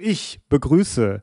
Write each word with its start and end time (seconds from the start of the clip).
Ich 0.00 0.40
begrüße 0.48 1.22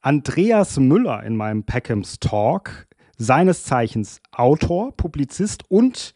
Andreas 0.00 0.78
Müller 0.78 1.22
in 1.22 1.36
meinem 1.36 1.62
Peckhams 1.62 2.18
Talk, 2.18 2.86
seines 3.16 3.62
Zeichens 3.64 4.20
Autor, 4.32 4.96
Publizist 4.96 5.62
und 5.68 6.14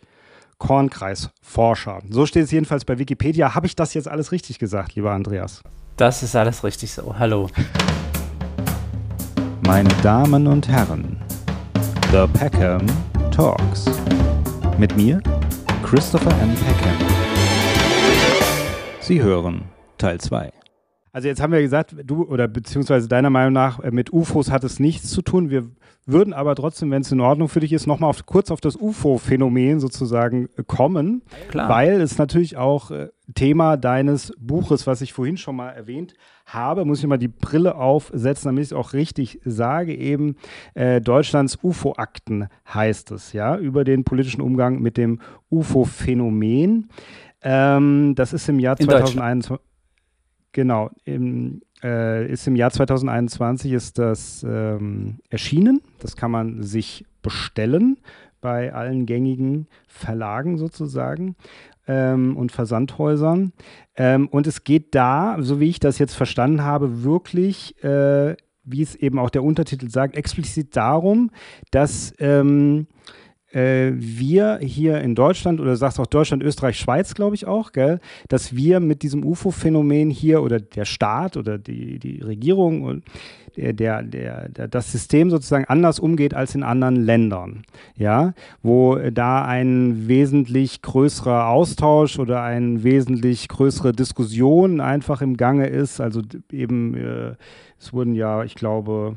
Kornkreisforscher. 0.58 2.02
So 2.08 2.26
steht 2.26 2.44
es 2.44 2.50
jedenfalls 2.50 2.84
bei 2.84 2.98
Wikipedia. 2.98 3.54
Habe 3.54 3.66
ich 3.66 3.76
das 3.76 3.94
jetzt 3.94 4.08
alles 4.08 4.32
richtig 4.32 4.58
gesagt, 4.58 4.96
lieber 4.96 5.12
Andreas? 5.12 5.62
Das 5.96 6.24
ist 6.24 6.34
alles 6.34 6.64
richtig 6.64 6.92
so. 6.92 7.16
Hallo. 7.16 7.48
Meine 9.64 9.90
Damen 10.02 10.48
und 10.48 10.66
Herren, 10.66 11.22
The 12.10 12.26
Peckham 12.36 12.86
Talks. 13.30 13.84
Mit 14.78 14.96
mir, 14.96 15.22
Christopher 15.84 16.32
M. 16.40 16.54
Peckham. 16.54 16.96
Sie 19.00 19.22
hören 19.22 19.62
Teil 19.98 20.18
2. 20.20 20.63
Also 21.14 21.28
jetzt 21.28 21.40
haben 21.40 21.52
wir 21.52 21.62
gesagt, 21.62 21.94
du 22.04 22.24
oder 22.24 22.48
beziehungsweise 22.48 23.06
deiner 23.06 23.30
Meinung 23.30 23.52
nach 23.52 23.78
äh, 23.78 23.92
mit 23.92 24.12
UFOs 24.12 24.50
hat 24.50 24.64
es 24.64 24.80
nichts 24.80 25.10
zu 25.10 25.22
tun. 25.22 25.48
Wir 25.48 25.70
würden 26.06 26.34
aber 26.34 26.56
trotzdem, 26.56 26.90
wenn 26.90 27.02
es 27.02 27.12
in 27.12 27.20
Ordnung 27.20 27.48
für 27.48 27.60
dich 27.60 27.72
ist, 27.72 27.86
nochmal 27.86 28.10
auf, 28.10 28.26
kurz 28.26 28.50
auf 28.50 28.60
das 28.60 28.74
UFO-Phänomen 28.74 29.78
sozusagen 29.78 30.48
äh, 30.56 30.64
kommen, 30.66 31.22
Klar. 31.50 31.68
weil 31.68 32.00
es 32.00 32.18
natürlich 32.18 32.56
auch 32.56 32.90
äh, 32.90 33.10
Thema 33.32 33.76
deines 33.76 34.34
Buches, 34.40 34.88
was 34.88 35.02
ich 35.02 35.12
vorhin 35.12 35.36
schon 35.36 35.54
mal 35.54 35.70
erwähnt 35.70 36.14
habe, 36.46 36.84
muss 36.84 36.98
ich 36.98 37.06
mal 37.06 37.16
die 37.16 37.28
Brille 37.28 37.76
aufsetzen, 37.76 38.48
damit 38.48 38.64
ich 38.64 38.70
es 38.70 38.72
auch 38.72 38.92
richtig 38.92 39.40
sage, 39.44 39.94
eben 39.94 40.34
äh, 40.74 41.00
Deutschlands 41.00 41.60
UFO-Akten 41.62 42.48
heißt 42.66 43.12
es, 43.12 43.32
ja, 43.32 43.56
über 43.56 43.84
den 43.84 44.02
politischen 44.02 44.40
Umgang 44.40 44.82
mit 44.82 44.96
dem 44.96 45.20
UFO-Phänomen. 45.48 46.88
Ähm, 47.40 48.14
das 48.16 48.32
ist 48.32 48.48
im 48.48 48.58
Jahr 48.58 48.76
2021. 48.76 49.64
Genau, 50.54 50.90
im, 51.04 51.62
äh, 51.82 52.30
ist 52.30 52.46
im 52.46 52.54
Jahr 52.54 52.70
2021 52.70 53.72
ist 53.72 53.98
das 53.98 54.46
ähm, 54.48 55.18
erschienen. 55.28 55.80
Das 55.98 56.14
kann 56.14 56.30
man 56.30 56.62
sich 56.62 57.04
bestellen 57.22 57.98
bei 58.40 58.72
allen 58.72 59.04
gängigen 59.04 59.66
Verlagen 59.88 60.56
sozusagen 60.56 61.34
ähm, 61.88 62.36
und 62.36 62.52
Versandhäusern. 62.52 63.52
Ähm, 63.96 64.28
und 64.28 64.46
es 64.46 64.62
geht 64.62 64.94
da, 64.94 65.38
so 65.40 65.58
wie 65.58 65.70
ich 65.70 65.80
das 65.80 65.98
jetzt 65.98 66.14
verstanden 66.14 66.62
habe, 66.62 67.02
wirklich, 67.02 67.82
äh, 67.82 68.36
wie 68.62 68.82
es 68.82 68.94
eben 68.94 69.18
auch 69.18 69.30
der 69.30 69.42
Untertitel 69.42 69.90
sagt, 69.90 70.16
explizit 70.16 70.76
darum, 70.76 71.32
dass 71.72 72.14
ähm, 72.20 72.86
äh, 73.54 73.92
wir 73.94 74.58
hier 74.60 75.00
in 75.00 75.14
Deutschland, 75.14 75.60
oder 75.60 75.76
sagst 75.76 76.00
auch 76.00 76.06
Deutschland, 76.06 76.42
Österreich, 76.42 76.78
Schweiz, 76.78 77.14
glaube 77.14 77.36
ich 77.36 77.46
auch, 77.46 77.72
gell, 77.72 78.00
dass 78.28 78.56
wir 78.56 78.80
mit 78.80 79.02
diesem 79.02 79.24
UFO-Phänomen 79.24 80.10
hier 80.10 80.42
oder 80.42 80.58
der 80.60 80.84
Staat 80.84 81.36
oder 81.36 81.58
die, 81.58 81.98
die 81.98 82.20
Regierung 82.20 82.82
und 82.82 83.04
der, 83.56 84.02
der, 84.02 84.48
der, 84.48 84.68
das 84.68 84.90
System 84.90 85.30
sozusagen 85.30 85.66
anders 85.66 86.00
umgeht 86.00 86.34
als 86.34 86.54
in 86.54 86.62
anderen 86.62 86.96
Ländern. 86.96 87.62
Ja, 87.96 88.34
wo 88.62 88.96
da 88.96 89.44
ein 89.44 90.08
wesentlich 90.08 90.82
größerer 90.82 91.48
Austausch 91.48 92.18
oder 92.18 92.42
eine 92.42 92.82
wesentlich 92.82 93.48
größere 93.48 93.92
Diskussion 93.92 94.80
einfach 94.80 95.22
im 95.22 95.36
Gange 95.36 95.68
ist. 95.68 96.00
Also 96.00 96.22
eben, 96.50 96.94
äh, 96.94 97.34
es 97.78 97.92
wurden 97.92 98.14
ja, 98.14 98.42
ich 98.42 98.54
glaube, 98.54 99.16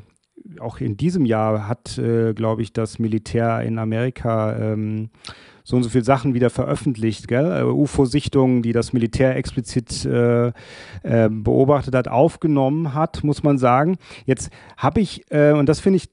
auch 0.60 0.80
in 0.80 0.96
diesem 0.96 1.24
Jahr 1.24 1.68
hat, 1.68 1.98
äh, 1.98 2.34
glaube 2.34 2.62
ich, 2.62 2.72
das 2.72 2.98
Militär 2.98 3.60
in 3.62 3.78
Amerika 3.78 4.56
ähm, 4.56 5.10
so 5.64 5.76
und 5.76 5.82
so 5.82 5.90
viele 5.90 6.04
Sachen 6.04 6.32
wieder 6.32 6.48
veröffentlicht, 6.48 7.28
gell? 7.28 7.60
Äh, 7.60 7.64
UFO-Sichtungen, 7.64 8.62
die 8.62 8.72
das 8.72 8.94
Militär 8.94 9.36
explizit 9.36 10.06
äh, 10.06 10.48
äh, 11.02 11.28
beobachtet 11.30 11.94
hat, 11.94 12.08
aufgenommen 12.08 12.94
hat, 12.94 13.22
muss 13.22 13.42
man 13.42 13.58
sagen. 13.58 13.98
Jetzt 14.24 14.50
habe 14.78 15.00
ich, 15.00 15.30
äh, 15.30 15.52
und 15.52 15.68
das 15.68 15.80
finde 15.80 15.98
ich 15.98 16.08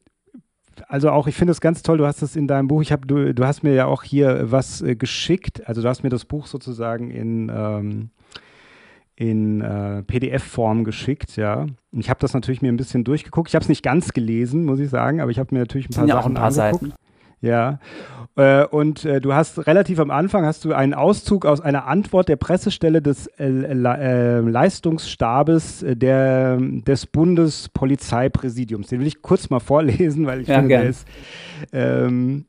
also 0.89 1.09
auch, 1.09 1.27
ich 1.27 1.35
finde 1.35 1.51
es 1.51 1.61
ganz 1.61 1.83
toll, 1.83 1.97
du 1.97 2.05
hast 2.05 2.21
es 2.21 2.35
in 2.35 2.47
deinem 2.47 2.67
Buch, 2.67 2.81
ich 2.81 2.91
habe, 2.91 3.07
du, 3.07 3.33
du 3.33 3.45
hast 3.45 3.63
mir 3.63 3.73
ja 3.73 3.85
auch 3.85 4.03
hier 4.03 4.51
was 4.51 4.81
äh, 4.81 4.95
geschickt, 4.95 5.65
also 5.67 5.81
du 5.81 5.87
hast 5.87 6.03
mir 6.03 6.09
das 6.09 6.25
Buch 6.25 6.47
sozusagen 6.47 7.11
in, 7.11 7.49
ähm, 7.53 8.09
in 9.15 9.61
äh, 9.61 10.03
PDF-Form 10.03 10.83
geschickt, 10.83 11.37
ja. 11.37 11.61
Und 11.91 11.99
ich 11.99 12.09
habe 12.09 12.19
das 12.19 12.33
natürlich 12.33 12.61
mir 12.61 12.71
ein 12.71 12.77
bisschen 12.77 13.03
durchgeguckt. 13.03 13.49
Ich 13.49 13.55
habe 13.55 13.63
es 13.63 13.69
nicht 13.69 13.83
ganz 13.83 14.11
gelesen, 14.11 14.65
muss 14.65 14.79
ich 14.79 14.89
sagen, 14.89 15.21
aber 15.21 15.31
ich 15.31 15.39
habe 15.39 15.55
mir 15.55 15.59
natürlich 15.59 15.89
ein 15.89 15.93
paar 15.93 16.07
ja 16.07 16.15
Sachen 16.15 16.37
auch 16.37 16.47
ein 16.47 16.53
paar 16.53 16.65
angeguckt. 16.65 16.91
Seiten. 16.91 17.05
Ja. 17.41 17.79
Äh, 18.35 18.65
und 18.65 19.05
äh, 19.05 19.21
du 19.21 19.33
hast 19.33 19.67
relativ 19.67 19.99
am 19.99 20.11
Anfang 20.11 20.45
hast 20.45 20.65
du 20.65 20.73
einen 20.73 20.93
Auszug 20.93 21.45
aus 21.45 21.61
einer 21.61 21.85
Antwort 21.85 22.27
der 22.27 22.35
Pressestelle 22.35 23.01
des 23.01 23.27
äh, 23.39 23.45
äh 23.45 24.39
Leistungsstabes 24.39 25.83
äh, 25.83 25.95
der, 25.95 26.57
des 26.59 27.05
Bundespolizeipräsidiums. 27.05 28.87
Den 28.87 28.99
will 28.99 29.07
ich 29.07 29.21
kurz 29.21 29.49
mal 29.49 29.61
vorlesen, 29.61 30.25
weil 30.25 30.41
ich 30.41 30.49
ja, 30.49 30.55
finde, 30.55 30.69
der 30.69 30.83
ist 30.83 31.07
ähm, 31.71 32.45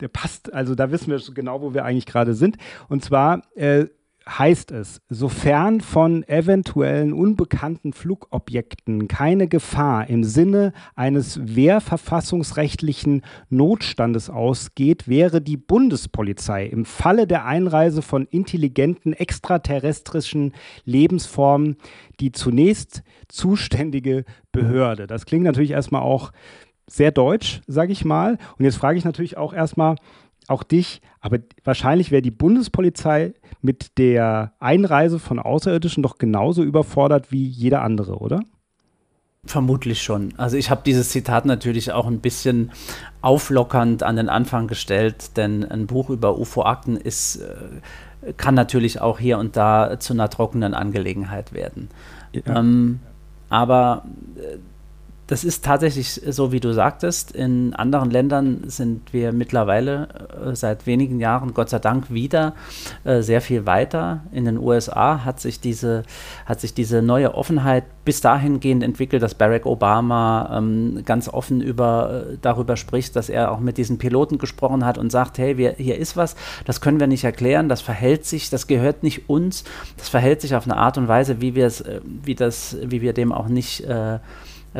der 0.00 0.08
passt, 0.08 0.52
also 0.52 0.74
da 0.74 0.90
wissen 0.90 1.10
wir 1.10 1.20
genau, 1.34 1.60
wo 1.60 1.74
wir 1.74 1.84
eigentlich 1.84 2.06
gerade 2.06 2.34
sind. 2.34 2.56
Und 2.88 3.04
zwar 3.04 3.42
äh, 3.54 3.86
heißt 4.28 4.70
es, 4.70 5.00
sofern 5.08 5.80
von 5.80 6.22
eventuellen 6.28 7.12
unbekannten 7.12 7.92
Flugobjekten 7.92 9.08
keine 9.08 9.48
Gefahr 9.48 10.08
im 10.08 10.24
Sinne 10.24 10.72
eines 10.94 11.40
wehrverfassungsrechtlichen 11.56 13.22
Notstandes 13.48 14.30
ausgeht, 14.30 15.08
wäre 15.08 15.40
die 15.40 15.56
Bundespolizei 15.56 16.66
im 16.66 16.84
Falle 16.84 17.26
der 17.26 17.46
Einreise 17.46 18.02
von 18.02 18.26
intelligenten 18.26 19.12
extraterrestrischen 19.12 20.52
Lebensformen 20.84 21.76
die 22.20 22.32
zunächst 22.32 23.02
zuständige 23.28 24.24
Behörde. 24.52 25.06
Das 25.06 25.24
klingt 25.24 25.44
natürlich 25.44 25.70
erstmal 25.70 26.02
auch 26.02 26.32
sehr 26.86 27.12
deutsch, 27.12 27.60
sage 27.66 27.92
ich 27.92 28.04
mal. 28.04 28.36
Und 28.58 28.64
jetzt 28.64 28.76
frage 28.76 28.98
ich 28.98 29.04
natürlich 29.04 29.36
auch 29.36 29.54
erstmal, 29.54 29.96
auch 30.50 30.62
dich, 30.62 31.00
aber 31.20 31.38
wahrscheinlich 31.64 32.10
wäre 32.10 32.22
die 32.22 32.30
Bundespolizei 32.30 33.34
mit 33.60 33.98
der 33.98 34.52
Einreise 34.58 35.18
von 35.18 35.38
Außerirdischen 35.38 36.02
doch 36.02 36.18
genauso 36.18 36.62
überfordert 36.62 37.30
wie 37.30 37.46
jeder 37.46 37.82
andere, 37.82 38.18
oder? 38.18 38.40
Vermutlich 39.44 40.02
schon. 40.02 40.34
Also 40.36 40.58
ich 40.58 40.70
habe 40.70 40.82
dieses 40.84 41.08
Zitat 41.08 41.46
natürlich 41.46 41.92
auch 41.92 42.06
ein 42.06 42.20
bisschen 42.20 42.72
auflockernd 43.22 44.02
an 44.02 44.16
den 44.16 44.28
Anfang 44.28 44.66
gestellt, 44.66 45.36
denn 45.38 45.64
ein 45.64 45.86
Buch 45.86 46.10
über 46.10 46.38
UFO-Akten 46.38 46.96
ist, 46.96 47.36
äh, 47.36 48.32
kann 48.36 48.54
natürlich 48.54 49.00
auch 49.00 49.18
hier 49.18 49.38
und 49.38 49.56
da 49.56 49.98
zu 49.98 50.12
einer 50.12 50.28
trockenen 50.28 50.74
Angelegenheit 50.74 51.54
werden. 51.54 51.88
Ja. 52.32 52.58
Ähm, 52.58 53.00
aber 53.48 54.04
äh, 54.36 54.58
das 55.30 55.44
ist 55.44 55.64
tatsächlich 55.64 56.20
so, 56.26 56.50
wie 56.50 56.58
du 56.58 56.72
sagtest. 56.72 57.30
In 57.30 57.72
anderen 57.72 58.10
Ländern 58.10 58.64
sind 58.66 59.12
wir 59.12 59.32
mittlerweile 59.32 60.08
äh, 60.44 60.56
seit 60.56 60.88
wenigen 60.88 61.20
Jahren, 61.20 61.54
Gott 61.54 61.70
sei 61.70 61.78
Dank, 61.78 62.10
wieder 62.10 62.54
äh, 63.04 63.20
sehr 63.20 63.40
viel 63.40 63.64
weiter. 63.64 64.24
In 64.32 64.44
den 64.44 64.58
USA 64.58 65.24
hat 65.24 65.38
sich 65.38 65.60
diese, 65.60 66.02
hat 66.46 66.60
sich 66.60 66.74
diese 66.74 67.00
neue 67.00 67.32
Offenheit 67.32 67.84
bis 68.04 68.20
dahingehend 68.20 68.82
entwickelt, 68.82 69.22
dass 69.22 69.36
Barack 69.36 69.66
Obama 69.66 70.58
ähm, 70.58 71.02
ganz 71.04 71.28
offen 71.28 71.60
über, 71.60 72.24
äh, 72.32 72.36
darüber 72.42 72.76
spricht, 72.76 73.14
dass 73.14 73.28
er 73.28 73.52
auch 73.52 73.60
mit 73.60 73.78
diesen 73.78 73.98
Piloten 73.98 74.36
gesprochen 74.36 74.84
hat 74.84 74.98
und 74.98 75.12
sagt, 75.12 75.38
hey, 75.38 75.56
wir, 75.56 75.74
hier 75.74 75.96
ist 75.96 76.16
was, 76.16 76.34
das 76.64 76.80
können 76.80 76.98
wir 76.98 77.06
nicht 77.06 77.22
erklären, 77.22 77.68
das 77.68 77.82
verhält 77.82 78.24
sich, 78.24 78.50
das 78.50 78.66
gehört 78.66 79.04
nicht 79.04 79.28
uns, 79.28 79.62
das 79.96 80.08
verhält 80.08 80.40
sich 80.40 80.56
auf 80.56 80.64
eine 80.64 80.76
Art 80.76 80.98
und 80.98 81.06
Weise, 81.06 81.40
wie 81.40 81.54
wir 81.54 81.68
es, 81.68 81.82
äh, 81.82 82.00
wie 82.04 82.34
das, 82.34 82.76
wie 82.82 83.00
wir 83.00 83.12
dem 83.12 83.30
auch 83.30 83.46
nicht 83.46 83.84
äh, 83.84 84.18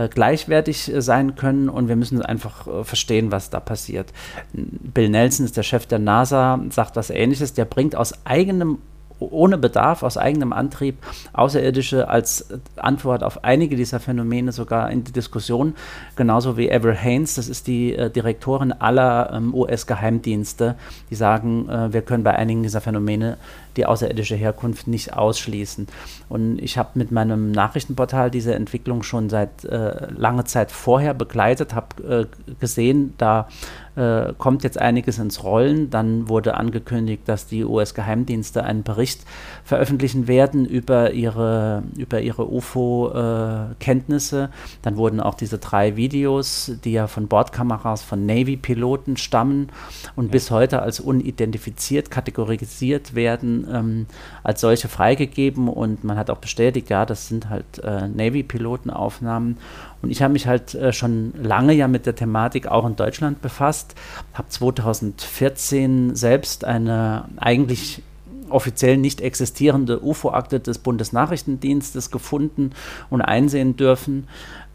gleichwertig 0.08 0.92
äh, 0.92 1.02
sein 1.02 1.34
können 1.34 1.68
und 1.68 1.88
wir 1.88 1.96
müssen 1.96 2.22
einfach 2.22 2.66
äh, 2.66 2.84
verstehen, 2.84 3.32
was 3.32 3.50
da 3.50 3.60
passiert. 3.60 4.12
Bill 4.52 5.08
Nelson 5.08 5.44
ist 5.46 5.56
der 5.56 5.62
Chef 5.62 5.86
der 5.86 5.98
NASA, 5.98 6.60
sagt 6.70 6.96
was 6.96 7.10
ähnliches, 7.10 7.54
der 7.54 7.64
bringt 7.64 7.96
aus 7.96 8.14
eigenem 8.24 8.78
ohne 9.20 9.58
Bedarf, 9.58 10.02
aus 10.02 10.16
eigenem 10.16 10.52
Antrieb 10.52 10.96
Außerirdische 11.32 12.08
als 12.08 12.46
Antwort 12.76 13.22
auf 13.22 13.44
einige 13.44 13.76
dieser 13.76 14.00
Phänomene 14.00 14.52
sogar 14.52 14.90
in 14.90 15.04
die 15.04 15.12
Diskussion, 15.12 15.74
genauso 16.16 16.56
wie 16.56 16.68
Ever 16.68 16.94
Haynes, 16.94 17.34
das 17.34 17.48
ist 17.48 17.66
die 17.66 17.94
äh, 17.94 18.10
Direktorin 18.10 18.72
aller 18.72 19.32
ähm, 19.32 19.54
US-Geheimdienste, 19.54 20.76
die 21.10 21.14
sagen, 21.14 21.68
äh, 21.68 21.92
wir 21.92 22.02
können 22.02 22.24
bei 22.24 22.34
einigen 22.34 22.62
dieser 22.62 22.80
Phänomene 22.80 23.36
die 23.76 23.86
außerirdische 23.86 24.36
Herkunft 24.36 24.86
nicht 24.86 25.14
ausschließen. 25.14 25.86
Und 26.28 26.58
ich 26.58 26.78
habe 26.78 26.90
mit 26.94 27.10
meinem 27.10 27.50
Nachrichtenportal 27.50 28.30
diese 28.30 28.54
Entwicklung 28.54 29.02
schon 29.02 29.30
seit 29.30 29.64
äh, 29.64 30.10
langer 30.12 30.44
Zeit 30.44 30.70
vorher 30.72 31.14
begleitet, 31.14 31.74
habe 31.74 32.28
äh, 32.30 32.54
gesehen, 32.60 33.14
da 33.18 33.48
äh, 33.96 34.32
kommt 34.38 34.62
jetzt 34.62 34.78
einiges 34.78 35.18
ins 35.18 35.42
Rollen. 35.42 35.90
Dann 35.90 36.28
wurde 36.28 36.54
angekündigt, 36.54 37.22
dass 37.26 37.46
die 37.46 37.64
US-Geheimdienste 37.64 38.62
einen 38.64 38.82
Bericht 38.82 39.22
veröffentlichen 39.64 40.28
werden 40.28 40.64
über 40.64 41.12
ihre, 41.12 41.82
über 41.96 42.20
ihre 42.20 42.50
UFO-Kenntnisse. 42.50 44.44
Äh, 44.44 44.48
Dann 44.82 44.96
wurden 44.96 45.20
auch 45.20 45.34
diese 45.34 45.58
drei 45.58 45.96
Videos, 45.96 46.72
die 46.84 46.92
ja 46.92 47.08
von 47.08 47.28
Bordkameras 47.28 48.02
von 48.02 48.26
Navy-Piloten 48.26 49.16
stammen 49.16 49.68
und 50.16 50.26
ja. 50.26 50.32
bis 50.32 50.50
heute 50.50 50.82
als 50.82 51.00
unidentifiziert 51.00 52.10
kategorisiert 52.10 53.14
werden, 53.14 53.59
ähm, 53.72 54.06
als 54.42 54.60
solche 54.60 54.88
freigegeben. 54.88 55.68
Und 55.68 56.04
man 56.04 56.16
hat 56.16 56.30
auch 56.30 56.38
bestätigt, 56.38 56.90
ja, 56.90 57.04
das 57.06 57.28
sind 57.28 57.48
halt 57.48 57.78
äh, 57.82 58.08
Navy-Pilotenaufnahmen. 58.08 59.58
Und 60.02 60.10
ich 60.10 60.22
habe 60.22 60.32
mich 60.32 60.46
halt 60.46 60.74
äh, 60.74 60.92
schon 60.92 61.32
lange 61.42 61.72
ja 61.72 61.88
mit 61.88 62.06
der 62.06 62.14
Thematik 62.14 62.66
auch 62.66 62.86
in 62.86 62.96
Deutschland 62.96 63.42
befasst, 63.42 63.94
habe 64.34 64.48
2014 64.48 66.14
selbst 66.14 66.64
eine 66.64 67.24
eigentlich 67.36 68.02
offiziell 68.50 68.96
nicht 68.96 69.20
existierende 69.20 70.02
UFO-Akte 70.02 70.60
des 70.60 70.78
Bundesnachrichtendienstes 70.78 72.10
gefunden 72.10 72.72
und 73.08 73.22
einsehen 73.22 73.76
dürfen 73.76 74.26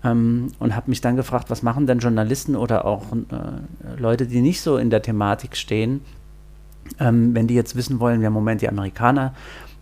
ähm, 0.04 0.52
und 0.60 0.76
habe 0.76 0.90
mich 0.90 1.02
dann 1.02 1.16
gefragt, 1.16 1.50
was 1.50 1.62
machen 1.62 1.88
denn 1.88 2.00
Journalisten 2.00 2.56
oder 2.56 2.86
auch 2.86 3.04
äh, 3.12 4.00
Leute, 4.00 4.28
die 4.28 4.42
nicht 4.42 4.62
so 4.62 4.78
in 4.78 4.90
der 4.90 5.02
Thematik 5.02 5.56
stehen, 5.56 6.02
ähm, 7.00 7.34
wenn 7.36 7.48
die 7.48 7.56
jetzt 7.56 7.76
wissen 7.76 8.00
wollen, 8.00 8.22
ja, 8.22 8.30
Moment, 8.30 8.62
die 8.62 8.70
Amerikaner, 8.70 9.34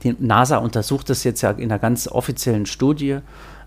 die 0.03 0.15
NASA 0.19 0.57
untersucht 0.57 1.09
das 1.09 1.23
jetzt 1.23 1.41
ja 1.41 1.51
in 1.51 1.71
einer 1.71 1.79
ganz 1.79 2.07
offiziellen 2.07 2.65
Studie 2.65 3.19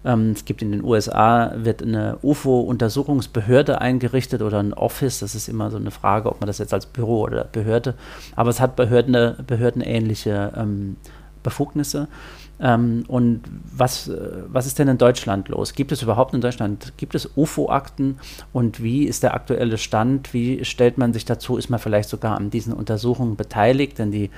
ähm, 0.06 0.30
es 0.36 0.44
gibt 0.44 0.62
in 0.62 0.70
den 0.70 0.84
USA, 0.84 1.52
wird 1.56 1.82
eine 1.82 2.18
UFO-Untersuchungsbehörde 2.22 3.80
eingerichtet 3.80 4.40
oder 4.40 4.60
ein 4.60 4.72
Office. 4.72 5.18
Das 5.18 5.34
ist 5.34 5.48
immer 5.48 5.70
so 5.70 5.76
eine 5.76 5.90
Frage, 5.90 6.30
ob 6.30 6.40
man 6.40 6.46
das 6.46 6.58
jetzt 6.58 6.72
als 6.72 6.86
Büro 6.86 7.22
oder 7.22 7.44
Behörde, 7.44 7.94
aber 8.36 8.50
es 8.50 8.60
hat 8.60 8.76
Behörden, 8.76 9.34
behördenähnliche 9.44 10.52
ähm, 10.56 10.96
Befugnisse. 11.42 12.06
Ähm, 12.58 13.04
und 13.08 13.42
was, 13.76 14.08
äh, 14.08 14.44
was 14.48 14.66
ist 14.66 14.78
denn 14.78 14.88
in 14.88 14.98
Deutschland 14.98 15.48
los? 15.48 15.74
Gibt 15.74 15.92
es 15.92 16.02
überhaupt 16.02 16.32
in 16.34 16.40
Deutschland, 16.40 16.94
gibt 16.96 17.14
es 17.14 17.30
UFO-Akten 17.36 18.18
und 18.52 18.82
wie 18.82 19.04
ist 19.04 19.22
der 19.22 19.34
aktuelle 19.34 19.78
Stand? 19.78 20.32
Wie 20.32 20.64
stellt 20.64 20.96
man 20.96 21.12
sich 21.12 21.24
dazu? 21.24 21.58
Ist 21.58 21.68
man 21.68 21.80
vielleicht 21.80 22.08
sogar 22.08 22.36
an 22.36 22.50
diesen 22.50 22.72
Untersuchungen 22.72 23.36
beteiligt? 23.36 23.98
Denn 23.98 24.10
die 24.10 24.30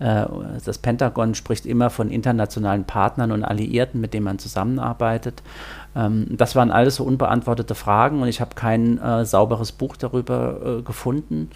äh, 0.00 0.26
das 0.64 0.78
Pentagon 0.78 1.34
spricht 1.34 1.66
immer 1.66 1.90
von 1.90 2.10
internationalen 2.10 2.84
Partnern 2.84 3.30
und 3.30 3.44
Alliierten, 3.44 4.00
mit 4.00 4.14
denen 4.14 4.24
man 4.24 4.38
zusammenarbeitet. 4.38 5.42
Ähm, 5.94 6.26
das 6.30 6.56
waren 6.56 6.72
alles 6.72 6.96
so 6.96 7.04
unbeantwortete 7.04 7.74
Fragen 7.74 8.22
und 8.22 8.28
ich 8.28 8.40
habe 8.40 8.54
kein 8.54 8.98
äh, 8.98 9.24
sauberes 9.24 9.72
Buch 9.72 9.96
darüber 9.96 10.78
äh, 10.78 10.82
gefunden 10.82 11.50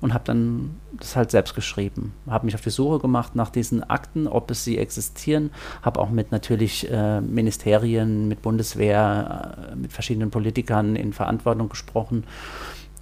und 0.00 0.14
habe 0.14 0.24
dann 0.24 0.76
das 0.98 1.16
halt 1.16 1.30
selbst 1.30 1.54
geschrieben. 1.54 2.12
Habe 2.26 2.46
mich 2.46 2.54
auf 2.54 2.60
die 2.60 2.70
Suche 2.70 2.98
gemacht 2.98 3.34
nach 3.34 3.50
diesen 3.50 3.82
Akten, 3.82 4.26
ob 4.26 4.50
es 4.50 4.64
sie 4.64 4.78
existieren. 4.78 5.50
Habe 5.82 6.00
auch 6.00 6.10
mit 6.10 6.32
natürlich 6.32 6.90
äh, 6.90 7.20
Ministerien, 7.20 8.28
mit 8.28 8.42
Bundeswehr, 8.42 9.70
äh, 9.72 9.76
mit 9.76 9.92
verschiedenen 9.92 10.30
Politikern 10.30 10.96
in 10.96 11.12
Verantwortung 11.12 11.68
gesprochen 11.68 12.24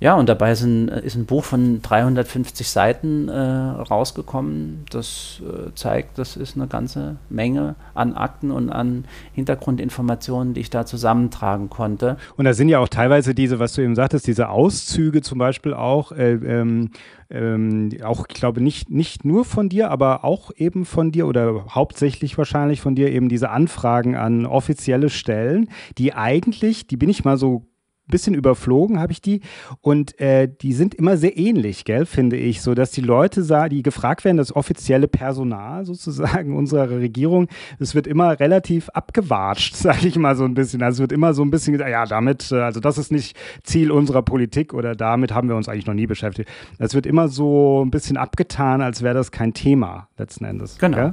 ja, 0.01 0.15
und 0.15 0.29
dabei 0.29 0.55
sind, 0.55 0.89
ist 0.89 1.17
ein 1.17 1.27
Buch 1.27 1.43
von 1.45 1.83
350 1.83 2.69
Seiten 2.69 3.29
äh, 3.29 3.33
rausgekommen. 3.37 4.85
Das 4.91 5.43
äh, 5.43 5.75
zeigt, 5.75 6.19
das 6.19 6.37
ist 6.37 6.57
eine 6.57 6.69
ganze 6.69 7.17
Menge 7.29 7.75
an 7.95 8.15
Akten 8.15 8.53
und 8.53 8.71
an 8.71 9.07
Hintergrundinformationen, 9.33 10.55
die 10.55 10.61
ich 10.61 10.71
da 10.71 10.87
zusammentragen 10.87 11.69
konnte. 11.69 12.17
Und 12.37 12.45
da 12.45 12.55
sind 12.55 12.69
ja 12.69 12.79
auch 12.79 12.89
teilweise 12.89 13.35
diese, 13.35 13.59
was 13.59 13.73
du 13.73 13.83
eben 13.83 13.97
sagtest, 13.97 14.29
diese 14.29 14.51
Auszüge 14.51 15.21
zum 15.21 15.39
Beispiel 15.39 15.75
auch, 15.75 16.13
äh, 16.13 16.35
ähm, 16.35 16.91
ähm, 17.31 17.91
auch, 18.05 18.27
ich 18.29 18.35
glaube, 18.35 18.61
nicht, 18.61 18.91
nicht 18.91 19.25
nur 19.25 19.45
von 19.45 19.69
dir, 19.69 19.91
aber 19.91 20.25
auch 20.25 20.51
eben 20.57 20.85
von 20.85 21.11
dir 21.11 21.27
oder 21.27 21.67
hauptsächlich 21.71 22.39
wahrscheinlich 22.39 22.81
von 22.81 22.95
dir 22.95 23.11
eben 23.11 23.29
diese 23.29 23.51
Anfragen 23.51 24.17
an 24.17 24.47
offizielle 24.47 25.11
Stellen, 25.11 25.69
die 25.99 26.15
eigentlich, 26.15 26.87
die 26.87 26.97
bin 26.97 27.11
ich 27.11 27.25
mal 27.25 27.37
so 27.37 27.68
bisschen 28.09 28.35
überflogen 28.35 29.01
habe 29.01 29.13
ich 29.13 29.21
die 29.21 29.41
und 29.81 30.19
äh, 30.21 30.49
die 30.49 30.73
sind 30.73 30.95
immer 30.95 31.17
sehr 31.17 31.37
ähnlich, 31.37 31.85
gell, 31.85 32.07
finde 32.07 32.37
ich, 32.37 32.63
so 32.63 32.75
dass 32.75 32.91
die 32.91 33.01
Leute, 33.01 33.69
die 33.69 33.83
gefragt 33.83 34.25
werden, 34.25 34.37
das 34.37 34.55
offizielle 34.55 35.09
Personal 35.09 35.85
sozusagen 35.85 36.57
unserer 36.57 36.91
Regierung, 36.91 37.49
es 37.79 37.95
wird 37.95 38.07
immer 38.07 38.39
relativ 38.41 38.89
abgewatscht, 38.91 39.75
sage 39.77 40.09
ich 40.09 40.17
mal 40.17 40.37
so 40.37 40.45
ein 40.45 40.55
bisschen. 40.55 40.83
Also 40.83 40.97
es 40.97 41.01
wird 41.01 41.13
immer 41.13 41.35
so 41.35 41.43
ein 41.45 41.51
bisschen 41.51 41.73
gesagt, 41.73 41.91
ja, 41.91 42.07
damit, 42.07 42.51
äh, 42.53 42.61
also 42.61 42.81
das 42.81 42.99
ist 42.99 43.13
nicht 43.13 43.37
Ziel 43.63 43.91
unserer 43.91 44.23
Politik 44.23 44.75
oder 44.75 44.95
damit 44.95 45.35
haben 45.35 45.49
wir 45.49 45.57
uns 45.57 45.69
eigentlich 45.69 45.87
noch 45.87 45.95
nie 45.95 46.07
beschäftigt. 46.07 46.49
Es 46.79 46.95
wird 46.95 47.07
immer 47.07 47.29
so 47.29 47.85
ein 47.85 47.91
bisschen 47.91 48.17
abgetan, 48.17 48.81
als 48.83 49.03
wäre 49.03 49.15
das 49.15 49.31
kein 49.31 49.55
Thema 49.55 50.09
letzten 50.17 50.45
Endes. 50.45 50.79
Genau. 50.79 50.97
Gell? 50.97 51.13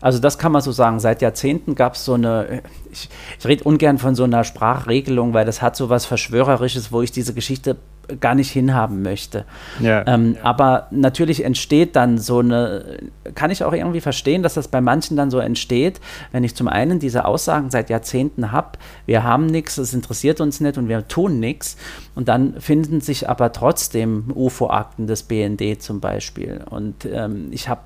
Also 0.00 0.18
das 0.18 0.38
kann 0.38 0.52
man 0.52 0.62
so 0.62 0.72
sagen. 0.72 1.00
Seit 1.00 1.22
Jahrzehnten 1.22 1.74
gab 1.74 1.94
es 1.94 2.04
so 2.04 2.14
eine, 2.14 2.62
ich, 2.90 3.08
ich 3.38 3.46
rede 3.46 3.64
ungern 3.64 3.98
von 3.98 4.14
so 4.14 4.24
einer 4.24 4.44
Sprachregelung, 4.44 5.34
weil 5.34 5.44
das 5.44 5.62
hat 5.62 5.76
so 5.76 5.88
was 5.88 6.06
Verschwörerisches, 6.06 6.92
wo 6.92 7.02
ich 7.02 7.12
diese 7.12 7.34
Geschichte 7.34 7.76
gar 8.20 8.34
nicht 8.34 8.50
hinhaben 8.50 9.02
möchte. 9.02 9.44
Ja. 9.80 10.04
Ähm, 10.06 10.34
ja. 10.34 10.44
Aber 10.44 10.88
natürlich 10.90 11.44
entsteht 11.44 11.96
dann 11.96 12.18
so 12.18 12.40
eine, 12.40 12.98
kann 13.34 13.50
ich 13.50 13.64
auch 13.64 13.72
irgendwie 13.72 14.00
verstehen, 14.00 14.42
dass 14.42 14.54
das 14.54 14.68
bei 14.68 14.80
manchen 14.80 15.16
dann 15.16 15.30
so 15.30 15.38
entsteht, 15.38 16.00
wenn 16.32 16.44
ich 16.44 16.54
zum 16.54 16.68
einen 16.68 16.98
diese 16.98 17.24
Aussagen 17.24 17.70
seit 17.70 17.90
Jahrzehnten 17.90 18.52
habe, 18.52 18.78
wir 19.06 19.22
haben 19.22 19.46
nichts, 19.46 19.78
es 19.78 19.94
interessiert 19.94 20.40
uns 20.40 20.60
nicht 20.60 20.78
und 20.78 20.88
wir 20.88 21.06
tun 21.08 21.40
nichts. 21.40 21.76
Und 22.14 22.28
dann 22.28 22.60
finden 22.60 23.00
sich 23.00 23.28
aber 23.28 23.52
trotzdem 23.52 24.32
UFO-Akten 24.34 25.06
des 25.06 25.22
BND 25.22 25.80
zum 25.80 26.00
Beispiel. 26.00 26.62
Und 26.68 27.06
ähm, 27.06 27.48
ich 27.50 27.68
habe 27.68 27.80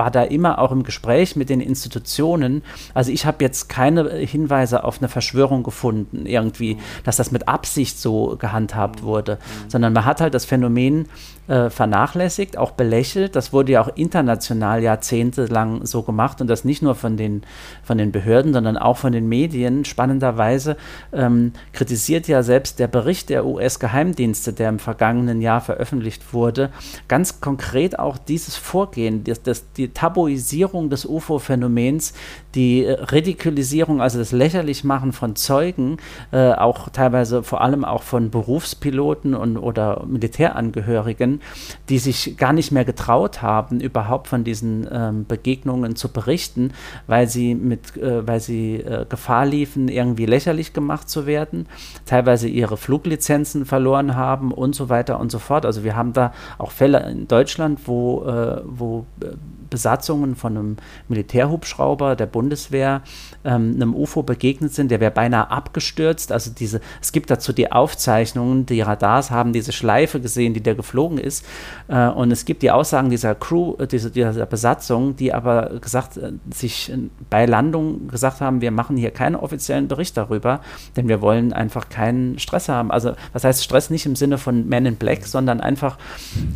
war 0.00 0.10
da 0.10 0.22
immer 0.22 0.58
auch 0.58 0.72
im 0.72 0.82
Gespräch 0.82 1.36
mit 1.36 1.50
den 1.50 1.60
Institutionen. 1.60 2.62
Also 2.94 3.12
ich 3.12 3.26
habe 3.26 3.44
jetzt 3.44 3.68
keine 3.68 4.08
Hinweise 4.10 4.82
auf 4.82 4.96
eine 4.98 5.08
Verschwörung 5.08 5.62
gefunden, 5.62 6.24
irgendwie, 6.24 6.78
dass 7.04 7.18
das 7.18 7.32
mit 7.32 7.48
Absicht 7.48 7.98
so 7.98 8.34
gehandhabt 8.38 9.02
wurde, 9.02 9.38
sondern 9.68 9.92
man 9.92 10.06
hat 10.06 10.22
halt 10.22 10.32
das 10.32 10.46
Phänomen 10.46 11.06
äh, 11.50 11.68
vernachlässigt, 11.68 12.56
auch 12.56 12.70
belächelt. 12.70 13.34
Das 13.34 13.52
wurde 13.52 13.72
ja 13.72 13.82
auch 13.82 13.90
international 13.96 14.84
jahrzehntelang 14.84 15.84
so 15.84 16.02
gemacht 16.02 16.40
und 16.40 16.46
das 16.46 16.64
nicht 16.64 16.80
nur 16.80 16.94
von 16.94 17.16
den, 17.16 17.42
von 17.82 17.98
den 17.98 18.12
Behörden, 18.12 18.52
sondern 18.52 18.76
auch 18.76 18.96
von 18.96 19.12
den 19.12 19.28
Medien. 19.28 19.84
Spannenderweise 19.84 20.76
ähm, 21.12 21.52
kritisiert 21.72 22.28
ja 22.28 22.44
selbst 22.44 22.78
der 22.78 22.86
Bericht 22.86 23.30
der 23.30 23.44
US-Geheimdienste, 23.44 24.52
der 24.52 24.68
im 24.68 24.78
vergangenen 24.78 25.40
Jahr 25.40 25.60
veröffentlicht 25.60 26.32
wurde, 26.32 26.70
ganz 27.08 27.40
konkret 27.40 27.98
auch 27.98 28.16
dieses 28.16 28.54
Vorgehen, 28.54 29.24
das, 29.24 29.42
das, 29.42 29.72
die 29.72 29.88
Tabuisierung 29.88 30.88
des 30.88 31.04
UFO-Phänomens, 31.04 32.14
die 32.54 32.84
äh, 32.84 32.92
Ridikulisierung, 32.92 34.00
also 34.00 34.20
das 34.20 34.30
Lächerlichmachen 34.30 35.12
von 35.12 35.34
Zeugen, 35.34 35.96
äh, 36.30 36.52
auch 36.52 36.90
teilweise 36.90 37.42
vor 37.42 37.60
allem 37.60 37.84
auch 37.84 38.04
von 38.04 38.30
Berufspiloten 38.30 39.34
und, 39.34 39.56
oder 39.56 40.04
Militärangehörigen, 40.06 41.39
die 41.88 41.98
sich 41.98 42.36
gar 42.36 42.52
nicht 42.52 42.72
mehr 42.72 42.84
getraut 42.84 43.42
haben, 43.42 43.80
überhaupt 43.80 44.28
von 44.28 44.44
diesen 44.44 44.86
ähm, 44.90 45.26
Begegnungen 45.26 45.96
zu 45.96 46.08
berichten, 46.08 46.72
weil 47.06 47.28
sie 47.28 47.54
mit, 47.54 47.96
äh, 47.96 48.26
weil 48.26 48.40
sie 48.40 48.76
äh, 48.76 49.06
Gefahr 49.08 49.46
liefen, 49.46 49.88
irgendwie 49.88 50.26
lächerlich 50.26 50.72
gemacht 50.72 51.08
zu 51.08 51.26
werden, 51.26 51.66
teilweise 52.06 52.48
ihre 52.48 52.76
Fluglizenzen 52.76 53.66
verloren 53.66 54.14
haben 54.16 54.52
und 54.52 54.74
so 54.74 54.88
weiter 54.88 55.20
und 55.20 55.30
so 55.30 55.38
fort. 55.38 55.66
Also 55.66 55.84
wir 55.84 55.96
haben 55.96 56.12
da 56.12 56.32
auch 56.58 56.70
Fälle 56.70 57.08
in 57.10 57.28
Deutschland, 57.28 57.80
wo, 57.86 58.24
äh, 58.24 58.62
wo 58.64 59.06
äh, 59.22 59.28
Besatzungen 59.70 60.34
von 60.34 60.56
einem 60.56 60.76
Militärhubschrauber 61.08 62.16
der 62.16 62.26
Bundeswehr 62.26 63.02
ähm, 63.44 63.72
einem 63.74 63.94
UFO 63.94 64.22
begegnet 64.22 64.74
sind, 64.74 64.90
der 64.90 65.00
wäre 65.00 65.10
beinahe 65.10 65.50
abgestürzt. 65.50 66.32
Also 66.32 66.50
diese, 66.50 66.80
es 67.00 67.12
gibt 67.12 67.30
dazu 67.30 67.52
die 67.52 67.72
Aufzeichnungen, 67.72 68.66
die 68.66 68.80
Radars 68.80 69.30
haben 69.30 69.52
diese 69.52 69.72
Schleife 69.72 70.20
gesehen, 70.20 70.54
die 70.54 70.60
der 70.60 70.74
geflogen 70.74 71.18
ist. 71.18 71.44
Äh, 71.88 72.08
und 72.08 72.30
es 72.30 72.44
gibt 72.44 72.62
die 72.62 72.70
Aussagen 72.70 73.10
dieser 73.10 73.34
Crew, 73.34 73.74
äh, 73.78 73.86
dieser, 73.86 74.10
dieser 74.10 74.46
Besatzung, 74.46 75.16
die 75.16 75.32
aber 75.32 75.80
gesagt, 75.80 76.16
äh, 76.16 76.32
sich 76.52 76.92
bei 77.28 77.46
Landung 77.46 78.08
gesagt 78.08 78.40
haben, 78.40 78.60
wir 78.60 78.70
machen 78.70 78.96
hier 78.96 79.10
keinen 79.10 79.36
offiziellen 79.36 79.88
Bericht 79.88 80.16
darüber, 80.16 80.60
denn 80.96 81.08
wir 81.08 81.20
wollen 81.20 81.52
einfach 81.52 81.88
keinen 81.88 82.38
Stress 82.38 82.68
haben. 82.68 82.90
Also 82.90 83.12
was 83.32 83.44
heißt 83.44 83.64
Stress 83.64 83.90
nicht 83.90 84.06
im 84.06 84.16
Sinne 84.16 84.38
von 84.38 84.68
Men 84.68 84.86
in 84.86 84.96
Black, 84.96 85.26
sondern 85.26 85.60
einfach 85.60 85.98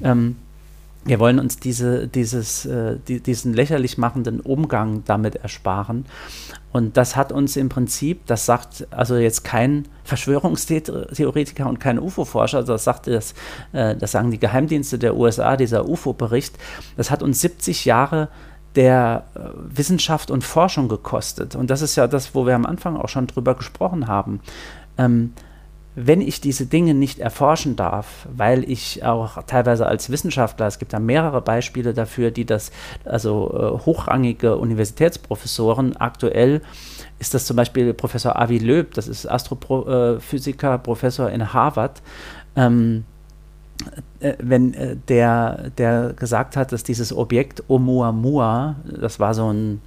ähm, 0.03 0.37
wir 1.05 1.21
wollen 1.21 1.39
uns 1.39 1.59
diese, 1.59 2.09
dieses, 2.09 2.65
äh, 2.65 2.97
die, 3.07 3.21
diesen 3.21 3.53
lächerlich 3.53 3.99
machenden 3.99 4.41
Umgang 4.41 5.05
damit 5.05 5.37
ersparen. 5.37 6.07
Und 6.73 6.97
das 6.97 7.15
hat 7.15 7.31
uns 7.31 7.57
im 7.57 7.69
Prinzip, 7.69 8.27
das 8.27 8.47
sagt 8.47 8.87
also 8.91 9.17
jetzt 9.17 9.45
kein 9.45 9.87
Verschwörungstheoretiker 10.05 11.69
und 11.69 11.79
kein 11.79 11.99
UFO-Forscher, 11.99 12.65
das 12.65 12.85
sagt 12.85 13.07
das, 13.07 13.35
äh, 13.73 13.95
das 13.95 14.13
sagen 14.13 14.31
die 14.31 14.41
Geheimdienste 14.41 14.99
der 14.99 15.17
USA, 15.17 15.57
dieser 15.57 15.89
UFO-Bericht, 15.89 16.59
das 16.97 17.11
hat 17.11 17.23
uns 17.23 17.41
70 17.41 17.85
Jahre 17.85 18.29
der 18.75 19.25
äh, 19.35 19.41
Wissenschaft 19.55 20.31
und 20.31 20.43
Forschung 20.43 20.89
gekostet. 20.89 21.55
Und 21.55 21.71
das 21.71 21.83
ist 21.83 21.97
ja 21.97 22.07
das, 22.07 22.35
wo 22.35 22.47
wir 22.47 22.55
am 22.55 22.67
Anfang 22.67 22.97
auch 22.97 23.09
schon 23.09 23.27
drüber 23.27 23.55
gesprochen 23.55 24.09
haben. 24.09 24.41
Ähm, 24.99 25.33
wenn 25.97 26.21
ich 26.21 26.41
diese 26.41 26.67
Dinge 26.67 26.95
nicht 26.95 27.21
erforschen 27.21 27.77
darf, 27.77 28.27
weil 28.35 28.69
ich 28.69 29.05
auch 29.05 29.43
teilweise 29.45 29.87
als 29.87 30.11
Wissenschaftler, 30.11 30.67
es 30.67 30.79
gibt 30.79 30.93
da 30.93 30.99
mehrere 30.99 31.41
Beispiele 31.41 31.95
dafür, 31.95 32.31
die 32.31 32.45
das, 32.45 32.73
also 33.05 33.51
äh, 33.53 33.87
hochrangige 33.87 34.57
Universitätsprofessoren, 34.57 35.97
aktuell 35.97 36.63
ist 37.21 37.33
das 37.33 37.47
zum 37.47 37.57
Beispiel 37.57 37.95
Professor 37.95 38.41
Avi 38.41 38.59
Löb, 38.59 38.95
das 38.95 39.07
ist 39.07 39.27
Astrophysiker, 39.27 40.79
Professor 40.79 41.31
in 41.31 41.53
Harvard, 41.53 42.03
ähm, 42.57 43.05
äh, 44.21 44.35
wenn 44.39 44.75
äh, 44.75 44.97
der, 45.09 45.71
der 45.79 46.13
gesagt 46.13 46.57
hat, 46.57 46.73
dass 46.73 46.83
dieses 46.83 47.17
Objekt 47.17 47.63
Oumuamua, 47.69 48.77
das 48.85 49.21
war 49.21 49.35
so 49.35 49.53
ein 49.53 49.81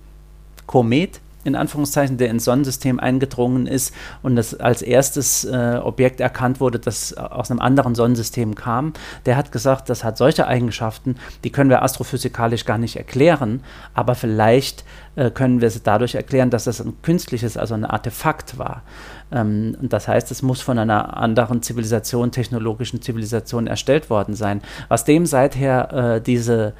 Komet, 0.67 1.19
in 1.47 1.55
Anführungszeichen, 1.55 2.17
der 2.17 2.29
ins 2.29 2.43
Sonnensystem 2.43 2.99
eingedrungen 2.99 3.65
ist 3.65 3.93
und 4.21 4.35
das 4.35 4.53
als 4.53 4.81
erstes 4.81 5.45
äh, 5.45 5.79
Objekt 5.81 6.19
erkannt 6.19 6.59
wurde, 6.59 6.77
das 6.77 7.15
aus 7.17 7.49
einem 7.49 7.61
anderen 7.61 7.95
Sonnensystem 7.95 8.53
kam, 8.55 8.93
der 9.25 9.37
hat 9.37 9.51
gesagt, 9.51 9.89
das 9.89 10.03
hat 10.03 10.17
solche 10.17 10.45
Eigenschaften, 10.45 11.15
die 11.43 11.51
können 11.51 11.69
wir 11.69 11.81
astrophysikalisch 11.81 12.65
gar 12.65 12.77
nicht 12.77 12.97
erklären, 12.97 13.63
aber 13.93 14.13
vielleicht 14.13 14.83
äh, 15.15 15.31
können 15.31 15.61
wir 15.61 15.69
es 15.69 15.81
dadurch 15.81 16.15
erklären, 16.15 16.49
dass 16.49 16.65
das 16.65 16.81
ein 16.81 17.01
künstliches, 17.01 17.57
also 17.57 17.73
ein 17.73 17.85
Artefakt 17.85 18.57
war. 18.57 18.83
Ähm, 19.31 19.77
und 19.81 19.93
das 19.93 20.07
heißt, 20.07 20.29
es 20.31 20.41
muss 20.41 20.61
von 20.61 20.77
einer 20.77 21.17
anderen 21.17 21.61
Zivilisation, 21.61 22.31
technologischen 22.31 23.01
Zivilisation 23.01 23.67
erstellt 23.67 24.09
worden 24.09 24.35
sein. 24.35 24.61
Was 24.89 25.05
dem 25.05 25.25
seither 25.25 26.15
äh, 26.15 26.21
diese 26.21 26.73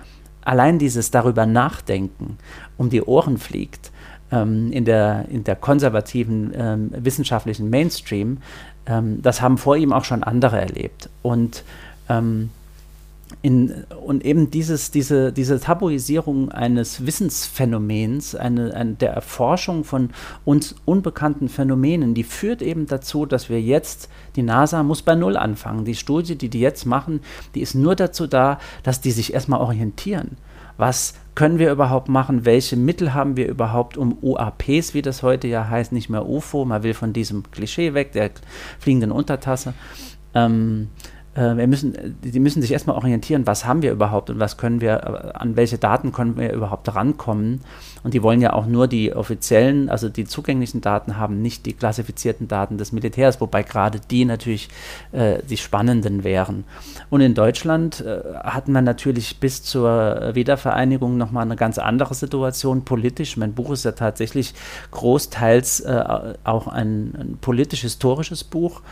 allein 0.48 0.80
dieses 0.80 1.12
darüber 1.12 1.46
nachdenken 1.46 2.38
um 2.78 2.90
die 2.90 3.04
Ohren 3.04 3.38
fliegt, 3.38 3.92
ähm, 4.32 4.72
in, 4.72 4.86
der, 4.86 5.26
in 5.30 5.44
der 5.44 5.56
konservativen 5.56 6.52
ähm, 6.56 6.92
wissenschaftlichen 6.92 7.70
Mainstream, 7.70 8.38
ähm, 8.86 9.22
das 9.22 9.42
haben 9.42 9.58
vor 9.58 9.76
ihm 9.76 9.94
auch 9.94 10.06
schon 10.06 10.24
andere 10.24 10.60
erlebt. 10.60 11.10
Und 11.22 11.64
ähm, 12.10 12.50
in, 13.42 13.84
und 14.06 14.24
eben 14.26 14.52
dieses, 14.52 14.90
diese, 14.92 15.34
diese 15.34 15.60
Tabuisierung 15.60 16.50
eines 16.50 17.06
Wissensphänomens, 17.06 18.36
eine, 18.36 18.74
eine, 18.74 18.94
der 18.94 19.12
Erforschung 19.12 19.84
von 19.84 20.12
uns 20.46 20.76
unbekannten 20.86 21.50
Phänomenen, 21.50 22.14
die 22.14 22.24
führt 22.24 22.62
eben 22.62 22.88
dazu, 22.88 23.26
dass 23.26 23.50
wir 23.50 23.62
jetzt, 23.62 24.10
die 24.38 24.44
NASA 24.44 24.82
muss 24.84 25.02
bei 25.02 25.16
Null 25.16 25.36
anfangen. 25.36 25.84
Die 25.84 25.96
Studie, 25.96 26.38
die 26.38 26.50
die 26.50 26.62
jetzt 26.62 26.86
machen, 26.86 27.20
die 27.54 27.62
ist 27.62 27.76
nur 27.76 27.96
dazu 27.96 28.28
da, 28.28 28.60
dass 28.84 29.02
die 29.02 29.12
sich 29.12 29.34
erstmal 29.34 29.60
orientieren. 29.60 30.38
Was 30.78 31.16
können 31.36 31.60
wir 31.60 31.72
überhaupt 31.72 32.10
machen? 32.10 32.46
Welche 32.46 32.78
Mittel 32.78 33.14
haben 33.14 33.38
wir 33.38 33.48
überhaupt, 33.48 33.98
um 33.98 34.18
UAPs, 34.22 34.94
wie 34.94 35.02
das 35.02 35.24
heute 35.24 35.48
ja 35.48 35.68
heißt, 35.70 35.92
nicht 35.92 36.10
mehr 36.10 36.28
UFO, 36.28 36.66
man 36.66 36.84
will 36.84 36.94
von 36.94 37.14
diesem 37.14 37.52
Klischee 37.52 37.94
weg, 37.94 38.12
der 38.14 38.32
fliegenden 38.80 39.12
Untertasse. 39.12 39.74
Ähm, 40.34 40.90
äh, 41.38 41.56
wir 41.56 41.68
müssen, 41.68 42.18
die 42.24 42.40
müssen 42.40 42.62
sich 42.62 42.72
erstmal 42.72 42.96
orientieren, 42.96 43.46
was 43.46 43.66
haben 43.66 43.82
wir 43.82 43.92
überhaupt 43.92 44.30
und 44.30 44.40
was 44.40 44.58
können 44.58 44.82
wir, 44.82 44.94
äh, 44.94 45.38
an 45.38 45.56
welche 45.56 45.78
Daten 45.78 46.12
können 46.12 46.38
wir 46.38 46.52
überhaupt 46.52 46.94
rankommen. 46.94 47.62
Und 48.08 48.14
die 48.14 48.24
wollen 48.24 48.40
ja 48.40 48.54
auch 48.54 48.68
nur 48.68 48.88
die 48.88 49.14
offiziellen, 49.14 49.90
also 49.90 50.08
die 50.08 50.24
zugänglichen 50.24 50.80
Daten 50.80 51.18
haben, 51.18 51.42
nicht 51.42 51.66
die 51.66 51.74
klassifizierten 51.74 52.48
Daten 52.48 52.78
des 52.78 52.94
Militärs, 52.94 53.42
wobei 53.42 53.64
gerade 53.64 54.00
die 54.00 54.24
natürlich 54.24 54.70
äh, 55.12 55.40
die 55.50 55.58
spannenden 55.58 56.24
wären. 56.24 56.64
Und 57.10 57.20
in 57.20 57.34
Deutschland 57.34 58.00
äh, 58.00 58.22
hatten 58.46 58.72
wir 58.72 58.82
natürlich 58.82 59.42
bis 59.42 59.62
zur 59.62 60.32
Wiedervereinigung 60.34 61.18
nochmal 61.18 61.44
eine 61.44 61.58
ganz 61.58 61.80
andere 61.80 62.14
Situation 62.14 62.86
politisch. 62.86 63.36
Mein 63.36 63.52
Buch 63.52 63.72
ist 63.72 63.84
ja 63.84 63.92
tatsächlich 63.92 64.54
großteils 64.92 65.82
äh, 65.82 66.34
auch 66.46 66.70
ein, 66.70 67.14
ein 67.14 67.38
politisch-historisches 67.42 68.46
Buch. 68.46 68.84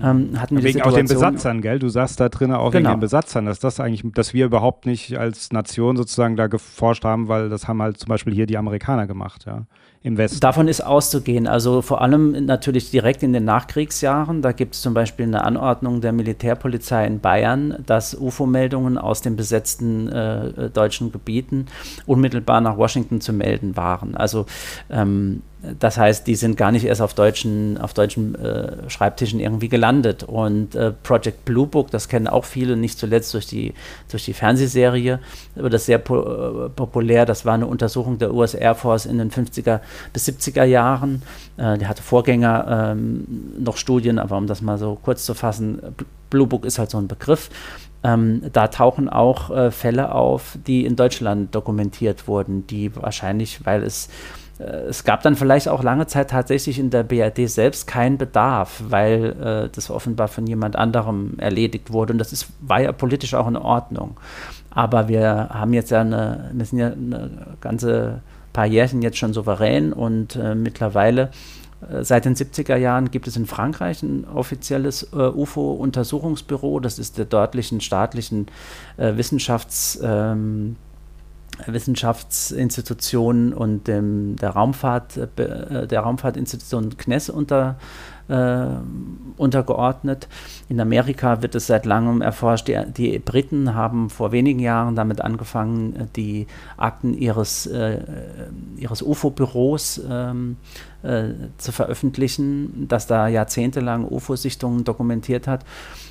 Ähm, 0.00 0.38
hatten 0.38 0.56
wir 0.56 0.62
wegen 0.62 0.82
auch 0.82 0.92
den 0.92 1.06
Besatzern, 1.06 1.60
gell? 1.60 1.78
Du 1.78 1.88
sagst 1.88 2.20
da 2.20 2.28
drin 2.28 2.52
auch 2.52 2.70
genau. 2.70 2.90
wegen 2.90 2.98
den 2.98 3.00
Besatzern, 3.00 3.46
dass 3.46 3.58
das 3.58 3.80
eigentlich, 3.80 4.04
dass 4.12 4.32
wir 4.32 4.44
überhaupt 4.44 4.86
nicht 4.86 5.18
als 5.18 5.52
Nation 5.52 5.96
sozusagen 5.96 6.36
da 6.36 6.46
geforscht 6.46 7.04
haben, 7.04 7.26
weil 7.28 7.48
das 7.48 7.66
haben 7.66 7.82
halt 7.82 7.98
zum 7.98 8.08
Beispiel 8.08 8.32
hier 8.32 8.46
die 8.46 8.57
Amerikaner 8.58 9.06
gemacht, 9.06 9.44
ja 9.46 9.66
im 10.02 10.16
Westen. 10.16 10.40
Davon 10.40 10.68
ist 10.68 10.80
auszugehen. 10.80 11.46
Also 11.46 11.82
vor 11.82 12.00
allem 12.00 12.46
natürlich 12.46 12.90
direkt 12.90 13.22
in 13.22 13.32
den 13.32 13.44
Nachkriegsjahren. 13.44 14.42
Da 14.42 14.52
gibt 14.52 14.74
es 14.74 14.82
zum 14.82 14.94
Beispiel 14.94 15.26
eine 15.26 15.44
Anordnung 15.44 16.00
der 16.00 16.12
Militärpolizei 16.12 17.06
in 17.06 17.20
Bayern, 17.20 17.82
dass 17.84 18.14
UFO-Meldungen 18.14 18.96
aus 18.96 19.22
den 19.22 19.36
besetzten 19.36 20.08
äh, 20.08 20.70
deutschen 20.70 21.10
Gebieten 21.10 21.66
unmittelbar 22.06 22.60
nach 22.60 22.76
Washington 22.76 23.20
zu 23.20 23.32
melden 23.32 23.76
waren. 23.76 24.16
Also 24.16 24.46
ähm, 24.90 25.42
das 25.60 25.98
heißt, 25.98 26.26
die 26.26 26.36
sind 26.36 26.56
gar 26.56 26.70
nicht 26.70 26.84
erst 26.84 27.02
auf 27.02 27.14
deutschen, 27.14 27.78
auf 27.78 27.92
deutschen 27.92 28.36
äh, 28.36 28.88
Schreibtischen 28.88 29.40
irgendwie 29.40 29.68
gelandet. 29.68 30.22
Und 30.22 30.76
äh, 30.76 30.92
Project 30.92 31.44
Blue 31.44 31.66
Book, 31.66 31.90
das 31.90 32.08
kennen 32.08 32.28
auch 32.28 32.44
viele, 32.44 32.76
nicht 32.76 32.96
zuletzt 32.98 33.34
durch 33.34 33.46
die, 33.46 33.74
durch 34.08 34.24
die 34.24 34.34
Fernsehserie, 34.34 35.18
aber 35.58 35.68
das 35.68 35.86
sehr 35.86 35.98
po 35.98 36.20
äh, 36.20 36.68
populär. 36.68 37.26
Das 37.26 37.44
war 37.44 37.54
eine 37.54 37.66
Untersuchung 37.66 38.18
der 38.18 38.32
US 38.32 38.54
Air 38.54 38.76
Force 38.76 39.06
in 39.06 39.18
den 39.18 39.32
50er 39.32 39.80
bis 40.12 40.28
70er 40.28 40.62
Jahren. 40.62 41.22
Äh, 41.56 41.76
der 41.78 41.88
hatte 41.88 42.02
Vorgänger 42.02 42.92
ähm, 42.92 43.26
noch 43.58 43.76
Studien, 43.78 44.20
aber 44.20 44.36
um 44.36 44.46
das 44.46 44.62
mal 44.62 44.78
so 44.78 44.96
kurz 45.02 45.24
zu 45.24 45.34
fassen, 45.34 45.80
Blue 46.30 46.46
Book 46.46 46.64
ist 46.64 46.78
halt 46.78 46.90
so 46.90 46.98
ein 46.98 47.08
Begriff. 47.08 47.50
Ähm, 48.04 48.42
da 48.52 48.68
tauchen 48.68 49.08
auch 49.08 49.50
äh, 49.50 49.72
Fälle 49.72 50.14
auf, 50.14 50.56
die 50.68 50.86
in 50.86 50.94
Deutschland 50.94 51.52
dokumentiert 51.52 52.28
wurden, 52.28 52.64
die 52.68 52.94
wahrscheinlich, 52.94 53.66
weil 53.66 53.82
es 53.82 54.08
es 54.58 55.04
gab 55.04 55.22
dann 55.22 55.36
vielleicht 55.36 55.68
auch 55.68 55.82
lange 55.82 56.06
Zeit 56.06 56.30
tatsächlich 56.30 56.78
in 56.78 56.90
der 56.90 57.04
BRD 57.04 57.48
selbst 57.48 57.86
keinen 57.86 58.18
Bedarf, 58.18 58.82
weil 58.88 59.36
äh, 59.40 59.68
das 59.72 59.90
offenbar 59.90 60.28
von 60.28 60.46
jemand 60.46 60.74
anderem 60.74 61.34
erledigt 61.38 61.92
wurde. 61.92 62.12
Und 62.12 62.18
das 62.18 62.32
ist, 62.32 62.48
war 62.60 62.80
ja 62.80 62.90
politisch 62.92 63.34
auch 63.34 63.46
in 63.46 63.56
Ordnung. 63.56 64.16
Aber 64.70 65.08
wir 65.08 65.48
haben 65.50 65.72
jetzt 65.72 65.90
ja 65.90 66.00
eine, 66.00 66.50
wir 66.52 66.64
sind 66.64 66.78
ja 66.78 66.88
eine 66.88 67.30
ganze 67.60 68.20
paar 68.52 68.66
Jährchen 68.66 69.02
jetzt 69.02 69.18
schon 69.18 69.32
souverän 69.32 69.92
und 69.92 70.34
äh, 70.34 70.54
mittlerweile 70.54 71.30
äh, 71.90 72.04
Seit 72.04 72.24
den 72.24 72.34
70er 72.34 72.76
Jahren 72.76 73.10
gibt 73.10 73.26
es 73.28 73.36
in 73.36 73.46
Frankreich 73.46 74.02
ein 74.02 74.26
offizielles 74.26 75.04
äh, 75.12 75.16
UFO-Untersuchungsbüro. 75.16 76.80
Das 76.80 76.98
ist 76.98 77.18
der 77.18 77.24
dortlichen 77.24 77.80
staatlichen 77.80 78.46
äh, 78.96 79.16
Wissenschafts, 79.16 79.98
ähm, 80.02 80.76
Wissenschaftsinstitutionen 81.66 83.52
und 83.52 83.88
dem, 83.88 84.36
der, 84.36 84.50
Raumfahrt, 84.50 85.16
äh, 85.16 85.86
der 85.86 86.00
Raumfahrtinstitution 86.00 86.96
CNES 86.96 87.30
unter, 87.30 87.76
äh, 88.28 88.66
untergeordnet. 89.36 90.28
In 90.68 90.80
Amerika 90.80 91.42
wird 91.42 91.54
es 91.54 91.66
seit 91.66 91.84
langem 91.84 92.22
erforscht. 92.22 92.68
Die, 92.68 92.78
die, 92.96 93.18
Briten 93.18 93.74
haben 93.74 94.08
vor 94.10 94.30
wenigen 94.32 94.60
Jahren 94.60 94.94
damit 94.94 95.20
angefangen, 95.20 96.08
die 96.14 96.46
Akten 96.76 97.14
ihres, 97.14 97.66
äh, 97.66 97.98
ihres 98.76 99.02
UFO-Büros 99.02 100.00
ähm, 100.08 100.56
äh, 101.02 101.30
zu 101.56 101.72
veröffentlichen, 101.72 102.86
das 102.88 103.06
da 103.06 103.28
jahrzehntelang 103.28 104.04
UFO-Sichtungen 104.04 104.84
dokumentiert 104.84 105.46
hat. 105.46 105.64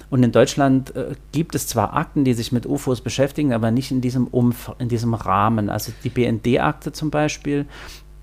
Und 0.10 0.24
in 0.24 0.32
Deutschland 0.32 0.96
äh, 0.96 1.16
gibt 1.32 1.56
es 1.56 1.68
zwar 1.68 1.94
Akten, 1.94 2.24
die 2.24 2.34
sich 2.34 2.52
mit 2.52 2.66
UFOs 2.66 3.02
beschäftigen, 3.02 3.54
aber 3.54 3.72
nicht 3.72 3.92
in 3.92 4.02
diesem, 4.02 4.28
Umf 4.28 4.72
in 4.80 4.90
diesem 4.90 5.14
Rahmen. 5.14 5.70
Also 5.70 5.92
die 6.04 6.10
BND-Akte 6.10 6.92
zum 6.94 7.12
Beispiel, 7.12 7.66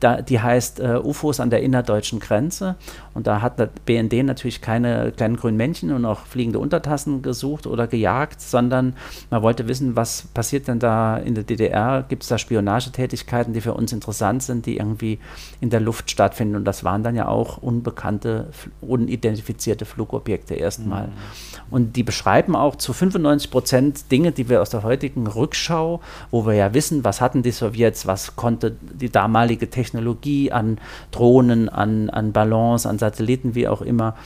da, 0.01 0.21
die 0.21 0.41
heißt 0.41 0.81
äh, 0.81 1.01
UFOs 1.03 1.41
an 1.41 1.51
der 1.51 1.63
innerdeutschen 1.63 2.21
Grenze. 2.21 2.77
Und 3.15 3.27
da 3.27 3.41
hat 3.41 3.59
der 3.59 3.71
BND 3.87 4.25
natürlich 4.25 4.61
keine 4.61 5.13
kleinen 5.13 5.37
grünen 5.37 5.57
Männchen 5.57 5.93
und 5.93 6.05
auch 6.05 6.21
fliegende 6.27 6.59
Untertassen 6.59 7.23
gesucht 7.23 7.67
oder 7.67 7.87
gejagt, 7.87 8.41
sondern 8.41 8.95
man 9.31 9.43
wollte 9.43 9.69
wissen, 9.69 9.97
was 9.97 10.23
passiert 10.35 10.69
denn 10.69 10.79
da 10.79 11.17
in 11.17 11.35
der 11.35 11.45
DDR? 11.45 12.05
Gibt 12.09 12.25
es 12.25 12.29
da 12.29 12.39
Spionagetätigkeiten, 12.39 13.55
die 13.55 13.61
für 13.61 13.75
uns 13.75 13.93
interessant 13.93 14.43
sind, 14.43 14.67
die 14.67 14.77
irgendwie 14.77 15.21
in 15.61 15.71
der 15.71 15.81
Luft 15.81 16.11
stattfinden? 16.11 16.57
Und 16.57 16.65
das 16.65 16.85
waren 16.85 17.03
dann 17.03 17.15
ja 17.15 17.29
auch 17.29 17.59
unbekannte, 17.59 18.49
unidentifizierte 18.81 19.85
Flugobjekte 19.85 20.55
erstmal. 20.55 21.07
Mhm. 21.07 21.13
Und 21.71 21.97
die 21.97 22.03
beschreiben 22.03 22.57
auch 22.57 22.77
zu 22.77 22.93
95 22.93 23.51
Prozent 23.51 24.13
Dinge, 24.13 24.33
die 24.33 24.49
wir 24.49 24.61
aus 24.61 24.71
der 24.71 24.83
heutigen 24.83 25.27
Rückschau, 25.27 26.01
wo 26.31 26.47
wir 26.47 26.55
ja 26.55 26.75
wissen, 26.75 27.05
was 27.05 27.21
hatten 27.21 27.43
die 27.43 27.53
Sowjets, 27.53 28.07
was 28.07 28.37
konnte 28.37 28.77
die 28.81 29.11
damalige 29.11 29.71
Technologie 29.85 30.51
an 30.51 30.79
Drohnen, 31.11 31.69
an, 31.69 32.11
an 32.11 32.33
Ballons, 32.33 32.87
an 32.87 32.99
Satelliten, 32.99 33.55
wie 33.55 33.69
auch 33.69 33.83
immer, 33.83 34.17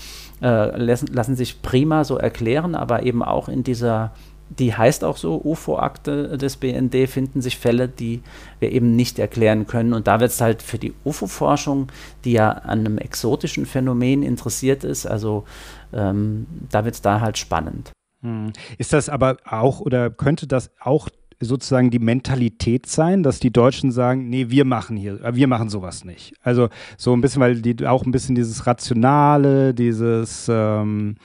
äh, 0.41 0.77
lassen, 0.77 1.09
lassen 1.09 1.37
sich 1.37 1.63
prima 1.63 2.05
so 2.05 2.17
erklären, 2.17 2.75
aber 2.75 3.03
eben 3.03 3.23
auch 3.23 3.49
in 3.49 3.65
dieser 3.65 4.13
die 4.51 4.75
heißt 4.75 5.05
auch 5.05 5.17
so, 5.17 5.41
UFO-Akte 5.45 6.39
des 6.39 6.57
BND 6.57 7.09
finden 7.09 7.43
sich 7.43 7.59
Fälle, 7.59 7.89
die 7.89 8.23
wir 8.61 8.73
eben 8.73 8.97
nicht 8.97 9.19
erklären 9.19 9.67
können. 9.67 9.93
Und 9.93 10.07
da 10.07 10.21
wird 10.21 10.31
es 10.31 10.41
halt 10.41 10.63
für 10.63 10.79
die 10.79 10.95
UFO-Forschung, 11.05 11.89
die 12.25 12.33
ja 12.33 12.51
an 12.51 12.81
einem 12.81 12.99
exotischen 12.99 13.67
Phänomen 13.67 14.23
interessiert 14.23 14.85
ist, 14.85 15.07
also 15.07 15.45
ähm, 15.93 16.47
da 16.71 16.85
wird 16.85 16.95
es 16.95 17.03
da 17.03 17.21
halt 17.21 17.37
spannend. 17.37 17.93
Hm. 18.23 18.53
Ist 18.79 18.93
das 18.93 19.09
aber 19.09 19.37
auch 19.45 19.81
oder 19.81 20.11
könnte 20.11 20.47
das 20.47 20.71
auch 20.81 21.09
sozusagen 21.41 21.91
die 21.91 21.99
Mentalität 21.99 22.87
sein, 22.87 23.23
dass 23.23 23.39
die 23.39 23.53
Deutschen 23.53 23.93
sagen, 23.93 24.29
nee, 24.29 24.47
wir 24.49 24.65
machen 24.65 24.97
hier, 24.97 25.23
äh, 25.23 25.35
wir 25.35 25.47
machen 25.47 25.69
sowas 25.69 26.05
nicht. 26.05 26.35
Also 26.43 26.69
so 26.97 27.13
ein 27.13 27.21
bisschen, 27.21 27.41
weil 27.41 27.61
die 27.61 27.87
auch 27.87 28.05
ein 28.05 28.11
bisschen 28.11 28.35
dieses 28.35 28.67
Rationale, 28.67 29.75
dieses 29.75 30.49
ähm, 30.51 31.17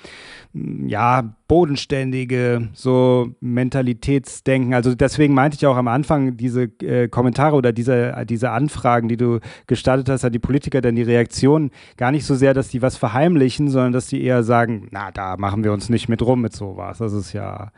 ja, 0.54 1.36
bodenständige, 1.48 2.70
so 2.74 3.32
Mentalitätsdenken. 3.40 4.76
Also 4.76 4.94
deswegen 4.94 5.34
meinte 5.34 5.58
ich 5.58 5.66
auch 5.66 5.78
am 5.78 5.88
Anfang 5.88 6.38
diese 6.38 6.64
äh, 6.82 7.08
Kommentare 7.08 7.56
oder 7.56 7.74
diese, 7.74 8.24
diese 8.30 8.52
Anfragen, 8.52 9.08
die 9.08 9.18
du 9.18 9.40
gestartet 9.66 10.10
hast 10.10 10.26
an 10.26 10.32
die 10.32 10.40
Politiker, 10.40 10.82
denn 10.82 10.96
die 10.96 11.02
Reaktion 11.02 11.72
gar 11.98 12.12
nicht 12.12 12.26
so 12.26 12.36
sehr, 12.36 12.54
dass 12.54 12.68
die 12.68 12.84
was 12.84 12.98
verheimlichen, 12.98 13.70
sondern 13.70 13.94
dass 13.94 14.08
die 14.08 14.24
eher 14.24 14.44
sagen, 14.44 14.90
na, 14.92 15.10
da 15.12 15.38
machen 15.38 15.64
wir 15.64 15.74
uns 15.74 15.90
nicht 15.90 16.08
mit 16.08 16.22
rum 16.22 16.42
mit 16.42 16.54
sowas. 16.54 17.00
Das 17.00 17.14
ist 17.14 17.34
ja 17.34 17.72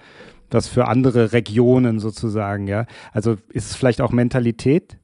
was 0.56 0.68
für 0.68 0.88
andere 0.88 1.34
Regionen 1.34 2.00
sozusagen, 2.00 2.68
ja. 2.68 2.86
Also 3.12 3.38
ist 3.50 3.70
es 3.70 3.76
vielleicht 3.76 4.02
auch 4.02 4.12
Mentalität? 4.12 4.98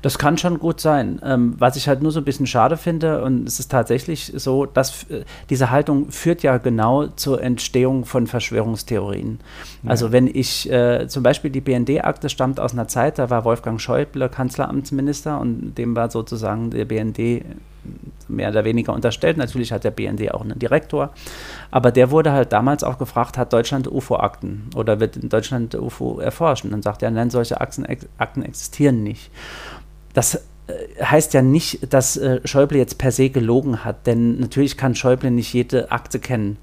Das 0.00 0.16
kann 0.16 0.38
schon 0.38 0.58
gut 0.58 0.80
sein. 0.80 1.20
Ähm, 1.24 1.54
was 1.58 1.76
ich 1.76 1.88
halt 1.88 2.02
nur 2.02 2.12
so 2.12 2.20
ein 2.20 2.24
bisschen 2.24 2.46
schade 2.46 2.76
finde, 2.76 3.22
und 3.22 3.46
es 3.46 3.58
ist 3.58 3.70
tatsächlich 3.70 4.32
so, 4.36 4.64
dass 4.64 5.04
äh, 5.10 5.24
diese 5.50 5.70
Haltung 5.70 6.10
führt 6.10 6.42
ja 6.42 6.58
genau 6.58 7.08
zur 7.08 7.42
Entstehung 7.42 8.04
von 8.04 8.26
Verschwörungstheorien. 8.26 9.40
Ja. 9.82 9.90
Also 9.90 10.12
wenn 10.12 10.28
ich 10.28 10.70
äh, 10.70 11.08
zum 11.08 11.22
Beispiel 11.22 11.50
die 11.50 11.60
BND-Akte 11.60 12.28
stammt 12.28 12.60
aus 12.60 12.72
einer 12.72 12.88
Zeit, 12.88 13.18
da 13.18 13.28
war 13.28 13.44
Wolfgang 13.44 13.80
Schäuble 13.80 14.28
Kanzleramtsminister 14.28 15.40
und 15.40 15.74
dem 15.74 15.96
war 15.96 16.10
sozusagen 16.10 16.70
der 16.70 16.84
BND 16.84 17.44
mehr 18.28 18.50
oder 18.50 18.64
weniger 18.64 18.92
unterstellt. 18.92 19.36
Natürlich 19.36 19.72
hat 19.72 19.84
der 19.84 19.90
BND 19.90 20.32
auch 20.32 20.42
einen 20.42 20.58
Direktor, 20.58 21.10
aber 21.70 21.90
der 21.90 22.10
wurde 22.10 22.32
halt 22.32 22.52
damals 22.52 22.84
auch 22.84 22.98
gefragt, 22.98 23.38
hat 23.38 23.52
Deutschland 23.52 23.90
UFO-Akten 23.90 24.70
oder 24.74 25.00
wird 25.00 25.16
in 25.16 25.28
Deutschland 25.28 25.74
UFO 25.74 26.20
erforscht? 26.20 26.64
Und 26.64 26.72
dann 26.72 26.82
sagt 26.82 27.02
er, 27.02 27.10
nein, 27.10 27.30
solche 27.30 27.60
Akten, 27.60 27.86
Akten 28.18 28.42
existieren 28.42 29.02
nicht. 29.02 29.30
Das 30.14 30.36
äh, 30.66 31.04
heißt 31.04 31.34
ja 31.34 31.42
nicht, 31.42 31.92
dass 31.92 32.16
äh, 32.16 32.40
Schäuble 32.44 32.78
jetzt 32.78 32.98
per 32.98 33.12
se 33.12 33.30
gelogen 33.30 33.84
hat, 33.84 34.06
denn 34.06 34.38
natürlich 34.38 34.76
kann 34.76 34.94
Schäuble 34.94 35.30
nicht 35.30 35.52
jede 35.52 35.90
Akte 35.90 36.18
kennen. 36.18 36.58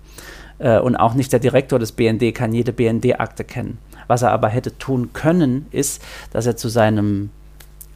Äh, 0.60 0.80
und 0.80 0.96
auch 0.96 1.14
nicht 1.14 1.32
der 1.34 1.40
Direktor 1.40 1.80
des 1.80 1.94
BND 1.94 2.34
kann 2.34 2.54
jede 2.54 2.74
BND-Akte 2.74 3.44
kennen. 3.44 3.80
Was 4.08 4.22
er 4.22 4.32
aber 4.32 4.50
hätte 4.50 4.78
tun 4.78 5.14
können, 5.14 5.68
ist, 5.72 6.02
dass 6.32 6.46
er 6.46 6.58
zu 6.58 6.68
seinem 6.68 7.30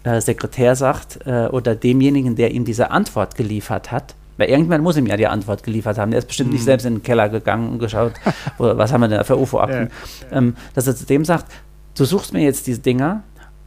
äh, 0.03 0.21
Sekretär 0.21 0.75
sagt 0.75 1.19
äh, 1.25 1.47
oder 1.47 1.75
demjenigen, 1.75 2.35
der 2.35 2.51
ihm 2.51 2.65
diese 2.65 2.91
Antwort 2.91 3.35
geliefert 3.35 3.91
hat, 3.91 4.15
weil 4.37 4.49
irgendwann 4.49 4.81
muss 4.81 4.97
ihm 4.97 5.05
ja 5.05 5.17
die 5.17 5.27
Antwort 5.27 5.63
geliefert 5.63 5.97
haben. 5.97 6.11
Der 6.11 6.19
ist 6.19 6.27
bestimmt 6.27 6.49
mhm. 6.49 6.55
nicht 6.55 6.65
selbst 6.65 6.85
in 6.85 6.95
den 6.95 7.03
Keller 7.03 7.29
gegangen 7.29 7.69
und 7.69 7.79
geschaut, 7.79 8.13
wo, 8.57 8.77
was 8.77 8.91
haben 8.91 9.01
wir 9.01 9.07
denn 9.07 9.23
für 9.23 9.37
UFO-Akten. 9.37 9.89
Ja. 10.31 10.37
Ähm, 10.37 10.55
dass 10.73 10.87
er 10.87 10.95
zu 10.95 11.05
dem 11.05 11.25
sagt, 11.25 11.45
du 11.97 12.05
suchst 12.05 12.33
mir 12.33 12.43
jetzt 12.43 12.67
diese 12.67 12.79
Dinger 12.79 13.23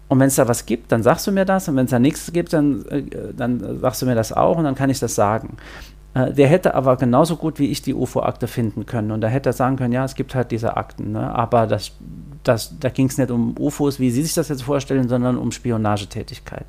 und 0.08 0.20
wenn 0.20 0.28
es 0.28 0.36
da 0.36 0.46
was 0.46 0.66
gibt, 0.66 0.92
dann 0.92 1.02
sagst 1.02 1.26
du 1.26 1.32
mir 1.32 1.44
das 1.44 1.68
und 1.68 1.76
wenn 1.76 1.86
es 1.86 1.90
da 1.90 1.98
nichts 1.98 2.32
gibt, 2.32 2.52
dann, 2.52 2.84
äh, 2.86 3.02
dann 3.34 3.80
sagst 3.80 4.02
du 4.02 4.06
mir 4.06 4.14
das 4.14 4.32
auch 4.32 4.58
und 4.58 4.64
dann 4.64 4.74
kann 4.74 4.90
ich 4.90 5.00
das 5.00 5.14
sagen. 5.14 5.56
Äh, 6.14 6.32
der 6.32 6.48
hätte 6.48 6.74
aber 6.74 6.96
genauso 6.96 7.36
gut 7.36 7.58
wie 7.58 7.70
ich 7.70 7.82
die 7.82 7.94
UFO-Akte 7.94 8.46
finden 8.46 8.86
können 8.86 9.10
und 9.10 9.20
da 9.20 9.28
hätte 9.28 9.50
er 9.50 9.52
sagen 9.52 9.76
können, 9.76 9.92
ja, 9.92 10.04
es 10.04 10.14
gibt 10.14 10.34
halt 10.34 10.50
diese 10.50 10.76
Akten, 10.76 11.12
ne? 11.12 11.34
aber 11.34 11.66
das, 11.66 11.92
das, 12.48 12.78
da 12.78 12.88
ging 12.88 13.06
es 13.06 13.18
nicht 13.18 13.30
um 13.30 13.54
UFOs, 13.58 14.00
wie 14.00 14.10
Sie 14.10 14.22
sich 14.22 14.34
das 14.34 14.48
jetzt 14.48 14.62
vorstellen, 14.62 15.08
sondern 15.08 15.36
um 15.38 15.52
Spionagetätigkeit. 15.52 16.66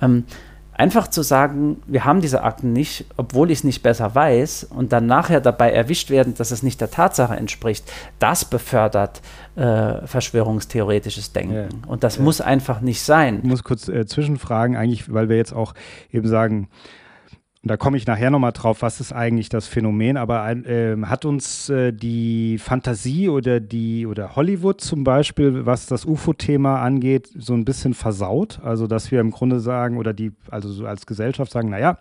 Ähm, 0.00 0.24
einfach 0.72 1.08
zu 1.08 1.22
sagen, 1.22 1.82
wir 1.86 2.04
haben 2.04 2.20
diese 2.20 2.42
Akten 2.42 2.72
nicht, 2.72 3.06
obwohl 3.16 3.50
ich 3.50 3.58
es 3.58 3.64
nicht 3.64 3.82
besser 3.82 4.14
weiß, 4.14 4.64
und 4.64 4.92
dann 4.92 5.06
nachher 5.06 5.40
dabei 5.40 5.70
erwischt 5.70 6.10
werden, 6.10 6.34
dass 6.34 6.50
es 6.50 6.62
nicht 6.62 6.80
der 6.80 6.90
Tatsache 6.90 7.34
entspricht, 7.34 7.90
das 8.18 8.44
befördert 8.44 9.22
äh, 9.56 10.06
verschwörungstheoretisches 10.06 11.32
Denken. 11.32 11.54
Ja. 11.54 11.68
Und 11.86 12.04
das 12.04 12.16
ja. 12.16 12.22
muss 12.22 12.40
einfach 12.40 12.80
nicht 12.80 13.02
sein. 13.02 13.40
Ich 13.42 13.48
muss 13.48 13.64
kurz 13.64 13.88
äh, 13.88 14.06
zwischenfragen, 14.06 14.76
eigentlich, 14.76 15.12
weil 15.12 15.28
wir 15.28 15.36
jetzt 15.36 15.52
auch 15.52 15.74
eben 16.10 16.28
sagen, 16.28 16.68
und 17.64 17.70
da 17.70 17.78
komme 17.78 17.96
ich 17.96 18.06
nachher 18.06 18.30
nochmal 18.30 18.52
drauf, 18.52 18.82
was 18.82 19.00
ist 19.00 19.14
eigentlich 19.14 19.48
das 19.48 19.66
Phänomen, 19.68 20.18
aber 20.18 20.50
äh, 20.50 20.98
hat 21.04 21.24
uns 21.24 21.70
äh, 21.70 21.94
die 21.94 22.58
Fantasie 22.58 23.30
oder 23.30 23.58
die 23.58 24.06
oder 24.06 24.36
Hollywood 24.36 24.82
zum 24.82 25.02
Beispiel, 25.02 25.64
was 25.64 25.86
das 25.86 26.04
UFO-Thema 26.04 26.82
angeht, 26.82 27.30
so 27.34 27.54
ein 27.54 27.64
bisschen 27.64 27.94
versaut? 27.94 28.60
Also, 28.62 28.86
dass 28.86 29.10
wir 29.10 29.20
im 29.20 29.30
Grunde 29.30 29.60
sagen, 29.60 29.96
oder 29.96 30.12
die, 30.12 30.32
also 30.50 30.68
so 30.68 30.84
als 30.84 31.06
Gesellschaft 31.06 31.52
sagen, 31.52 31.70
naja, 31.70 31.96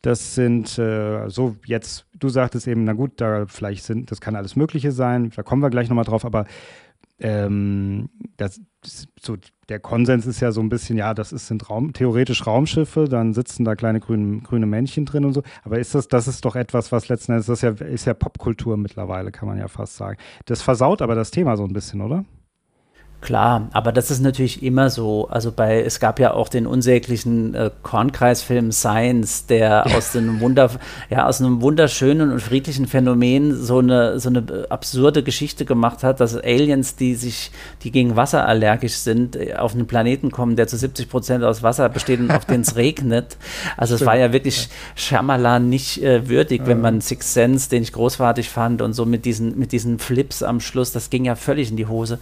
das 0.00 0.34
sind 0.34 0.78
äh, 0.78 1.28
so 1.28 1.54
jetzt, 1.66 2.06
du 2.18 2.30
sagtest 2.30 2.66
eben, 2.66 2.84
na 2.84 2.94
gut, 2.94 3.20
da 3.20 3.44
vielleicht 3.46 3.84
sind, 3.84 4.10
das 4.10 4.22
kann 4.22 4.36
alles 4.36 4.56
Mögliche 4.56 4.90
sein, 4.90 5.30
da 5.36 5.42
kommen 5.42 5.60
wir 5.60 5.68
gleich 5.68 5.90
nochmal 5.90 6.06
drauf, 6.06 6.24
aber 6.24 6.46
ähm, 7.18 8.08
das, 8.38 8.58
so, 9.20 9.36
der 9.68 9.80
Konsens 9.80 10.26
ist 10.26 10.40
ja 10.40 10.52
so 10.52 10.60
ein 10.60 10.68
bisschen, 10.68 10.98
ja, 10.98 11.14
das 11.14 11.32
ist, 11.32 11.46
sind 11.46 11.68
Raum, 11.70 11.92
theoretisch 11.92 12.46
Raumschiffe, 12.46 13.04
dann 13.08 13.32
sitzen 13.32 13.64
da 13.64 13.74
kleine 13.74 14.00
grüne, 14.00 14.40
grüne 14.40 14.66
Männchen 14.66 15.04
drin 15.04 15.24
und 15.24 15.32
so. 15.32 15.42
Aber 15.62 15.78
ist 15.78 15.94
das, 15.94 16.08
das 16.08 16.28
ist 16.28 16.44
doch 16.44 16.56
etwas, 16.56 16.92
was 16.92 17.08
letzten 17.08 17.32
Endes, 17.32 17.46
das 17.46 17.62
ist 17.62 17.80
ja, 17.80 17.86
ist 17.86 18.04
ja 18.04 18.14
Popkultur 18.14 18.76
mittlerweile, 18.76 19.32
kann 19.32 19.48
man 19.48 19.58
ja 19.58 19.68
fast 19.68 19.96
sagen. 19.96 20.18
Das 20.46 20.62
versaut 20.62 21.02
aber 21.02 21.14
das 21.14 21.30
Thema 21.30 21.56
so 21.56 21.64
ein 21.64 21.72
bisschen, 21.72 22.00
oder? 22.00 22.24
Klar, 23.24 23.68
aber 23.72 23.90
das 23.90 24.10
ist 24.10 24.20
natürlich 24.20 24.62
immer 24.62 24.90
so. 24.90 25.28
Also 25.30 25.50
bei, 25.50 25.82
es 25.82 25.98
gab 25.98 26.20
ja 26.20 26.34
auch 26.34 26.50
den 26.50 26.66
unsäglichen 26.66 27.54
äh, 27.54 27.70
Kornkreisfilm 27.82 28.70
Science, 28.70 29.46
der 29.46 29.86
aus 29.96 30.14
einem 30.14 30.40
Wunder, 30.40 30.70
ja, 31.08 31.26
aus 31.26 31.40
einem 31.40 31.62
wunderschönen 31.62 32.32
und 32.32 32.40
friedlichen 32.40 32.86
Phänomen 32.86 33.56
so 33.56 33.78
eine, 33.78 34.20
so 34.20 34.28
eine 34.28 34.66
absurde 34.68 35.22
Geschichte 35.22 35.64
gemacht 35.64 36.02
hat, 36.02 36.20
dass 36.20 36.36
Aliens, 36.36 36.96
die 36.96 37.14
sich, 37.14 37.50
die 37.82 37.90
gegen 37.90 38.14
Wasser 38.14 38.46
allergisch 38.46 38.96
sind, 38.96 39.36
äh, 39.36 39.54
auf 39.54 39.72
einen 39.72 39.86
Planeten 39.86 40.30
kommen, 40.30 40.54
der 40.54 40.66
zu 40.66 40.76
70 40.76 41.08
Prozent 41.08 41.44
aus 41.44 41.62
Wasser 41.62 41.88
besteht 41.88 42.20
und 42.20 42.30
auf 42.30 42.44
den 42.44 42.60
es 42.60 42.76
regnet. 42.76 43.38
Also 43.78 43.94
es 43.94 44.04
war 44.04 44.18
ja 44.18 44.34
wirklich 44.34 44.68
Shyamalan 44.96 45.70
nicht 45.70 46.02
äh, 46.02 46.28
würdig, 46.28 46.66
wenn 46.66 46.82
man 46.82 47.00
Six 47.00 47.32
Sense, 47.32 47.70
den 47.70 47.84
ich 47.84 47.94
großartig 47.94 48.50
fand 48.50 48.82
und 48.82 48.92
so 48.92 49.06
mit 49.06 49.24
diesen, 49.24 49.58
mit 49.58 49.72
diesen 49.72 49.98
Flips 49.98 50.42
am 50.42 50.60
Schluss, 50.60 50.92
das 50.92 51.08
ging 51.08 51.24
ja 51.24 51.36
völlig 51.36 51.70
in 51.70 51.78
die 51.78 51.86
Hose. 51.86 52.18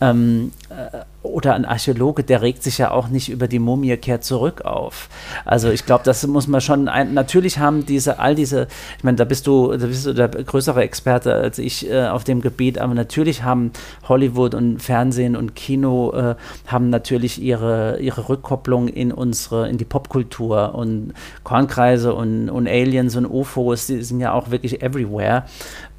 Ähm, 0.00 0.31
äh, 0.70 0.98
oder 1.22 1.54
ein 1.54 1.64
Archäologe, 1.64 2.24
der 2.24 2.42
regt 2.42 2.62
sich 2.62 2.78
ja 2.78 2.90
auch 2.90 3.08
nicht 3.08 3.28
über 3.28 3.46
die 3.46 3.60
Mumie 3.60 3.96
kehrt 3.96 4.24
zurück 4.24 4.62
auf. 4.62 5.08
Also 5.44 5.70
ich 5.70 5.86
glaube, 5.86 6.02
das 6.04 6.26
muss 6.26 6.48
man 6.48 6.60
schon 6.60 6.88
ein, 6.88 7.14
natürlich 7.14 7.58
haben 7.58 7.86
diese 7.86 8.18
all 8.18 8.34
diese, 8.34 8.66
ich 8.98 9.04
meine, 9.04 9.16
da 9.16 9.24
bist 9.24 9.46
du, 9.46 9.76
da 9.76 9.86
bist 9.86 10.04
du 10.04 10.14
der 10.14 10.28
größere 10.28 10.82
Experte 10.82 11.34
als 11.34 11.58
ich 11.58 11.88
äh, 11.88 12.08
auf 12.08 12.24
dem 12.24 12.40
Gebiet, 12.40 12.78
aber 12.78 12.94
natürlich 12.94 13.44
haben 13.44 13.70
Hollywood 14.08 14.54
und 14.54 14.82
Fernsehen 14.82 15.36
und 15.36 15.54
Kino 15.54 16.12
äh, 16.12 16.34
haben 16.66 16.90
natürlich 16.90 17.40
ihre 17.40 18.00
ihre 18.00 18.28
Rückkopplung 18.28 18.88
in 18.88 19.12
unsere 19.12 19.68
in 19.68 19.78
die 19.78 19.84
Popkultur 19.84 20.74
und 20.74 21.14
Kornkreise 21.44 22.14
und, 22.14 22.50
und 22.50 22.66
Aliens 22.66 23.16
und 23.16 23.26
UFOs, 23.26 23.86
die 23.86 24.02
sind 24.02 24.20
ja 24.20 24.32
auch 24.32 24.50
wirklich 24.50 24.82
everywhere 24.82 25.44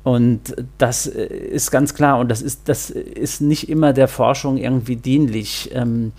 und 0.04 0.56
das 0.78 1.08
äh, 1.08 1.26
ist 1.26 1.72
ganz 1.72 1.94
klar 1.94 2.20
und 2.20 2.30
das 2.30 2.42
ist, 2.42 2.68
das 2.70 2.90
ist 2.90 3.42
nicht 3.42 3.70
immer 3.70 3.94
der 3.94 4.08
Forschung 4.08 4.58
irgendwie 4.58 4.98
dienlich. 4.98 5.72
Ähm, 5.74 6.12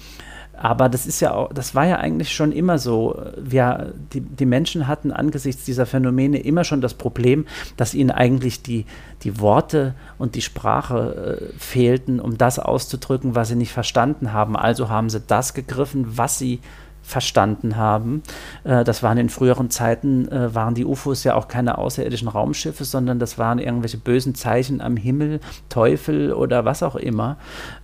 aber 0.57 0.89
das 0.89 1.05
ist 1.07 1.21
ja 1.21 1.35
auch, 1.35 1.53
das 1.53 1.75
war 1.75 1.87
ja 1.87 1.97
eigentlich 1.97 2.33
schon 2.33 2.53
immer 2.53 2.79
so. 2.79 3.21
Wir, 3.37 3.93
die, 4.13 4.21
die 4.21 4.47
Menschen 4.47 4.87
hatten 4.87 5.11
angesichts 5.11 5.65
dieser 5.65 5.85
Phänomene 5.85 6.39
immer 6.39 6.65
schon 6.65 6.81
das 6.81 6.95
Problem, 6.95 7.45
dass 7.77 7.93
ihnen 7.93 8.11
eigentlich 8.11 8.63
die, 8.63 8.87
die 9.23 9.41
Worte 9.41 9.95
und 10.17 10.37
die 10.37 10.43
Sprache 10.43 11.51
äh, 11.53 11.59
fehlten, 11.59 12.21
um 12.21 12.39
das 12.39 12.59
auszudrücken, 12.59 13.35
was 13.35 13.49
sie 13.49 13.57
nicht 13.57 13.73
verstanden 13.73 14.33
haben. 14.33 14.57
Also 14.57 14.89
haben 14.89 15.11
sie 15.11 15.21
das 15.21 15.55
gegriffen, 15.55 16.17
was 16.17 16.39
sie 16.39 16.61
verstanden 17.05 17.77
haben. 17.77 18.23
Äh, 18.65 18.83
das 18.83 19.03
waren 19.03 19.19
in 19.19 19.29
früheren 19.29 19.71
Zeiten, 19.71 20.27
äh, 20.29 20.55
waren 20.55 20.75
die 20.75 20.85
UFOs 20.85 21.23
ja 21.23 21.35
auch 21.35 21.49
keine 21.49 21.79
außerirdischen 21.79 22.29
Raumschiffe, 22.29 22.85
sondern 22.85 23.19
das 23.19 23.39
waren 23.39 23.59
irgendwelche 23.59 23.99
bösen 23.99 24.35
Zeichen 24.35 24.81
am 24.81 24.97
Himmel, 24.97 25.41
Teufel 25.69 26.33
oder 26.33 26.65
was 26.65 26.83
auch 26.83 26.97
immer. 26.97 27.37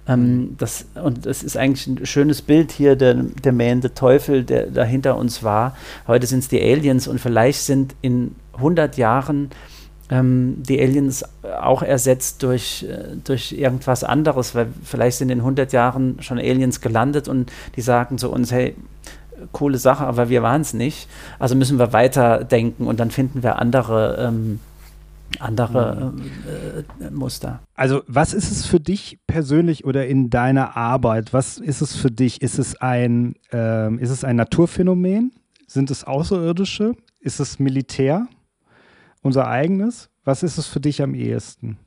Ähm, 0.08 0.56
das, 0.58 0.86
und 0.94 1.26
das 1.26 1.42
ist 1.42 1.56
eigentlich 1.56 1.86
ein 1.86 2.06
schönes 2.06 2.42
Bild 2.42 2.72
hier, 2.72 2.96
der, 2.96 3.14
der 3.14 3.52
mähende 3.52 3.94
Teufel, 3.94 4.42
der 4.42 4.68
da 4.68 4.84
hinter 4.84 5.16
uns 5.16 5.42
war. 5.42 5.76
Heute 6.06 6.26
sind 6.26 6.40
es 6.40 6.48
die 6.48 6.60
Aliens 6.60 7.06
und 7.06 7.20
vielleicht 7.20 7.60
sind 7.60 7.94
in 8.00 8.34
100 8.54 8.96
Jahren 8.96 9.50
ähm, 10.10 10.56
die 10.58 10.80
Aliens 10.80 11.24
auch 11.60 11.82
ersetzt 11.82 12.42
durch, 12.42 12.84
äh, 12.88 13.16
durch 13.22 13.52
irgendwas 13.52 14.04
anderes, 14.04 14.54
weil 14.54 14.68
vielleicht 14.82 15.18
sind 15.18 15.30
in 15.30 15.38
100 15.38 15.72
Jahren 15.72 16.16
schon 16.20 16.38
Aliens 16.38 16.80
gelandet 16.80 17.28
und 17.28 17.50
die 17.76 17.80
sagen 17.80 18.18
zu 18.18 18.30
uns, 18.30 18.50
hey, 18.50 18.74
coole 19.52 19.78
Sache, 19.78 20.04
aber 20.04 20.28
wir 20.28 20.42
waren 20.42 20.60
es 20.60 20.74
nicht. 20.74 21.08
Also 21.38 21.54
müssen 21.54 21.78
wir 21.78 21.92
weiterdenken 21.92 22.86
und 22.86 23.00
dann 23.00 23.10
finden 23.10 23.42
wir 23.42 23.58
andere, 23.58 24.16
ähm, 24.20 24.60
andere 25.38 26.12
mhm. 26.12 26.22
äh, 27.00 27.06
äh, 27.06 27.10
Muster. 27.10 27.60
Also 27.74 28.02
was 28.06 28.34
ist 28.34 28.50
es 28.50 28.66
für 28.66 28.80
dich 28.80 29.18
persönlich 29.26 29.84
oder 29.84 30.06
in 30.06 30.28
deiner 30.28 30.76
Arbeit? 30.76 31.32
Was 31.32 31.58
ist 31.58 31.80
es 31.80 31.96
für 31.96 32.10
dich? 32.10 32.42
Ist 32.42 32.58
es 32.58 32.80
ein, 32.80 33.36
ähm, 33.52 33.98
ist 33.98 34.10
es 34.10 34.24
ein 34.24 34.36
Naturphänomen? 34.36 35.32
Sind 35.66 35.90
es 35.90 36.04
Außerirdische? 36.04 36.94
Ist 37.20 37.38
es 37.38 37.58
Militär? 37.60 38.26
Unser 39.22 39.46
eigenes? 39.46 40.10
Was 40.24 40.42
ist 40.42 40.58
es 40.58 40.66
für 40.66 40.80
dich 40.80 41.02
am 41.02 41.14
ehesten? 41.14 41.78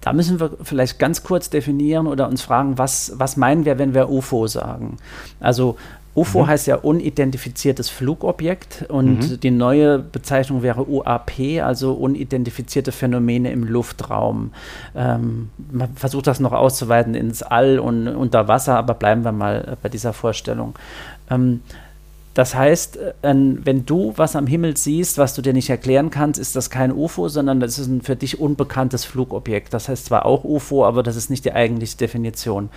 Da 0.00 0.12
müssen 0.12 0.40
wir 0.40 0.52
vielleicht 0.62 0.98
ganz 0.98 1.22
kurz 1.22 1.50
definieren 1.50 2.06
oder 2.06 2.28
uns 2.28 2.42
fragen, 2.42 2.78
was, 2.78 3.12
was 3.16 3.36
meinen 3.36 3.64
wir, 3.64 3.78
wenn 3.78 3.94
wir 3.94 4.08
UFO 4.08 4.46
sagen? 4.46 4.96
Also 5.40 5.76
UFO 6.14 6.42
mhm. 6.42 6.46
heißt 6.48 6.66
ja 6.66 6.76
unidentifiziertes 6.76 7.90
Flugobjekt 7.90 8.86
und 8.88 9.30
mhm. 9.30 9.40
die 9.40 9.50
neue 9.50 9.98
Bezeichnung 9.98 10.62
wäre 10.62 10.88
UAP, 10.88 11.62
also 11.62 11.92
unidentifizierte 11.92 12.92
Phänomene 12.92 13.52
im 13.52 13.64
Luftraum. 13.64 14.52
Ähm, 14.96 15.50
man 15.70 15.94
versucht 15.94 16.26
das 16.26 16.40
noch 16.40 16.52
auszuweiten 16.52 17.14
ins 17.14 17.42
All 17.42 17.78
und 17.78 18.08
unter 18.08 18.48
Wasser, 18.48 18.76
aber 18.76 18.94
bleiben 18.94 19.22
wir 19.24 19.32
mal 19.32 19.76
bei 19.82 19.88
dieser 19.88 20.12
Vorstellung. 20.12 20.74
Ähm, 21.30 21.60
das 22.38 22.54
heißt, 22.54 22.98
äh, 22.98 23.14
wenn 23.24 23.84
du 23.84 24.12
was 24.14 24.36
am 24.36 24.46
Himmel 24.46 24.76
siehst, 24.76 25.18
was 25.18 25.34
du 25.34 25.42
dir 25.42 25.52
nicht 25.52 25.70
erklären 25.70 26.10
kannst, 26.10 26.38
ist 26.38 26.54
das 26.54 26.70
kein 26.70 26.92
UFO, 26.92 27.26
sondern 27.26 27.58
das 27.58 27.80
ist 27.80 27.88
ein 27.88 28.00
für 28.00 28.14
dich 28.14 28.38
unbekanntes 28.38 29.04
Flugobjekt. 29.04 29.74
Das 29.74 29.88
heißt 29.88 30.04
zwar 30.04 30.24
auch 30.24 30.44
UFO, 30.44 30.86
aber 30.86 31.02
das 31.02 31.16
ist 31.16 31.30
nicht 31.30 31.44
die 31.44 31.52
eigentliche 31.52 31.96
Definition. 31.96 32.68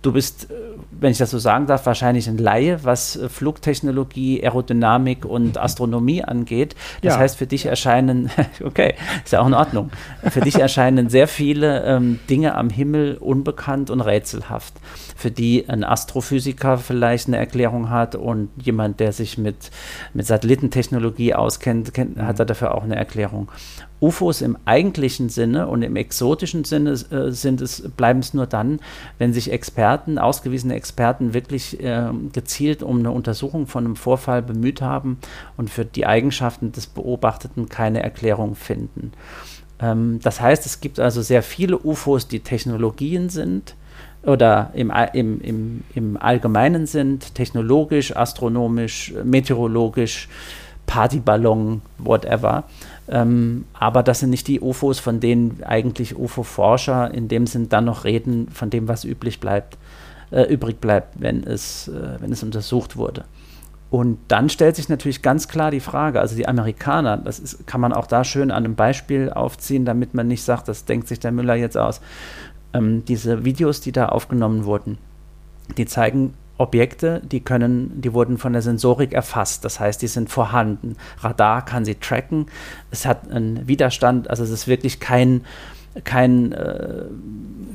Du 0.00 0.12
bist, 0.12 0.50
äh, 0.50 0.54
wenn 0.90 1.12
ich 1.12 1.18
das 1.18 1.32
so 1.32 1.38
sagen 1.38 1.66
darf, 1.66 1.84
wahrscheinlich 1.84 2.30
ein 2.30 2.38
Laie, 2.38 2.82
was 2.82 3.16
äh, 3.16 3.28
Flugtechnologie, 3.28 4.42
Aerodynamik 4.42 5.26
und 5.26 5.58
Astronomie 5.58 6.24
angeht. 6.24 6.74
Das 7.02 7.12
ja. 7.12 7.20
heißt, 7.20 7.36
für 7.36 7.46
dich 7.46 7.66
erscheinen, 7.66 8.30
okay, 8.64 8.94
ist 9.22 9.34
ja 9.34 9.42
auch 9.42 9.46
in 9.48 9.52
Ordnung, 9.52 9.90
für 10.30 10.40
dich 10.40 10.54
erscheinen 10.58 11.10
sehr 11.10 11.28
viele 11.28 11.84
ähm, 11.84 12.20
Dinge 12.30 12.54
am 12.54 12.70
Himmel 12.70 13.18
unbekannt 13.18 13.90
und 13.90 14.00
rätselhaft, 14.00 14.72
für 15.14 15.30
die 15.30 15.68
ein 15.68 15.84
Astrophysiker 15.84 16.78
vielleicht 16.78 17.28
eine 17.28 17.36
Erklärung 17.36 17.90
hat 17.90 18.14
und 18.14 18.48
jemand, 18.62 18.98
der 18.98 19.09
sich 19.12 19.38
mit, 19.38 19.70
mit 20.14 20.26
Satellitentechnologie 20.26 21.34
auskennt, 21.34 21.94
kennt, 21.94 22.18
hat 22.18 22.38
er 22.38 22.46
dafür 22.46 22.74
auch 22.74 22.82
eine 22.82 22.96
Erklärung. 22.96 23.50
UFOs 24.00 24.40
im 24.40 24.56
eigentlichen 24.64 25.28
Sinne 25.28 25.66
und 25.66 25.82
im 25.82 25.96
exotischen 25.96 26.64
Sinne 26.64 26.92
äh, 26.92 27.30
sind 27.30 27.60
es, 27.60 27.82
bleiben 27.96 28.20
es 28.20 28.32
nur 28.32 28.46
dann, 28.46 28.80
wenn 29.18 29.32
sich 29.32 29.52
Experten, 29.52 30.18
ausgewiesene 30.18 30.74
Experten 30.74 31.34
wirklich 31.34 31.82
äh, 31.82 32.08
gezielt 32.32 32.82
um 32.82 33.00
eine 33.00 33.10
Untersuchung 33.10 33.66
von 33.66 33.84
einem 33.84 33.96
Vorfall 33.96 34.42
bemüht 34.42 34.80
haben 34.80 35.18
und 35.56 35.70
für 35.70 35.84
die 35.84 36.06
Eigenschaften 36.06 36.72
des 36.72 36.86
Beobachteten 36.86 37.68
keine 37.68 38.02
Erklärung 38.02 38.54
finden. 38.54 39.12
Ähm, 39.80 40.20
das 40.22 40.40
heißt, 40.40 40.66
es 40.66 40.80
gibt 40.80 40.98
also 41.00 41.22
sehr 41.22 41.42
viele 41.42 41.78
UFOs, 41.78 42.28
die 42.28 42.40
Technologien 42.40 43.28
sind, 43.28 43.74
oder 44.22 44.70
im, 44.74 44.92
im, 45.12 45.40
im, 45.40 45.84
im 45.94 46.16
Allgemeinen 46.16 46.86
sind, 46.86 47.34
technologisch, 47.34 48.14
astronomisch, 48.14 49.14
meteorologisch, 49.24 50.28
Partyballon, 50.86 51.82
whatever. 51.98 52.64
Ähm, 53.08 53.64
aber 53.72 54.02
das 54.02 54.20
sind 54.20 54.30
nicht 54.30 54.48
die 54.48 54.60
UFOs, 54.60 54.98
von 54.98 55.20
denen 55.20 55.62
eigentlich 55.64 56.18
UFO-Forscher 56.18 57.14
in 57.14 57.28
dem 57.28 57.46
Sinn 57.46 57.68
dann 57.68 57.84
noch 57.84 58.04
reden, 58.04 58.48
von 58.52 58.70
dem, 58.70 58.88
was 58.88 59.04
üblich 59.04 59.40
bleibt, 59.40 59.78
äh, 60.30 60.42
übrig 60.52 60.80
bleibt, 60.80 61.20
wenn 61.20 61.44
es, 61.44 61.88
äh, 61.88 62.20
wenn 62.20 62.32
es 62.32 62.42
untersucht 62.42 62.96
wurde. 62.96 63.24
Und 63.90 64.18
dann 64.28 64.48
stellt 64.48 64.76
sich 64.76 64.88
natürlich 64.88 65.20
ganz 65.20 65.48
klar 65.48 65.72
die 65.72 65.80
Frage, 65.80 66.20
also 66.20 66.36
die 66.36 66.46
Amerikaner, 66.46 67.16
das 67.16 67.40
ist, 67.40 67.66
kann 67.66 67.80
man 67.80 67.92
auch 67.92 68.06
da 68.06 68.22
schön 68.22 68.52
an 68.52 68.64
einem 68.64 68.76
Beispiel 68.76 69.30
aufziehen, 69.30 69.84
damit 69.84 70.14
man 70.14 70.28
nicht 70.28 70.42
sagt, 70.42 70.68
das 70.68 70.84
denkt 70.84 71.08
sich 71.08 71.18
der 71.18 71.32
Müller 71.32 71.56
jetzt 71.56 71.76
aus 71.76 72.00
ähm, 72.72 73.04
diese 73.04 73.44
Videos, 73.44 73.80
die 73.80 73.92
da 73.92 74.06
aufgenommen 74.06 74.64
wurden, 74.64 74.98
die 75.76 75.86
zeigen 75.86 76.34
Objekte, 76.60 77.22
die 77.24 77.40
können, 77.40 78.02
die 78.02 78.12
wurden 78.12 78.36
von 78.36 78.52
der 78.52 78.60
Sensorik 78.60 79.14
erfasst. 79.14 79.64
Das 79.64 79.80
heißt, 79.80 80.02
die 80.02 80.08
sind 80.08 80.28
vorhanden. 80.28 80.96
Radar 81.20 81.64
kann 81.64 81.86
sie 81.86 81.94
tracken. 81.94 82.46
Es 82.90 83.06
hat 83.06 83.30
einen 83.30 83.66
Widerstand, 83.66 84.28
also 84.28 84.44
es 84.44 84.50
ist 84.50 84.68
wirklich 84.68 85.00
kein 85.00 85.40
kein, 86.04 86.52
äh, 86.52 87.04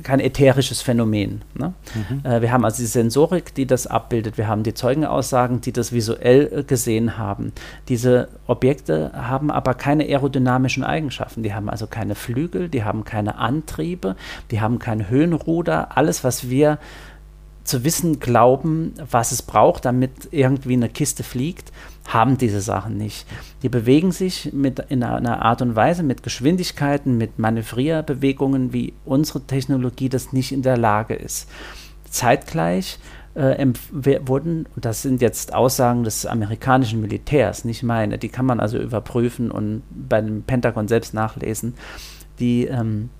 kein 0.02 0.20
ätherisches 0.20 0.80
Phänomen. 0.80 1.42
Ne? 1.54 1.74
Mhm. 1.94 2.24
Äh, 2.24 2.40
wir 2.40 2.52
haben 2.52 2.64
also 2.64 2.82
die 2.82 2.86
Sensorik, 2.86 3.54
die 3.54 3.66
das 3.66 3.86
abbildet. 3.86 4.38
Wir 4.38 4.48
haben 4.48 4.62
die 4.62 4.74
Zeugenaussagen, 4.74 5.60
die 5.60 5.72
das 5.72 5.92
visuell 5.92 6.50
äh, 6.52 6.62
gesehen 6.62 7.18
haben. 7.18 7.52
Diese 7.88 8.28
Objekte 8.46 9.12
haben 9.14 9.50
aber 9.50 9.74
keine 9.74 10.04
aerodynamischen 10.04 10.84
Eigenschaften. 10.84 11.42
Die 11.42 11.54
haben 11.54 11.68
also 11.68 11.86
keine 11.86 12.14
Flügel, 12.14 12.68
die 12.68 12.84
haben 12.84 13.04
keine 13.04 13.36
Antriebe, 13.36 14.16
die 14.50 14.60
haben 14.60 14.78
kein 14.78 15.10
Höhenruder. 15.10 15.96
Alles, 15.96 16.24
was 16.24 16.48
wir 16.48 16.78
zu 17.64 17.84
wissen 17.84 18.20
glauben, 18.20 18.94
was 19.10 19.32
es 19.32 19.42
braucht, 19.42 19.84
damit 19.84 20.28
irgendwie 20.30 20.74
eine 20.74 20.88
Kiste 20.88 21.22
fliegt, 21.22 21.72
haben 22.08 22.38
diese 22.38 22.60
Sachen 22.60 22.96
nicht. 22.96 23.26
Die 23.62 23.68
bewegen 23.68 24.12
sich 24.12 24.52
mit, 24.52 24.78
in 24.88 25.02
einer 25.02 25.42
Art 25.42 25.62
und 25.62 25.76
Weise, 25.76 26.02
mit 26.02 26.22
Geschwindigkeiten, 26.22 27.18
mit 27.18 27.38
Manövrierbewegungen, 27.38 28.72
wie 28.72 28.92
unsere 29.04 29.40
Technologie 29.40 30.08
das 30.08 30.32
nicht 30.32 30.52
in 30.52 30.62
der 30.62 30.76
Lage 30.76 31.14
ist. 31.14 31.48
Zeitgleich 32.08 32.98
äh, 33.34 33.66
wurden, 33.92 34.66
das 34.76 35.02
sind 35.02 35.20
jetzt 35.20 35.54
Aussagen 35.54 36.04
des 36.04 36.24
amerikanischen 36.26 37.00
Militärs, 37.00 37.64
nicht 37.64 37.82
meine, 37.82 38.18
die 38.18 38.28
kann 38.28 38.46
man 38.46 38.60
also 38.60 38.78
überprüfen 38.78 39.50
und 39.50 39.82
bei 39.90 40.20
dem 40.20 40.42
Pentagon 40.42 40.88
selbst 40.88 41.12
nachlesen, 41.12 41.74
die 42.38 42.66
ähm, 42.66 43.10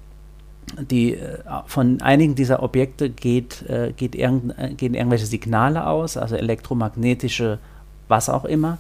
die, 0.90 1.14
äh, 1.14 1.38
von 1.66 2.00
einigen 2.02 2.34
dieser 2.34 2.62
Objekte 2.62 3.10
geht, 3.10 3.62
äh, 3.68 3.92
geht 3.96 4.14
irgend, 4.14 4.58
äh, 4.58 4.74
gehen 4.74 4.94
irgendwelche 4.94 5.26
Signale 5.26 5.86
aus, 5.86 6.16
also 6.16 6.36
elektromagnetische, 6.36 7.58
was 8.08 8.28
auch 8.28 8.44
immer. 8.44 8.78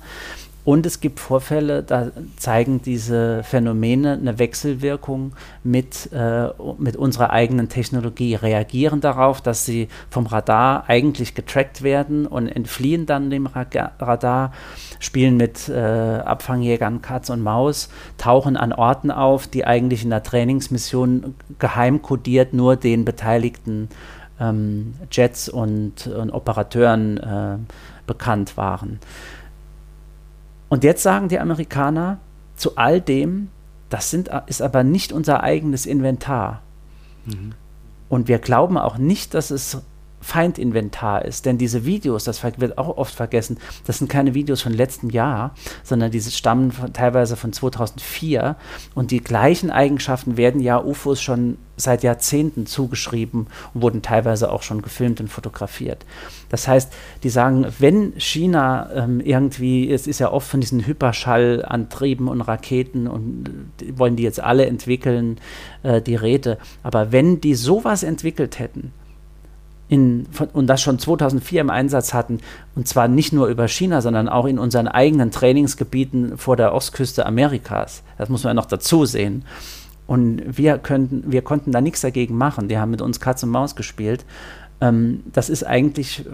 Und 0.66 0.84
es 0.84 0.98
gibt 0.98 1.20
Vorfälle, 1.20 1.84
da 1.84 2.10
zeigen 2.38 2.82
diese 2.82 3.44
Phänomene 3.44 4.14
eine 4.14 4.40
Wechselwirkung 4.40 5.32
mit, 5.62 6.12
äh, 6.12 6.48
mit 6.76 6.96
unserer 6.96 7.30
eigenen 7.30 7.68
Technologie, 7.68 8.34
reagieren 8.34 9.00
darauf, 9.00 9.40
dass 9.40 9.64
sie 9.64 9.86
vom 10.10 10.26
Radar 10.26 10.88
eigentlich 10.88 11.36
getrackt 11.36 11.82
werden 11.82 12.26
und 12.26 12.48
entfliehen 12.48 13.06
dann 13.06 13.30
dem 13.30 13.46
Radar, 13.46 14.50
spielen 14.98 15.36
mit 15.36 15.68
äh, 15.68 15.78
Abfangjägern 15.78 17.00
Katz 17.00 17.30
und 17.30 17.42
Maus, 17.42 17.88
tauchen 18.18 18.56
an 18.56 18.72
Orten 18.72 19.12
auf, 19.12 19.46
die 19.46 19.64
eigentlich 19.64 20.02
in 20.02 20.10
der 20.10 20.24
Trainingsmission 20.24 21.36
geheim 21.60 22.02
kodiert 22.02 22.54
nur 22.54 22.74
den 22.74 23.04
beteiligten 23.04 23.88
ähm, 24.40 24.94
Jets 25.12 25.48
und, 25.48 26.08
und 26.08 26.32
Operateuren 26.32 27.18
äh, 27.18 27.56
bekannt 28.06 28.56
waren. 28.56 29.00
Und 30.68 30.84
jetzt 30.84 31.02
sagen 31.02 31.28
die 31.28 31.38
Amerikaner 31.38 32.18
zu 32.56 32.76
all 32.76 33.00
dem, 33.00 33.48
das 33.88 34.10
sind, 34.10 34.30
ist 34.46 34.62
aber 34.62 34.82
nicht 34.82 35.12
unser 35.12 35.42
eigenes 35.42 35.86
Inventar. 35.86 36.62
Mhm. 37.24 37.52
Und 38.08 38.28
wir 38.28 38.38
glauben 38.38 38.78
auch 38.78 38.98
nicht, 38.98 39.34
dass 39.34 39.50
es 39.50 39.82
Feindinventar 40.20 41.24
ist. 41.24 41.46
Denn 41.46 41.58
diese 41.58 41.84
Videos, 41.84 42.24
das 42.24 42.42
wird 42.42 42.78
auch 42.78 42.96
oft 42.96 43.14
vergessen, 43.14 43.58
das 43.86 43.98
sind 43.98 44.10
keine 44.10 44.34
Videos 44.34 44.62
von 44.62 44.72
letztem 44.72 45.10
Jahr, 45.10 45.54
sondern 45.82 46.10
diese 46.10 46.30
stammen 46.30 46.72
von, 46.72 46.92
teilweise 46.92 47.36
von 47.36 47.52
2004. 47.52 48.56
Und 48.94 49.10
die 49.10 49.20
gleichen 49.20 49.70
Eigenschaften 49.70 50.36
werden 50.36 50.60
ja 50.60 50.78
UFOs 50.82 51.22
schon 51.22 51.58
seit 51.76 52.02
Jahrzehnten 52.02 52.66
zugeschrieben 52.66 53.48
und 53.74 53.82
wurden 53.82 54.02
teilweise 54.02 54.50
auch 54.50 54.62
schon 54.62 54.82
gefilmt 54.82 55.20
und 55.20 55.28
fotografiert. 55.28 56.04
Das 56.48 56.66
heißt, 56.66 56.92
die 57.22 57.28
sagen, 57.28 57.66
wenn 57.78 58.14
China 58.18 58.90
ähm, 58.94 59.20
irgendwie, 59.20 59.92
es 59.92 60.06
ist 60.06 60.20
ja 60.20 60.32
oft 60.32 60.48
von 60.48 60.60
diesen 60.60 60.86
Hyperschallantrieben 60.86 62.28
und 62.28 62.40
Raketen 62.40 63.06
und 63.06 63.70
die 63.80 63.98
wollen 63.98 64.16
die 64.16 64.22
jetzt 64.22 64.40
alle 64.40 64.66
entwickeln, 64.66 65.38
äh, 65.82 66.00
die 66.00 66.16
Räte, 66.16 66.58
aber 66.82 67.12
wenn 67.12 67.40
die 67.40 67.54
sowas 67.54 68.02
entwickelt 68.02 68.58
hätten, 68.58 68.92
in, 69.88 70.26
und 70.52 70.66
das 70.66 70.82
schon 70.82 70.98
2004 70.98 71.60
im 71.60 71.70
Einsatz 71.70 72.12
hatten, 72.12 72.40
und 72.74 72.88
zwar 72.88 73.08
nicht 73.08 73.32
nur 73.32 73.46
über 73.46 73.68
China, 73.68 74.00
sondern 74.00 74.28
auch 74.28 74.46
in 74.46 74.58
unseren 74.58 74.88
eigenen 74.88 75.30
Trainingsgebieten 75.30 76.38
vor 76.38 76.56
der 76.56 76.74
Ostküste 76.74 77.26
Amerikas. 77.26 78.02
Das 78.18 78.28
muss 78.28 78.42
man 78.42 78.50
ja 78.50 78.54
noch 78.54 78.66
dazu 78.66 79.04
sehen. 79.04 79.44
Und 80.06 80.56
wir, 80.56 80.78
könnten, 80.78 81.24
wir 81.30 81.42
konnten 81.42 81.72
da 81.72 81.80
nichts 81.80 82.00
dagegen 82.00 82.36
machen. 82.36 82.68
Die 82.68 82.78
haben 82.78 82.90
mit 82.90 83.02
uns 83.02 83.20
Katz 83.20 83.42
und 83.42 83.50
Maus 83.50 83.74
gespielt. 83.74 84.24
Ähm, 84.80 85.22
das 85.32 85.48
ist 85.48 85.64
eigentlich 85.64 86.24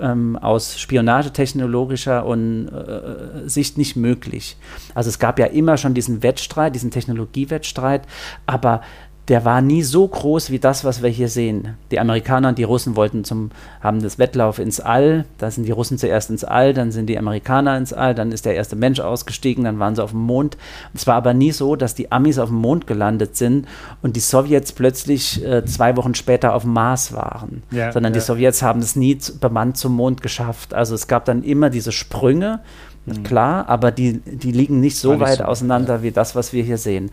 ähm, 0.00 0.36
aus 0.36 0.78
spionagetechnologischer 0.78 2.24
und, 2.24 2.68
äh, 2.68 3.48
Sicht 3.48 3.78
nicht 3.78 3.96
möglich. 3.96 4.56
Also 4.94 5.08
es 5.08 5.18
gab 5.18 5.38
ja 5.38 5.46
immer 5.46 5.76
schon 5.76 5.94
diesen 5.94 6.22
Wettstreit, 6.22 6.74
diesen 6.74 6.90
Technologiewettstreit, 6.90 8.02
aber 8.46 8.82
der 9.30 9.44
war 9.44 9.60
nie 9.60 9.84
so 9.84 10.08
groß 10.08 10.50
wie 10.50 10.58
das, 10.58 10.82
was 10.82 11.04
wir 11.04 11.08
hier 11.08 11.28
sehen. 11.28 11.76
Die 11.92 12.00
Amerikaner 12.00 12.48
und 12.48 12.58
die 12.58 12.64
Russen 12.64 12.96
wollten 12.96 13.22
zum, 13.22 13.52
haben 13.80 14.02
das 14.02 14.18
Wettlauf 14.18 14.58
ins 14.58 14.80
All, 14.80 15.24
da 15.38 15.52
sind 15.52 15.66
die 15.66 15.70
Russen 15.70 15.98
zuerst 15.98 16.30
ins 16.30 16.42
All, 16.42 16.74
dann 16.74 16.90
sind 16.90 17.06
die 17.06 17.16
Amerikaner 17.16 17.76
ins 17.76 17.92
All, 17.92 18.12
dann 18.12 18.32
ist 18.32 18.44
der 18.44 18.56
erste 18.56 18.74
Mensch 18.74 18.98
ausgestiegen, 18.98 19.62
dann 19.62 19.78
waren 19.78 19.94
sie 19.94 20.02
auf 20.02 20.10
dem 20.10 20.18
Mond. 20.18 20.56
Es 20.94 21.06
war 21.06 21.14
aber 21.14 21.32
nie 21.32 21.52
so, 21.52 21.76
dass 21.76 21.94
die 21.94 22.10
Amis 22.10 22.40
auf 22.40 22.48
dem 22.48 22.58
Mond 22.58 22.88
gelandet 22.88 23.36
sind 23.36 23.68
und 24.02 24.16
die 24.16 24.20
Sowjets 24.20 24.72
plötzlich 24.72 25.44
äh, 25.44 25.64
zwei 25.64 25.96
Wochen 25.96 26.16
später 26.16 26.52
auf 26.52 26.64
dem 26.64 26.72
Mars 26.72 27.12
waren, 27.12 27.62
ja, 27.70 27.92
sondern 27.92 28.12
ja. 28.12 28.18
die 28.18 28.24
Sowjets 28.26 28.62
haben 28.62 28.80
es 28.80 28.96
nie 28.96 29.16
bemannt 29.40 29.76
zum 29.76 29.94
Mond 29.94 30.22
geschafft. 30.22 30.74
Also 30.74 30.96
es 30.96 31.06
gab 31.06 31.24
dann 31.24 31.44
immer 31.44 31.70
diese 31.70 31.92
Sprünge, 31.92 32.58
mhm. 33.06 33.22
klar, 33.22 33.68
aber 33.68 33.92
die, 33.92 34.18
die 34.18 34.50
liegen 34.50 34.80
nicht 34.80 34.96
so 34.96 35.20
weit 35.20 35.38
so, 35.38 35.44
auseinander 35.44 35.98
ja. 35.98 36.02
wie 36.02 36.10
das, 36.10 36.34
was 36.34 36.52
wir 36.52 36.64
hier 36.64 36.78
sehen. 36.78 37.12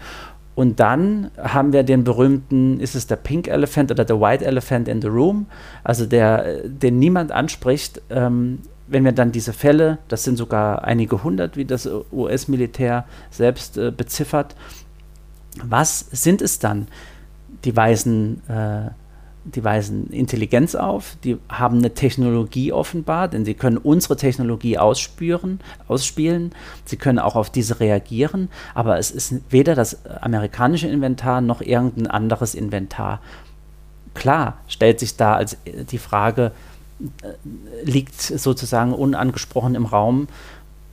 Und 0.57 0.79
dann 0.79 1.29
haben 1.37 1.71
wir 1.71 1.83
den 1.83 2.03
berühmten, 2.03 2.79
ist 2.79 2.95
es 2.95 3.05
der 3.05 3.17
Pink 3.17 3.47
Elephant 3.47 3.91
oder 3.91 4.03
der 4.03 4.19
White 4.19 4.43
Elephant 4.43 4.87
in 4.87 5.03
the 5.03 5.07
Room, 5.07 5.45
also 5.83 6.07
der, 6.07 6.63
den 6.63 6.97
niemand 6.97 7.31
anspricht. 7.31 8.01
Ähm, 8.09 8.63
wenn 8.87 9.05
wir 9.05 9.11
dann 9.11 9.31
diese 9.31 9.53
Fälle, 9.53 9.99
das 10.07 10.23
sind 10.23 10.35
sogar 10.35 10.83
einige 10.83 11.23
hundert, 11.23 11.57
wie 11.57 11.65
das 11.65 11.87
US-Militär 12.11 13.05
selbst 13.29 13.77
äh, 13.77 13.91
beziffert, 13.91 14.55
was 15.63 15.99
sind 16.11 16.41
es 16.41 16.57
dann? 16.57 16.87
Die 17.63 17.75
weisen 17.75 18.41
äh, 18.49 18.89
die 19.55 19.63
weisen 19.63 20.09
Intelligenz 20.11 20.75
auf, 20.75 21.17
die 21.23 21.37
haben 21.49 21.77
eine 21.77 21.93
Technologie 21.93 22.73
offenbar, 22.73 23.27
denn 23.27 23.45
sie 23.45 23.53
können 23.53 23.77
unsere 23.77 24.17
Technologie 24.17 24.77
ausspüren, 24.77 25.59
ausspielen, 25.87 26.51
sie 26.85 26.97
können 26.97 27.19
auch 27.19 27.35
auf 27.35 27.49
diese 27.49 27.79
reagieren, 27.79 28.49
aber 28.75 28.97
es 28.97 29.11
ist 29.11 29.35
weder 29.49 29.75
das 29.75 30.05
amerikanische 30.05 30.87
Inventar 30.87 31.41
noch 31.41 31.61
irgendein 31.61 32.07
anderes 32.07 32.55
Inventar. 32.55 33.21
Klar 34.13 34.57
stellt 34.67 34.99
sich 34.99 35.15
da 35.15 35.35
als 35.35 35.53
äh, 35.65 35.83
die 35.89 35.99
Frage, 35.99 36.51
äh, 36.99 37.83
liegt 37.83 38.19
sozusagen 38.21 38.93
unangesprochen 38.93 39.75
im 39.75 39.85
Raum, 39.85 40.27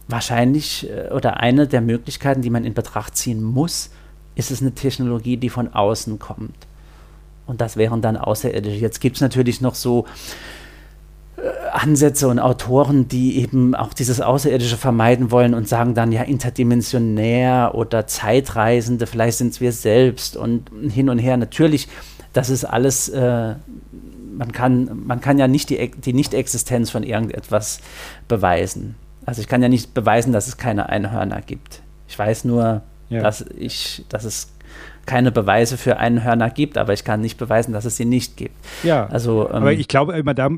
wahrscheinlich 0.08 0.88
äh, 0.90 1.10
oder 1.10 1.38
eine 1.40 1.66
der 1.66 1.80
Möglichkeiten, 1.80 2.42
die 2.42 2.50
man 2.50 2.64
in 2.64 2.74
Betracht 2.74 3.16
ziehen 3.16 3.42
muss, 3.42 3.90
ist 4.34 4.50
es 4.50 4.60
eine 4.60 4.72
Technologie, 4.72 5.36
die 5.36 5.50
von 5.50 5.72
außen 5.72 6.18
kommt. 6.18 6.54
Und 7.46 7.60
das 7.60 7.76
wären 7.76 8.00
dann 8.00 8.16
Außerirdische. 8.16 8.76
Jetzt 8.76 9.00
gibt 9.00 9.16
es 9.16 9.22
natürlich 9.22 9.60
noch 9.60 9.74
so 9.74 10.06
äh, 11.36 11.42
Ansätze 11.72 12.28
und 12.28 12.38
Autoren, 12.38 13.08
die 13.08 13.38
eben 13.38 13.74
auch 13.74 13.92
dieses 13.92 14.20
Außerirdische 14.20 14.76
vermeiden 14.76 15.30
wollen 15.30 15.54
und 15.54 15.68
sagen 15.68 15.94
dann 15.94 16.12
ja 16.12 16.22
interdimensionär 16.22 17.72
oder 17.74 18.06
Zeitreisende, 18.06 19.06
vielleicht 19.06 19.38
sind 19.38 19.52
es 19.52 19.60
wir 19.60 19.72
selbst 19.72 20.36
und 20.36 20.70
hin 20.90 21.10
und 21.10 21.18
her. 21.18 21.36
Natürlich, 21.36 21.88
das 22.32 22.50
ist 22.50 22.64
alles, 22.64 23.08
äh, 23.10 23.54
man, 24.36 24.52
kann, 24.52 25.02
man 25.06 25.20
kann 25.20 25.38
ja 25.38 25.46
nicht 25.46 25.70
die, 25.70 25.90
die 25.90 26.12
Nicht-Existenz 26.12 26.90
von 26.90 27.02
irgendetwas 27.02 27.80
beweisen. 28.26 28.94
Also 29.26 29.40
ich 29.40 29.48
kann 29.48 29.62
ja 29.62 29.68
nicht 29.68 29.94
beweisen, 29.94 30.32
dass 30.32 30.48
es 30.48 30.56
keine 30.56 30.88
Einhörner 30.88 31.40
gibt. 31.40 31.82
Ich 32.08 32.18
weiß 32.18 32.44
nur, 32.44 32.82
ja. 33.08 33.22
dass, 33.22 33.42
ich, 33.42 34.04
dass 34.08 34.24
es 34.24 34.52
keine 35.06 35.32
Beweise 35.32 35.76
für 35.76 35.98
einen 35.98 36.24
Hörner 36.24 36.50
gibt, 36.50 36.78
aber 36.78 36.92
ich 36.92 37.04
kann 37.04 37.20
nicht 37.20 37.38
beweisen, 37.38 37.72
dass 37.72 37.84
es 37.84 37.96
sie 37.96 38.04
nicht 38.04 38.36
gibt. 38.36 38.54
Ja, 38.82 39.06
also, 39.06 39.48
ähm, 39.48 39.56
aber 39.56 39.72
ich 39.72 39.88
glaube 39.88 40.14
immer 40.14 40.34
da, 40.34 40.48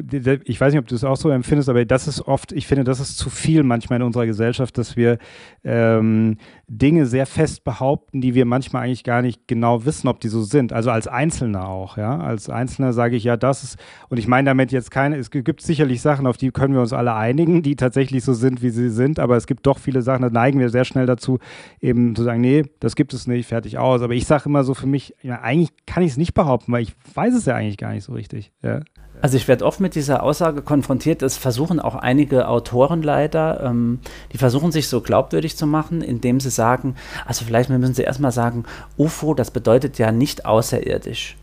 ich 0.44 0.60
weiß 0.60 0.72
nicht, 0.72 0.80
ob 0.80 0.86
du 0.86 0.94
es 0.94 1.04
auch 1.04 1.16
so 1.16 1.30
empfindest, 1.30 1.68
aber 1.68 1.84
das 1.84 2.08
ist 2.08 2.22
oft, 2.22 2.52
ich 2.52 2.66
finde, 2.66 2.84
das 2.84 3.00
ist 3.00 3.18
zu 3.18 3.30
viel 3.30 3.62
manchmal 3.62 4.00
in 4.00 4.06
unserer 4.06 4.26
Gesellschaft, 4.26 4.78
dass 4.78 4.96
wir 4.96 5.18
ähm, 5.64 6.38
Dinge 6.68 7.06
sehr 7.06 7.26
fest 7.26 7.64
behaupten, 7.64 8.20
die 8.20 8.34
wir 8.34 8.44
manchmal 8.44 8.84
eigentlich 8.84 9.04
gar 9.04 9.22
nicht 9.22 9.46
genau 9.46 9.84
wissen, 9.84 10.08
ob 10.08 10.20
die 10.20 10.28
so 10.28 10.42
sind. 10.42 10.72
Also 10.72 10.90
als 10.90 11.06
Einzelner 11.06 11.68
auch, 11.68 11.96
ja. 11.96 12.18
Als 12.18 12.50
Einzelner 12.50 12.92
sage 12.92 13.16
ich 13.16 13.24
ja, 13.24 13.36
das 13.36 13.62
ist, 13.62 13.78
und 14.08 14.18
ich 14.18 14.26
meine 14.26 14.50
damit 14.50 14.72
jetzt 14.72 14.90
keine, 14.90 15.16
es 15.16 15.30
gibt 15.30 15.60
sicherlich 15.60 16.00
Sachen, 16.00 16.26
auf 16.26 16.36
die 16.36 16.50
können 16.50 16.74
wir 16.74 16.80
uns 16.80 16.92
alle 16.92 17.14
einigen, 17.14 17.62
die 17.62 17.76
tatsächlich 17.76 18.24
so 18.24 18.32
sind, 18.32 18.62
wie 18.62 18.70
sie 18.70 18.90
sind, 18.90 19.18
aber 19.18 19.36
es 19.36 19.46
gibt 19.46 19.66
doch 19.66 19.78
viele 19.78 20.02
Sachen, 20.02 20.22
da 20.22 20.30
neigen 20.30 20.58
wir 20.58 20.68
sehr 20.68 20.84
schnell 20.84 21.06
dazu, 21.06 21.38
eben 21.80 22.14
zu 22.16 22.24
sagen, 22.24 22.40
nee, 22.40 22.64
das 22.80 22.96
gibt 22.96 23.14
es 23.14 23.26
nicht, 23.26 23.48
fertig 23.48 23.78
aus. 23.78 24.02
Aber 24.02 24.14
ich 24.14 24.26
sage 24.26 24.35
immer 24.44 24.64
so 24.64 24.74
für 24.74 24.86
mich, 24.86 25.14
ja, 25.22 25.40
eigentlich 25.40 25.70
kann 25.86 26.02
ich 26.02 26.12
es 26.12 26.16
nicht 26.18 26.34
behaupten, 26.34 26.72
weil 26.72 26.82
ich 26.82 26.94
weiß 27.14 27.34
es 27.34 27.46
ja 27.46 27.54
eigentlich 27.54 27.78
gar 27.78 27.92
nicht 27.92 28.04
so 28.04 28.12
richtig. 28.12 28.52
Ja. 28.62 28.80
Also 29.22 29.38
ich 29.38 29.48
werde 29.48 29.64
oft 29.64 29.80
mit 29.80 29.94
dieser 29.94 30.22
Aussage 30.22 30.60
konfrontiert, 30.60 31.22
das 31.22 31.38
versuchen 31.38 31.80
auch 31.80 31.94
einige 31.94 32.48
Autoren 32.48 33.02
leider, 33.02 33.62
ähm, 33.62 34.00
die 34.32 34.38
versuchen 34.38 34.72
sich 34.72 34.88
so 34.88 35.00
glaubwürdig 35.00 35.56
zu 35.56 35.66
machen, 35.66 36.02
indem 36.02 36.38
sie 36.40 36.50
sagen, 36.50 36.96
also 37.24 37.44
vielleicht 37.44 37.70
müssen 37.70 37.94
sie 37.94 38.02
erstmal 38.02 38.32
sagen, 38.32 38.64
UFO, 38.98 39.32
das 39.32 39.50
bedeutet 39.50 39.98
ja 39.98 40.12
nicht 40.12 40.44
außerirdisch. 40.44 41.36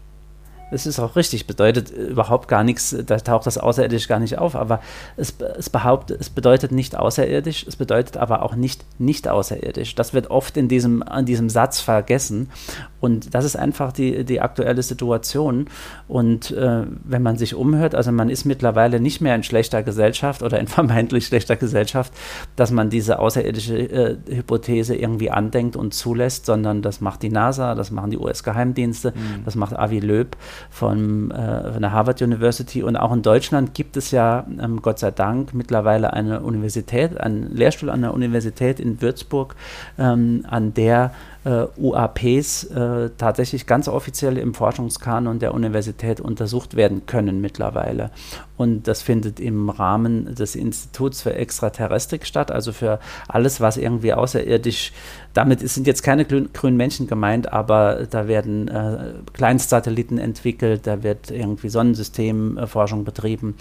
Es 0.73 0.85
ist 0.85 0.99
auch 0.99 1.15
richtig, 1.15 1.47
bedeutet 1.47 1.91
überhaupt 1.91 2.47
gar 2.47 2.63
nichts, 2.63 2.95
da 3.05 3.17
taucht 3.17 3.45
das 3.47 3.57
außerirdisch 3.57 4.07
gar 4.07 4.19
nicht 4.19 4.37
auf, 4.37 4.55
aber 4.55 4.81
es, 5.15 5.35
es, 5.57 5.69
behauptet, 5.69 6.19
es 6.19 6.29
bedeutet 6.29 6.71
nicht 6.71 6.95
außerirdisch, 6.95 7.65
es 7.67 7.75
bedeutet 7.75 8.17
aber 8.17 8.43
auch 8.43 8.55
nicht 8.55 8.83
nicht 8.99 9.27
außerirdisch. 9.27 9.95
Das 9.95 10.13
wird 10.13 10.31
oft 10.31 10.57
in 10.57 10.67
diesem, 10.67 11.03
in 11.03 11.25
diesem 11.25 11.49
Satz 11.49 11.79
vergessen 11.79 12.49
und 13.03 13.35
das 13.35 13.43
ist 13.43 13.57
einfach 13.57 13.91
die, 13.91 14.23
die 14.23 14.39
aktuelle 14.39 14.81
Situation. 14.81 15.65
Und 16.07 16.51
äh, 16.51 16.83
wenn 17.03 17.21
man 17.21 17.35
sich 17.35 17.53
umhört, 17.53 17.95
also 17.95 18.13
man 18.13 18.29
ist 18.29 18.45
mittlerweile 18.45 19.01
nicht 19.01 19.19
mehr 19.19 19.35
in 19.35 19.43
schlechter 19.43 19.83
Gesellschaft 19.83 20.41
oder 20.41 20.57
in 20.57 20.67
vermeintlich 20.77 21.25
schlechter 21.25 21.57
Gesellschaft, 21.57 22.13
dass 22.55 22.71
man 22.71 22.89
diese 22.89 23.19
außerirdische 23.19 23.77
äh, 23.77 24.17
Hypothese 24.29 24.95
irgendwie 24.95 25.29
andenkt 25.29 25.75
und 25.75 25.93
zulässt, 25.93 26.45
sondern 26.45 26.81
das 26.81 27.01
macht 27.01 27.23
die 27.23 27.29
NASA, 27.29 27.75
das 27.75 27.91
machen 27.91 28.09
die 28.09 28.17
US-Geheimdienste, 28.17 29.11
mhm. 29.11 29.43
das 29.43 29.55
macht 29.55 29.77
Avi 29.77 29.99
Löb 29.99 30.37
von, 30.69 31.29
äh, 31.31 31.73
von 31.73 31.81
der 31.81 31.91
Harvard 31.91 32.21
University. 32.21 32.83
Und 32.83 32.95
auch 32.95 33.11
in 33.11 33.21
Deutschland 33.21 33.73
gibt 33.73 33.97
es 33.97 34.11
ja, 34.11 34.47
ähm, 34.61 34.81
Gott 34.81 34.99
sei 34.99 35.11
Dank, 35.11 35.53
mittlerweile 35.53 36.13
eine 36.13 36.39
Universität, 36.39 37.19
einen 37.19 37.53
Lehrstuhl 37.53 37.89
an 37.89 38.01
der 38.01 38.13
Universität 38.13 38.79
in 38.79 39.01
Würzburg, 39.01 39.57
ähm, 39.97 40.45
an 40.47 40.73
der 40.73 41.11
äh, 41.45 41.65
UAPs 41.77 42.65
äh, 42.65 43.09
tatsächlich 43.17 43.65
ganz 43.65 43.87
offiziell 43.87 44.37
im 44.37 44.53
Forschungskanon 44.53 45.39
der 45.39 45.53
Universität 45.53 46.21
untersucht 46.21 46.75
werden 46.75 47.05
können 47.05 47.41
mittlerweile. 47.41 48.11
Und 48.55 48.87
das 48.87 49.01
findet 49.01 49.39
im 49.39 49.69
Rahmen 49.69 50.35
des 50.35 50.55
Instituts 50.55 51.21
für 51.21 51.33
Extraterrestrik 51.33 52.25
statt, 52.25 52.51
also 52.51 52.71
für 52.71 52.99
alles, 53.27 53.61
was 53.61 53.77
irgendwie 53.77 54.13
außerirdisch, 54.13 54.93
damit 55.33 55.67
sind 55.67 55.87
jetzt 55.87 56.03
keine 56.03 56.25
grünen 56.25 56.77
Menschen 56.77 57.07
gemeint, 57.07 57.51
aber 57.51 58.05
da 58.09 58.27
werden 58.27 58.67
äh, 58.67 59.13
Kleinstsatelliten 59.33 60.19
entwickelt, 60.19 60.85
da 60.85 61.01
wird 61.01 61.31
irgendwie 61.31 61.69
Sonnensystemforschung 61.69 63.03
betrieben. 63.03 63.55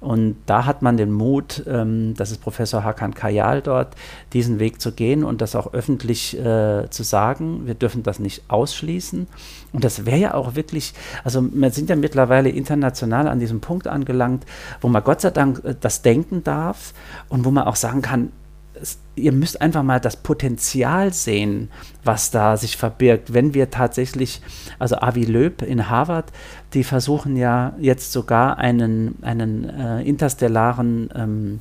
Und 0.00 0.36
da 0.46 0.64
hat 0.64 0.80
man 0.80 0.96
den 0.96 1.12
Mut, 1.12 1.62
ähm, 1.66 2.14
das 2.16 2.30
ist 2.30 2.40
Professor 2.40 2.82
Hakan 2.82 3.12
Kayal 3.12 3.60
dort, 3.60 3.94
diesen 4.32 4.58
Weg 4.58 4.80
zu 4.80 4.92
gehen 4.92 5.22
und 5.22 5.42
das 5.42 5.54
auch 5.54 5.74
öffentlich 5.74 6.38
äh, 6.38 6.88
zu 6.88 7.02
sagen. 7.02 7.66
Wir 7.66 7.74
dürfen 7.74 8.02
das 8.02 8.18
nicht 8.18 8.44
ausschließen. 8.48 9.26
Und 9.74 9.84
das 9.84 10.06
wäre 10.06 10.18
ja 10.18 10.34
auch 10.34 10.54
wirklich, 10.54 10.94
also 11.24 11.44
wir 11.52 11.70
sind 11.70 11.90
ja 11.90 11.96
mittlerweile 11.96 12.48
international 12.48 13.28
an 13.28 13.38
diesem 13.38 13.60
Punkt 13.60 13.86
angelangt, 13.86 14.46
wo 14.80 14.88
man 14.88 15.04
Gott 15.04 15.20
sei 15.20 15.30
Dank 15.30 15.62
äh, 15.62 15.74
das 15.78 16.00
denken 16.00 16.42
darf 16.42 16.94
und 17.28 17.44
wo 17.44 17.50
man 17.50 17.64
auch 17.64 17.76
sagen 17.76 18.00
kann, 18.00 18.32
es, 18.80 18.98
ihr 19.14 19.32
müsst 19.32 19.60
einfach 19.60 19.82
mal 19.82 20.00
das 20.00 20.16
Potenzial 20.16 21.12
sehen, 21.12 21.70
was 22.04 22.30
da 22.30 22.56
sich 22.56 22.76
verbirgt, 22.76 23.32
wenn 23.32 23.54
wir 23.54 23.70
tatsächlich, 23.70 24.40
also 24.78 24.96
Avi 24.96 25.24
Löb 25.24 25.62
in 25.62 25.88
Harvard, 25.88 26.32
die 26.74 26.84
versuchen 26.84 27.36
ja 27.36 27.74
jetzt 27.78 28.12
sogar 28.12 28.58
einen, 28.58 29.16
einen 29.22 29.68
äh, 29.68 30.02
interstellaren 30.02 31.10
ähm, 31.14 31.60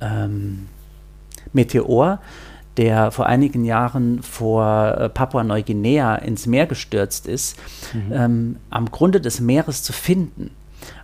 ähm, 0.00 0.68
Meteor 1.52 2.20
der 2.76 3.10
vor 3.10 3.26
einigen 3.26 3.64
Jahren 3.64 4.22
vor 4.22 4.98
äh, 4.98 5.08
Papua-Neuguinea 5.08 6.16
ins 6.16 6.46
Meer 6.46 6.66
gestürzt 6.66 7.26
ist, 7.26 7.56
mhm. 7.94 8.12
ähm, 8.12 8.56
am 8.70 8.90
Grunde 8.90 9.20
des 9.20 9.40
Meeres 9.40 9.82
zu 9.82 9.92
finden, 9.92 10.50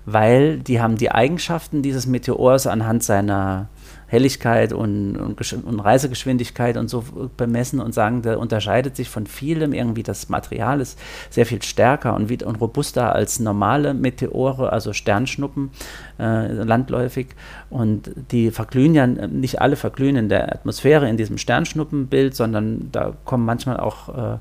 weil 0.06 0.58
die 0.58 0.80
haben 0.80 0.96
die 0.96 1.10
Eigenschaften 1.10 1.82
dieses 1.82 2.06
Meteors 2.06 2.66
anhand 2.66 3.02
seiner 3.02 3.68
Helligkeit 4.12 4.74
und, 4.74 5.16
und, 5.16 5.52
und, 5.64 5.80
Reisegeschwindigkeit 5.80 6.76
und 6.76 6.90
so 6.90 7.02
bemessen 7.38 7.80
und 7.80 7.94
sagen, 7.94 8.20
der 8.20 8.38
unterscheidet 8.38 8.94
sich 8.94 9.08
von 9.08 9.26
vielem. 9.26 9.72
Irgendwie 9.72 10.02
das 10.02 10.28
Material 10.28 10.82
ist 10.82 10.98
sehr 11.30 11.46
viel 11.46 11.62
stärker 11.62 12.14
und, 12.14 12.42
und 12.42 12.60
robuster 12.60 13.14
als 13.14 13.40
normale 13.40 13.94
Meteore, 13.94 14.70
also 14.70 14.92
Sternschnuppen, 14.92 15.70
äh, 16.20 16.52
landläufig. 16.52 17.28
Und 17.70 18.10
die 18.32 18.50
verglühen 18.50 18.94
ja, 18.94 19.06
nicht 19.06 19.62
alle 19.62 19.76
verglühen 19.76 20.16
in 20.16 20.28
der 20.28 20.52
Atmosphäre 20.52 21.08
in 21.08 21.16
diesem 21.16 21.38
Sternschnuppenbild, 21.38 22.36
sondern 22.36 22.90
da 22.92 23.14
kommen 23.24 23.46
manchmal 23.46 23.78
auch 23.78 24.34
äh, 24.34 24.38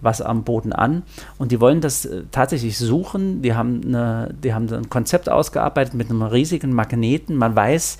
was 0.00 0.20
am 0.20 0.44
Boden 0.44 0.72
an. 0.72 1.02
Und 1.38 1.52
die 1.52 1.60
wollen 1.60 1.80
das 1.80 2.04
äh, 2.04 2.22
tatsächlich 2.30 2.78
suchen. 2.78 3.42
Die 3.42 3.54
haben, 3.54 3.82
eine, 3.84 4.34
die 4.42 4.54
haben 4.54 4.72
ein 4.72 4.88
Konzept 4.88 5.28
ausgearbeitet 5.28 5.94
mit 5.94 6.10
einem 6.10 6.22
riesigen 6.22 6.72
Magneten. 6.72 7.36
Man 7.36 7.54
weiß, 7.54 7.98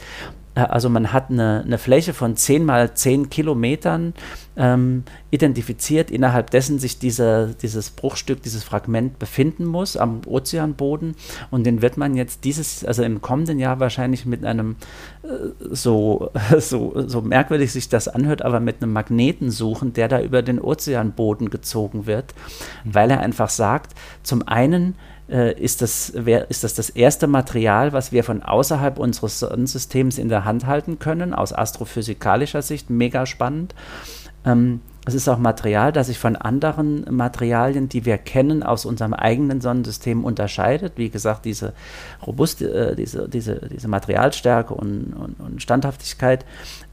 also 0.66 0.88
man 0.88 1.12
hat 1.12 1.30
eine, 1.30 1.62
eine, 1.64 1.78
Fläche 1.78 2.12
von 2.12 2.36
10 2.36 2.64
mal 2.64 2.94
10 2.94 3.30
Kilometern 3.30 4.14
ähm, 4.56 5.04
identifiziert, 5.30 6.10
innerhalb 6.10 6.50
dessen 6.50 6.78
sich 6.78 6.98
diese, 6.98 7.54
dieses 7.62 7.90
Bruchstück, 7.90 8.42
dieses 8.42 8.64
Fragment 8.64 9.18
befinden 9.18 9.64
muss 9.64 9.96
am 9.96 10.22
Ozeanboden. 10.26 11.14
Und 11.50 11.64
den 11.64 11.82
wird 11.82 11.96
man 11.96 12.14
jetzt 12.16 12.44
dieses, 12.44 12.84
also 12.84 13.02
im 13.02 13.20
kommenden 13.20 13.58
Jahr 13.58 13.80
wahrscheinlich 13.80 14.26
mit 14.26 14.44
einem, 14.44 14.76
äh, 15.22 15.28
so, 15.70 16.30
so, 16.58 17.04
so 17.06 17.22
merkwürdig 17.22 17.72
sich 17.72 17.88
das 17.88 18.08
anhört, 18.08 18.42
aber 18.42 18.60
mit 18.60 18.82
einem 18.82 18.92
Magneten 18.92 19.50
suchen, 19.50 19.92
der 19.92 20.08
da 20.08 20.20
über 20.20 20.42
den 20.42 20.60
Ozeanboden 20.60 21.50
gezogen 21.50 22.06
wird, 22.06 22.34
mhm. 22.84 22.94
weil 22.94 23.10
er 23.10 23.20
einfach 23.20 23.50
sagt, 23.50 23.94
zum 24.22 24.46
einen, 24.46 24.92
äh, 24.92 25.17
ist, 25.28 25.82
das, 25.82 26.10
ist 26.10 26.64
das 26.64 26.74
das 26.74 26.90
erste 26.90 27.26
Material, 27.26 27.92
was 27.92 28.12
wir 28.12 28.24
von 28.24 28.42
außerhalb 28.42 28.98
unseres 28.98 29.38
Sonnensystems 29.40 30.18
in 30.18 30.28
der 30.28 30.44
Hand 30.44 30.66
halten 30.66 30.98
können, 30.98 31.34
aus 31.34 31.52
astrophysikalischer 31.52 32.62
Sicht, 32.62 32.90
mega 32.90 33.26
spannend. 33.26 33.74
Ähm, 34.44 34.80
Es 35.08 35.14
ist 35.14 35.28
auch 35.28 35.38
Material, 35.38 35.90
das 35.90 36.08
sich 36.08 36.18
von 36.18 36.36
anderen 36.36 37.06
Materialien, 37.08 37.88
die 37.88 38.04
wir 38.04 38.18
kennen, 38.18 38.62
aus 38.62 38.84
unserem 38.84 39.14
eigenen 39.14 39.62
Sonnensystem 39.62 40.22
unterscheidet. 40.22 40.92
Wie 40.96 41.08
gesagt, 41.08 41.46
diese 41.46 41.72
robuste, 42.26 42.90
äh, 42.90 42.94
diese, 42.94 43.26
diese, 43.26 43.68
diese 43.72 43.88
Materialstärke 43.88 44.74
und, 44.74 45.14
und, 45.14 45.40
und 45.40 45.62
Standhaftigkeit. 45.62 46.44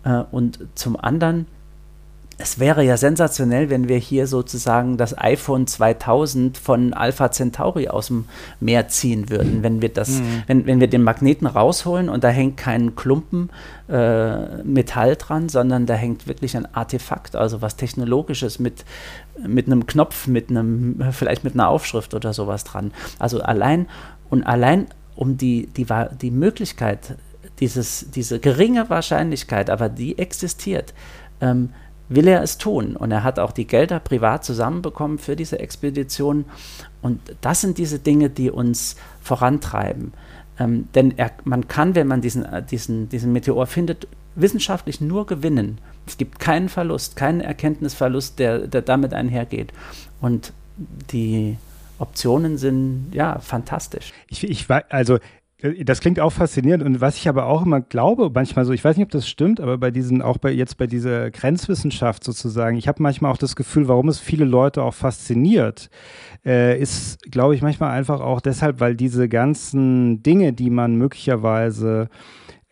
Äh, 0.05 0.23
und 0.31 0.59
zum 0.75 0.95
anderen 0.95 1.45
es 2.37 2.59
wäre 2.59 2.83
ja 2.83 2.97
sensationell, 2.97 3.69
wenn 3.69 3.87
wir 3.87 3.97
hier 3.97 4.27
sozusagen 4.27 4.97
das 4.97 5.17
iPhone 5.17 5.67
2000 5.67 6.57
von 6.57 6.93
Alpha 6.93 7.31
Centauri 7.31 7.87
aus 7.87 8.07
dem 8.07 8.25
Meer 8.59 8.89
ziehen 8.89 9.29
würden, 9.29 9.63
wenn 9.63 9.81
wir 9.81 9.89
das, 9.89 10.09
mhm. 10.09 10.43
wenn, 10.47 10.65
wenn 10.65 10.79
wir 10.81 10.87
den 10.87 11.01
Magneten 11.01 11.47
rausholen 11.47 12.09
und 12.09 12.25
da 12.25 12.29
hängt 12.29 12.57
kein 12.57 12.95
Klumpen 12.95 13.49
äh, 13.87 14.63
Metall 14.63 15.15
dran, 15.15 15.47
sondern 15.47 15.85
da 15.85 15.93
hängt 15.93 16.27
wirklich 16.27 16.57
ein 16.57 16.67
Artefakt, 16.75 17.37
also 17.37 17.61
was 17.61 17.77
Technologisches 17.77 18.59
mit, 18.59 18.83
mit 19.47 19.67
einem 19.67 19.85
Knopf, 19.85 20.27
mit 20.27 20.49
einem, 20.49 21.01
vielleicht 21.11 21.45
mit 21.45 21.53
einer 21.53 21.69
Aufschrift 21.69 22.13
oder 22.13 22.33
sowas 22.33 22.65
dran. 22.65 22.91
Also 23.17 23.41
allein 23.41 23.87
und 24.29 24.43
allein 24.43 24.87
um 25.15 25.37
die, 25.37 25.67
die, 25.67 25.85
die 26.21 26.31
Möglichkeit, 26.31 27.15
dieses, 27.61 28.11
diese 28.11 28.39
geringe 28.39 28.89
Wahrscheinlichkeit, 28.89 29.69
aber 29.69 29.87
die 29.87 30.17
existiert, 30.17 30.93
ähm, 31.39 31.69
will 32.09 32.27
er 32.27 32.41
es 32.41 32.57
tun. 32.57 32.95
Und 32.95 33.11
er 33.11 33.23
hat 33.23 33.39
auch 33.39 33.51
die 33.51 33.65
Gelder 33.67 33.99
privat 33.99 34.45
zusammenbekommen 34.45 35.17
für 35.17 35.35
diese 35.35 35.59
Expedition. 35.59 36.45
Und 37.01 37.19
das 37.41 37.61
sind 37.61 37.77
diese 37.77 37.99
Dinge, 37.99 38.29
die 38.29 38.51
uns 38.51 38.95
vorantreiben. 39.21 40.13
Ähm, 40.57 40.87
denn 40.95 41.17
er, 41.17 41.31
man 41.43 41.67
kann, 41.67 41.95
wenn 41.95 42.07
man 42.07 42.21
diesen, 42.21 42.45
äh, 42.45 42.63
diesen, 42.63 43.09
diesen 43.09 43.33
Meteor 43.33 43.67
findet, 43.67 44.07
wissenschaftlich 44.35 45.01
nur 45.01 45.25
gewinnen. 45.25 45.79
Es 46.07 46.17
gibt 46.17 46.39
keinen 46.39 46.69
Verlust, 46.69 47.15
keinen 47.15 47.41
Erkenntnisverlust, 47.41 48.39
der, 48.39 48.67
der 48.67 48.81
damit 48.81 49.13
einhergeht. 49.13 49.73
Und 50.21 50.53
die 51.11 51.57
Optionen 51.99 52.57
sind 52.57 53.11
ja 53.13 53.39
fantastisch. 53.39 54.11
Ich, 54.27 54.43
ich 54.49 54.67
also 54.89 55.19
das 55.61 56.01
klingt 56.01 56.19
auch 56.19 56.31
faszinierend. 56.31 56.83
Und 56.83 57.01
was 57.01 57.15
ich 57.15 57.29
aber 57.29 57.45
auch 57.45 57.65
immer 57.65 57.79
glaube, 57.81 58.29
manchmal 58.33 58.65
so, 58.65 58.73
ich 58.73 58.83
weiß 58.83 58.97
nicht, 58.97 59.05
ob 59.05 59.11
das 59.11 59.27
stimmt, 59.27 59.61
aber 59.61 59.77
bei 59.77 59.89
diesen, 59.89 60.21
auch 60.21 60.37
bei 60.37 60.51
jetzt 60.51 60.77
bei 60.77 60.85
dieser 60.85 61.31
Grenzwissenschaft 61.31 62.23
sozusagen, 62.23 62.77
ich 62.77 62.87
habe 62.87 63.01
manchmal 63.01 63.31
auch 63.31 63.37
das 63.37 63.55
Gefühl, 63.55 63.87
warum 63.87 64.09
es 64.09 64.19
viele 64.19 64.45
Leute 64.45 64.83
auch 64.83 64.93
fasziniert, 64.93 65.89
äh, 66.45 66.79
ist, 66.79 67.31
glaube 67.31 67.55
ich, 67.55 67.61
manchmal 67.61 67.91
einfach 67.91 68.19
auch 68.19 68.41
deshalb, 68.41 68.81
weil 68.81 68.95
diese 68.95 69.29
ganzen 69.29 70.21
Dinge, 70.23 70.51
die 70.51 70.69
man 70.69 70.95
möglicherweise 70.95 72.09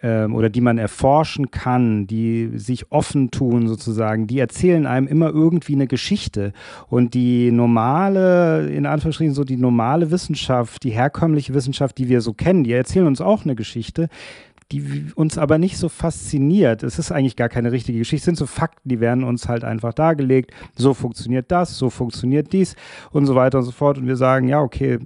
ähm, 0.04 0.36
oder 0.36 0.50
die 0.50 0.62
man 0.62 0.78
erforschen 0.78 1.50
kann, 1.50 2.06
die 2.06 2.52
sich 2.56 2.92
offen 2.92 3.32
tun 3.32 3.68
sozusagen, 3.68 4.28
die 4.28 4.38
erzählen 4.38 4.86
einem 4.86 5.08
immer 5.08 5.30
irgendwie 5.30 5.74
eine 5.74 5.88
Geschichte. 5.88 6.52
Und 6.90 7.14
die 7.14 7.52
normale, 7.52 8.70
in 8.70 8.86
Anführungsstrichen 8.86 9.34
so 9.34 9.46
die 9.46 9.58
normale 9.58 10.12
Wissenschaft, 10.12 10.84
die 10.84 10.92
herkömmliche 10.92 11.54
Wissenschaft, 11.54 11.98
die 11.98 12.10
wir 12.10 12.22
so 12.22 12.34
kennen, 12.34 12.66
die 12.66 12.74
erzählen 12.74 13.08
uns 13.08 13.22
auch 13.22 13.46
eine 13.46 13.56
Geschichte 13.56 14.10
die 14.72 15.12
uns 15.14 15.38
aber 15.38 15.60
nicht 15.60 15.78
so 15.78 15.88
fasziniert. 15.88 16.82
Es 16.82 16.98
ist 16.98 17.12
eigentlich 17.12 17.36
gar 17.36 17.50
keine 17.50 17.72
richtige 17.72 18.00
Geschichte, 18.00 18.22
es 18.22 18.26
sind 18.26 18.38
so 18.38 18.48
Fakten, 18.48 18.90
die 18.90 19.00
werden 19.00 19.24
uns 19.24 19.48
halt 19.48 19.64
einfach 19.64 19.94
dargelegt. 19.94 20.52
So 20.76 20.96
funktioniert 20.96 21.52
das, 21.52 21.78
so 21.78 21.92
funktioniert 21.92 22.52
dies 22.54 22.76
und 23.12 23.28
so 23.28 23.36
weiter 23.36 23.60
und 23.60 23.66
so 23.66 23.72
fort. 23.72 24.00
Und 24.00 24.08
wir 24.08 24.16
sagen, 24.16 24.48
ja, 24.48 24.62
okay, 24.62 25.00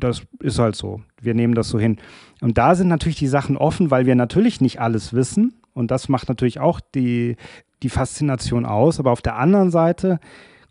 das 0.00 0.22
ist 0.40 0.58
halt 0.58 0.76
so. 0.76 1.00
Wir 1.20 1.34
nehmen 1.34 1.54
das 1.54 1.68
so 1.68 1.78
hin. 1.78 1.98
Und 2.40 2.58
da 2.58 2.74
sind 2.74 2.88
natürlich 2.88 3.18
die 3.18 3.26
Sachen 3.26 3.56
offen, 3.56 3.90
weil 3.90 4.06
wir 4.06 4.14
natürlich 4.14 4.60
nicht 4.60 4.80
alles 4.80 5.12
wissen. 5.12 5.54
Und 5.72 5.90
das 5.90 6.08
macht 6.08 6.28
natürlich 6.28 6.60
auch 6.60 6.80
die, 6.94 7.36
die 7.82 7.88
Faszination 7.88 8.66
aus. 8.66 8.98
Aber 8.98 9.12
auf 9.12 9.22
der 9.22 9.36
anderen 9.36 9.70
Seite 9.70 10.20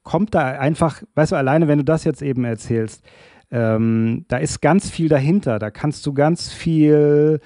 kommt 0.04 0.36
da 0.36 0.42
einfach, 0.52 1.02
weißt 1.16 1.32
du, 1.32 1.36
alleine 1.36 1.68
wenn 1.68 1.80
du 1.80 1.84
das 1.84 2.04
jetzt 2.04 2.22
eben 2.22 2.44
erzählst, 2.44 3.04
ähm, 3.52 4.26
da 4.28 4.38
ist 4.38 4.62
ganz 4.62 4.90
viel 4.90 5.10
dahinter. 5.10 5.60
Da 5.60 5.72
kannst 5.72 6.06
du 6.06 6.14
ganz 6.14 6.52
viel 6.52 7.40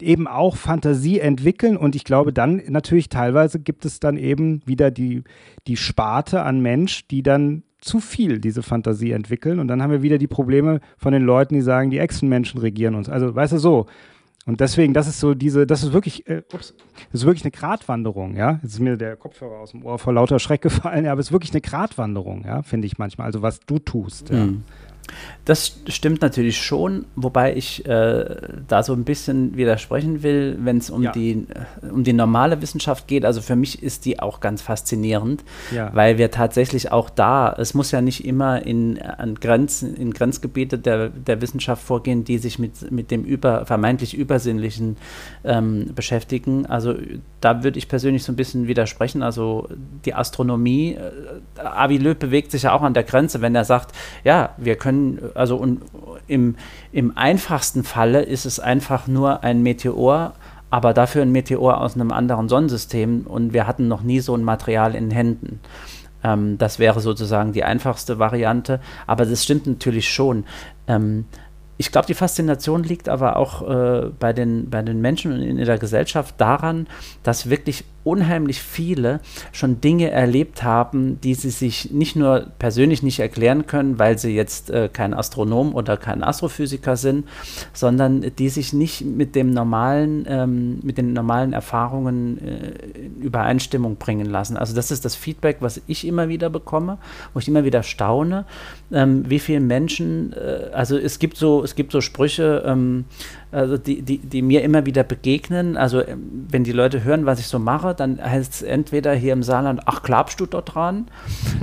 eben 0.00 0.26
auch 0.26 0.56
Fantasie 0.56 1.20
entwickeln 1.20 1.76
und 1.76 1.94
ich 1.94 2.04
glaube 2.04 2.32
dann 2.32 2.62
natürlich 2.68 3.08
teilweise 3.08 3.60
gibt 3.60 3.84
es 3.84 4.00
dann 4.00 4.16
eben 4.16 4.60
wieder 4.66 4.90
die, 4.90 5.22
die 5.66 5.76
Sparte 5.76 6.42
an 6.42 6.60
Mensch, 6.60 7.06
die 7.06 7.22
dann 7.22 7.62
zu 7.80 8.00
viel 8.00 8.40
diese 8.40 8.62
Fantasie 8.62 9.12
entwickeln. 9.12 9.58
Und 9.60 9.68
dann 9.68 9.82
haben 9.82 9.90
wir 9.90 10.02
wieder 10.02 10.18
die 10.18 10.26
Probleme 10.26 10.80
von 10.96 11.12
den 11.12 11.22
Leuten, 11.22 11.54
die 11.54 11.60
sagen, 11.60 11.90
die 11.90 11.98
Echsenmenschen 11.98 12.60
regieren 12.60 12.94
uns. 12.94 13.08
Also, 13.08 13.34
weißt 13.34 13.52
du, 13.54 13.58
so. 13.58 13.86
Und 14.46 14.60
deswegen, 14.60 14.94
das 14.94 15.06
ist 15.06 15.20
so 15.20 15.34
diese, 15.34 15.66
das 15.66 15.82
ist 15.82 15.92
wirklich, 15.92 16.26
äh, 16.26 16.42
ups, 16.54 16.74
das 17.12 17.20
ist 17.20 17.26
wirklich 17.26 17.44
eine 17.44 17.50
Gratwanderung, 17.50 18.34
ja. 18.34 18.58
Jetzt 18.62 18.74
ist 18.74 18.80
mir 18.80 18.96
der 18.96 19.14
Kopfhörer 19.16 19.58
aus 19.58 19.72
dem 19.72 19.84
Ohr 19.84 19.98
vor 19.98 20.14
lauter 20.14 20.38
Schreck 20.38 20.62
gefallen, 20.62 21.04
ja, 21.04 21.12
aber 21.12 21.20
es 21.20 21.26
ist 21.26 21.32
wirklich 21.32 21.52
eine 21.52 21.60
Gratwanderung, 21.60 22.44
ja, 22.46 22.62
finde 22.62 22.86
ich 22.86 22.96
manchmal. 22.96 23.26
Also 23.26 23.42
was 23.42 23.60
du 23.60 23.78
tust, 23.78 24.30
ja. 24.30 24.48
Das 25.44 25.80
stimmt 25.88 26.20
natürlich 26.20 26.60
schon, 26.60 27.06
wobei 27.16 27.56
ich 27.56 27.86
äh, 27.86 28.36
da 28.68 28.82
so 28.82 28.92
ein 28.92 29.04
bisschen 29.04 29.56
widersprechen 29.56 30.22
will, 30.22 30.58
wenn 30.60 30.76
es 30.76 30.90
um, 30.90 31.02
ja. 31.02 31.12
die, 31.12 31.46
äh, 31.82 31.90
um 31.90 32.04
die 32.04 32.12
normale 32.12 32.60
Wissenschaft 32.60 33.06
geht. 33.06 33.24
Also 33.24 33.40
für 33.40 33.56
mich 33.56 33.82
ist 33.82 34.04
die 34.04 34.20
auch 34.20 34.40
ganz 34.40 34.60
faszinierend, 34.60 35.44
ja. 35.74 35.90
weil 35.94 36.18
wir 36.18 36.30
tatsächlich 36.30 36.92
auch 36.92 37.08
da, 37.08 37.54
es 37.58 37.72
muss 37.72 37.92
ja 37.92 38.02
nicht 38.02 38.26
immer 38.26 38.66
in, 38.66 39.00
an 39.00 39.36
Grenzen, 39.36 39.94
in 39.94 40.12
Grenzgebiete 40.12 40.78
der, 40.78 41.08
der 41.08 41.40
Wissenschaft 41.40 41.82
vorgehen, 41.82 42.24
die 42.24 42.36
sich 42.36 42.58
mit, 42.58 42.90
mit 42.90 43.10
dem 43.10 43.24
über, 43.24 43.64
vermeintlich 43.64 44.14
Übersinnlichen 44.14 44.98
ähm, 45.44 45.92
beschäftigen. 45.94 46.66
Also 46.66 46.94
da 47.40 47.62
würde 47.64 47.78
ich 47.78 47.88
persönlich 47.88 48.24
so 48.24 48.32
ein 48.32 48.36
bisschen 48.36 48.68
widersprechen. 48.68 49.22
Also 49.22 49.68
die 50.04 50.12
Astronomie, 50.12 50.96
äh, 50.96 51.60
Avi 51.60 51.96
Löb 51.96 52.18
bewegt 52.18 52.50
sich 52.50 52.64
ja 52.64 52.72
auch 52.72 52.82
an 52.82 52.94
der 52.94 53.04
Grenze, 53.04 53.40
wenn 53.40 53.54
er 53.54 53.64
sagt, 53.64 53.94
ja, 54.24 54.50
wir 54.58 54.76
können 54.76 54.97
können, 54.98 55.30
also 55.34 55.56
und 55.56 55.82
im, 56.26 56.56
im 56.92 57.16
einfachsten 57.16 57.84
Falle 57.84 58.22
ist 58.22 58.46
es 58.46 58.60
einfach 58.60 59.06
nur 59.06 59.44
ein 59.44 59.62
Meteor, 59.62 60.34
aber 60.70 60.92
dafür 60.92 61.22
ein 61.22 61.32
Meteor 61.32 61.80
aus 61.80 61.94
einem 61.94 62.12
anderen 62.12 62.48
Sonnensystem 62.48 63.22
und 63.26 63.52
wir 63.52 63.66
hatten 63.66 63.88
noch 63.88 64.02
nie 64.02 64.20
so 64.20 64.34
ein 64.34 64.44
Material 64.44 64.94
in 64.94 65.10
Händen. 65.10 65.60
Ähm, 66.22 66.58
das 66.58 66.78
wäre 66.78 67.00
sozusagen 67.00 67.52
die 67.52 67.64
einfachste 67.64 68.18
Variante, 68.18 68.80
aber 69.06 69.24
das 69.24 69.44
stimmt 69.44 69.66
natürlich 69.66 70.12
schon. 70.12 70.44
Ähm, 70.86 71.24
ich 71.80 71.92
glaube, 71.92 72.08
die 72.08 72.14
Faszination 72.14 72.82
liegt 72.82 73.08
aber 73.08 73.36
auch 73.36 73.62
äh, 73.62 74.10
bei, 74.18 74.32
den, 74.32 74.68
bei 74.68 74.82
den 74.82 75.00
Menschen 75.00 75.32
und 75.32 75.40
in 75.40 75.56
der 75.58 75.78
Gesellschaft 75.78 76.34
daran, 76.38 76.88
dass 77.22 77.50
wirklich 77.50 77.84
unheimlich 78.04 78.62
viele 78.62 79.20
schon 79.52 79.80
Dinge 79.80 80.10
erlebt 80.10 80.62
haben, 80.62 81.20
die 81.20 81.34
sie 81.34 81.50
sich 81.50 81.90
nicht 81.90 82.16
nur 82.16 82.46
persönlich 82.58 83.02
nicht 83.02 83.20
erklären 83.20 83.66
können, 83.66 83.98
weil 83.98 84.18
sie 84.18 84.34
jetzt 84.34 84.70
äh, 84.70 84.88
kein 84.90 85.14
Astronom 85.14 85.74
oder 85.74 85.96
kein 85.96 86.22
Astrophysiker 86.22 86.96
sind, 86.96 87.26
sondern 87.72 88.24
die 88.38 88.48
sich 88.48 88.72
nicht 88.72 89.04
mit 89.04 89.34
dem 89.34 89.50
normalen, 89.50 90.24
ähm, 90.28 90.80
mit 90.82 90.96
den 90.98 91.12
normalen 91.12 91.52
Erfahrungen 91.52 92.38
äh, 92.38 92.98
in 92.98 93.20
Übereinstimmung 93.20 93.96
bringen 93.96 94.26
lassen. 94.26 94.56
Also 94.56 94.74
das 94.74 94.90
ist 94.90 95.04
das 95.04 95.14
Feedback, 95.14 95.58
was 95.60 95.80
ich 95.86 96.06
immer 96.06 96.28
wieder 96.28 96.50
bekomme, 96.50 96.98
wo 97.34 97.40
ich 97.40 97.48
immer 97.48 97.64
wieder 97.64 97.82
staune, 97.82 98.46
ähm, 98.92 99.28
wie 99.28 99.38
viele 99.38 99.60
Menschen, 99.60 100.32
äh, 100.32 100.70
also 100.72 100.96
es 100.96 101.18
gibt 101.18 101.36
so, 101.36 101.62
es 101.62 101.74
gibt 101.74 101.92
so 101.92 102.00
Sprüche, 102.00 102.62
ähm, 102.66 103.04
also 103.50 103.78
die, 103.78 104.02
die, 104.02 104.18
die 104.18 104.42
mir 104.42 104.62
immer 104.62 104.84
wieder 104.84 105.04
begegnen. 105.04 105.76
Also 105.76 106.04
ähm, 106.04 106.46
wenn 106.50 106.64
die 106.64 106.72
Leute 106.72 107.04
hören, 107.04 107.26
was 107.26 107.40
ich 107.40 107.46
so 107.46 107.58
mache, 107.58 107.94
dann 107.94 108.22
heißt 108.22 108.54
es 108.54 108.62
entweder 108.62 109.14
hier 109.14 109.32
im 109.32 109.42
Saarland, 109.42 109.82
ach, 109.86 110.02
glaubst 110.02 110.40
du 110.40 110.46
da 110.46 110.60
dran? 110.60 111.08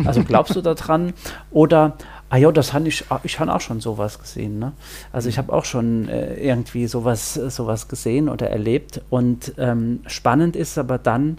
Also 0.06 0.24
glaubst 0.24 0.56
du 0.56 0.62
da 0.62 0.74
dran? 0.74 1.14
Oder, 1.52 1.98
ah 2.30 2.38
ja, 2.38 2.52
das 2.52 2.74
habe 2.74 2.88
ich, 2.88 3.06
ah, 3.10 3.20
ich 3.24 3.40
habe 3.40 3.54
auch 3.54 3.62
schon 3.62 3.82
sowas 3.82 4.20
gesehen. 4.20 4.58
Ne? 4.58 4.74
Also 5.12 5.30
ich 5.30 5.38
habe 5.38 5.54
auch 5.54 5.66
schon 5.66 6.10
äh, 6.10 6.36
irgendwie 6.36 6.88
sowas, 6.88 7.36
sowas 7.36 7.88
gesehen 7.88 8.30
oder 8.30 8.50
erlebt. 8.50 9.02
Und 9.10 9.54
ähm, 9.58 10.00
spannend 10.08 10.56
ist 10.56 10.78
aber 10.78 10.98
dann, 10.98 11.38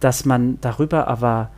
dass 0.00 0.24
man 0.24 0.58
darüber 0.60 1.08
aber 1.08 1.50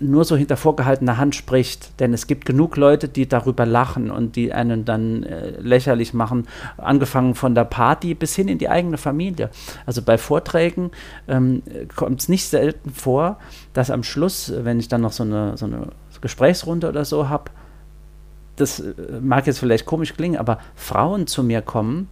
nur 0.00 0.24
so 0.24 0.36
hinter 0.36 0.56
vorgehaltener 0.56 1.18
Hand 1.18 1.34
spricht. 1.34 1.98
Denn 2.00 2.12
es 2.12 2.26
gibt 2.26 2.44
genug 2.44 2.76
Leute, 2.76 3.08
die 3.08 3.28
darüber 3.28 3.66
lachen 3.66 4.10
und 4.10 4.36
die 4.36 4.52
einen 4.52 4.84
dann 4.84 5.24
äh, 5.24 5.50
lächerlich 5.60 6.14
machen, 6.14 6.46
angefangen 6.76 7.34
von 7.34 7.54
der 7.54 7.64
Party 7.64 8.14
bis 8.14 8.34
hin 8.36 8.48
in 8.48 8.58
die 8.58 8.68
eigene 8.68 8.98
Familie. 8.98 9.50
Also 9.86 10.02
bei 10.02 10.18
Vorträgen 10.18 10.90
ähm, 11.28 11.62
kommt 11.96 12.20
es 12.20 12.28
nicht 12.28 12.46
selten 12.46 12.90
vor, 12.90 13.38
dass 13.72 13.90
am 13.90 14.02
Schluss, 14.02 14.52
wenn 14.56 14.78
ich 14.78 14.88
dann 14.88 15.00
noch 15.00 15.12
so 15.12 15.24
eine, 15.24 15.56
so 15.56 15.66
eine 15.66 15.88
Gesprächsrunde 16.20 16.88
oder 16.88 17.04
so 17.04 17.28
habe, 17.28 17.50
das 18.56 18.80
äh, 18.80 18.94
mag 19.20 19.46
jetzt 19.46 19.58
vielleicht 19.58 19.86
komisch 19.86 20.14
klingen, 20.14 20.36
aber 20.36 20.58
Frauen 20.74 21.26
zu 21.26 21.42
mir 21.42 21.62
kommen 21.62 22.08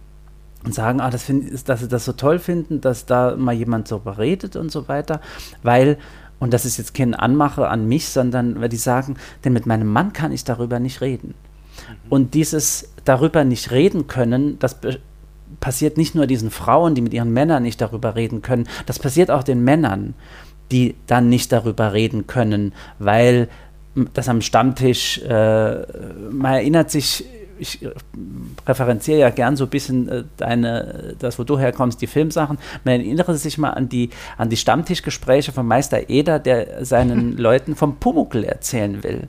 und 0.63 0.75
sagen, 0.75 1.01
ah, 1.01 1.09
das 1.09 1.23
find, 1.23 1.67
dass 1.67 1.79
sie 1.79 1.87
das 1.87 2.05
so 2.05 2.13
toll 2.13 2.39
finden, 2.39 2.81
dass 2.81 3.05
da 3.05 3.35
mal 3.35 3.53
jemand 3.53 3.87
so 3.87 3.99
beredet 3.99 4.55
und 4.55 4.71
so 4.71 4.87
weiter, 4.87 5.21
weil 5.63 5.97
und 6.41 6.51
das 6.53 6.65
ist 6.65 6.77
jetzt 6.77 6.95
kein 6.95 7.13
Anmache 7.13 7.67
an 7.69 7.87
mich, 7.87 8.09
sondern 8.09 8.59
weil 8.59 8.67
die 8.67 8.75
sagen, 8.75 9.15
denn 9.45 9.53
mit 9.53 9.67
meinem 9.67 9.87
Mann 9.87 10.11
kann 10.11 10.31
ich 10.31 10.43
darüber 10.43 10.79
nicht 10.79 10.99
reden. 10.99 11.35
Mhm. 11.35 11.95
Und 12.09 12.33
dieses 12.33 12.89
darüber 13.05 13.43
nicht 13.43 13.69
reden 13.69 14.07
können, 14.07 14.57
das 14.57 14.75
passiert 15.59 15.97
nicht 15.97 16.15
nur 16.15 16.25
diesen 16.25 16.49
Frauen, 16.49 16.95
die 16.95 17.01
mit 17.01 17.13
ihren 17.13 17.31
Männern 17.31 17.61
nicht 17.61 17.79
darüber 17.79 18.15
reden 18.15 18.41
können, 18.41 18.67
das 18.87 18.97
passiert 18.97 19.29
auch 19.29 19.43
den 19.43 19.63
Männern, 19.63 20.15
die 20.71 20.95
dann 21.05 21.29
nicht 21.29 21.51
darüber 21.51 21.93
reden 21.93 22.25
können, 22.25 22.73
weil 22.97 23.47
das 24.13 24.27
am 24.27 24.41
Stammtisch, 24.41 25.19
äh, 25.19 25.75
man 26.31 26.53
erinnert 26.53 26.89
sich 26.89 27.23
ich 27.61 27.83
äh, 27.83 27.91
referenziere 28.67 29.19
ja 29.19 29.29
gern 29.29 29.55
so 29.55 29.65
ein 29.65 29.69
bisschen 29.69 30.09
äh, 30.09 30.23
deine, 30.37 31.15
das, 31.19 31.37
wo 31.37 31.43
du 31.43 31.59
herkommst, 31.59 32.01
die 32.01 32.07
Filmsachen. 32.07 32.57
Man 32.83 32.99
erinnere 32.99 33.35
sich 33.37 33.57
mal 33.57 33.69
an 33.69 33.87
die, 33.87 34.09
an 34.37 34.49
die 34.49 34.57
Stammtischgespräche 34.57 35.51
von 35.51 35.67
Meister 35.67 36.09
Eder, 36.09 36.39
der 36.39 36.83
seinen 36.83 37.37
Leuten 37.37 37.75
vom 37.75 37.97
Pumuckl 37.97 38.43
erzählen 38.43 39.03
will. 39.03 39.27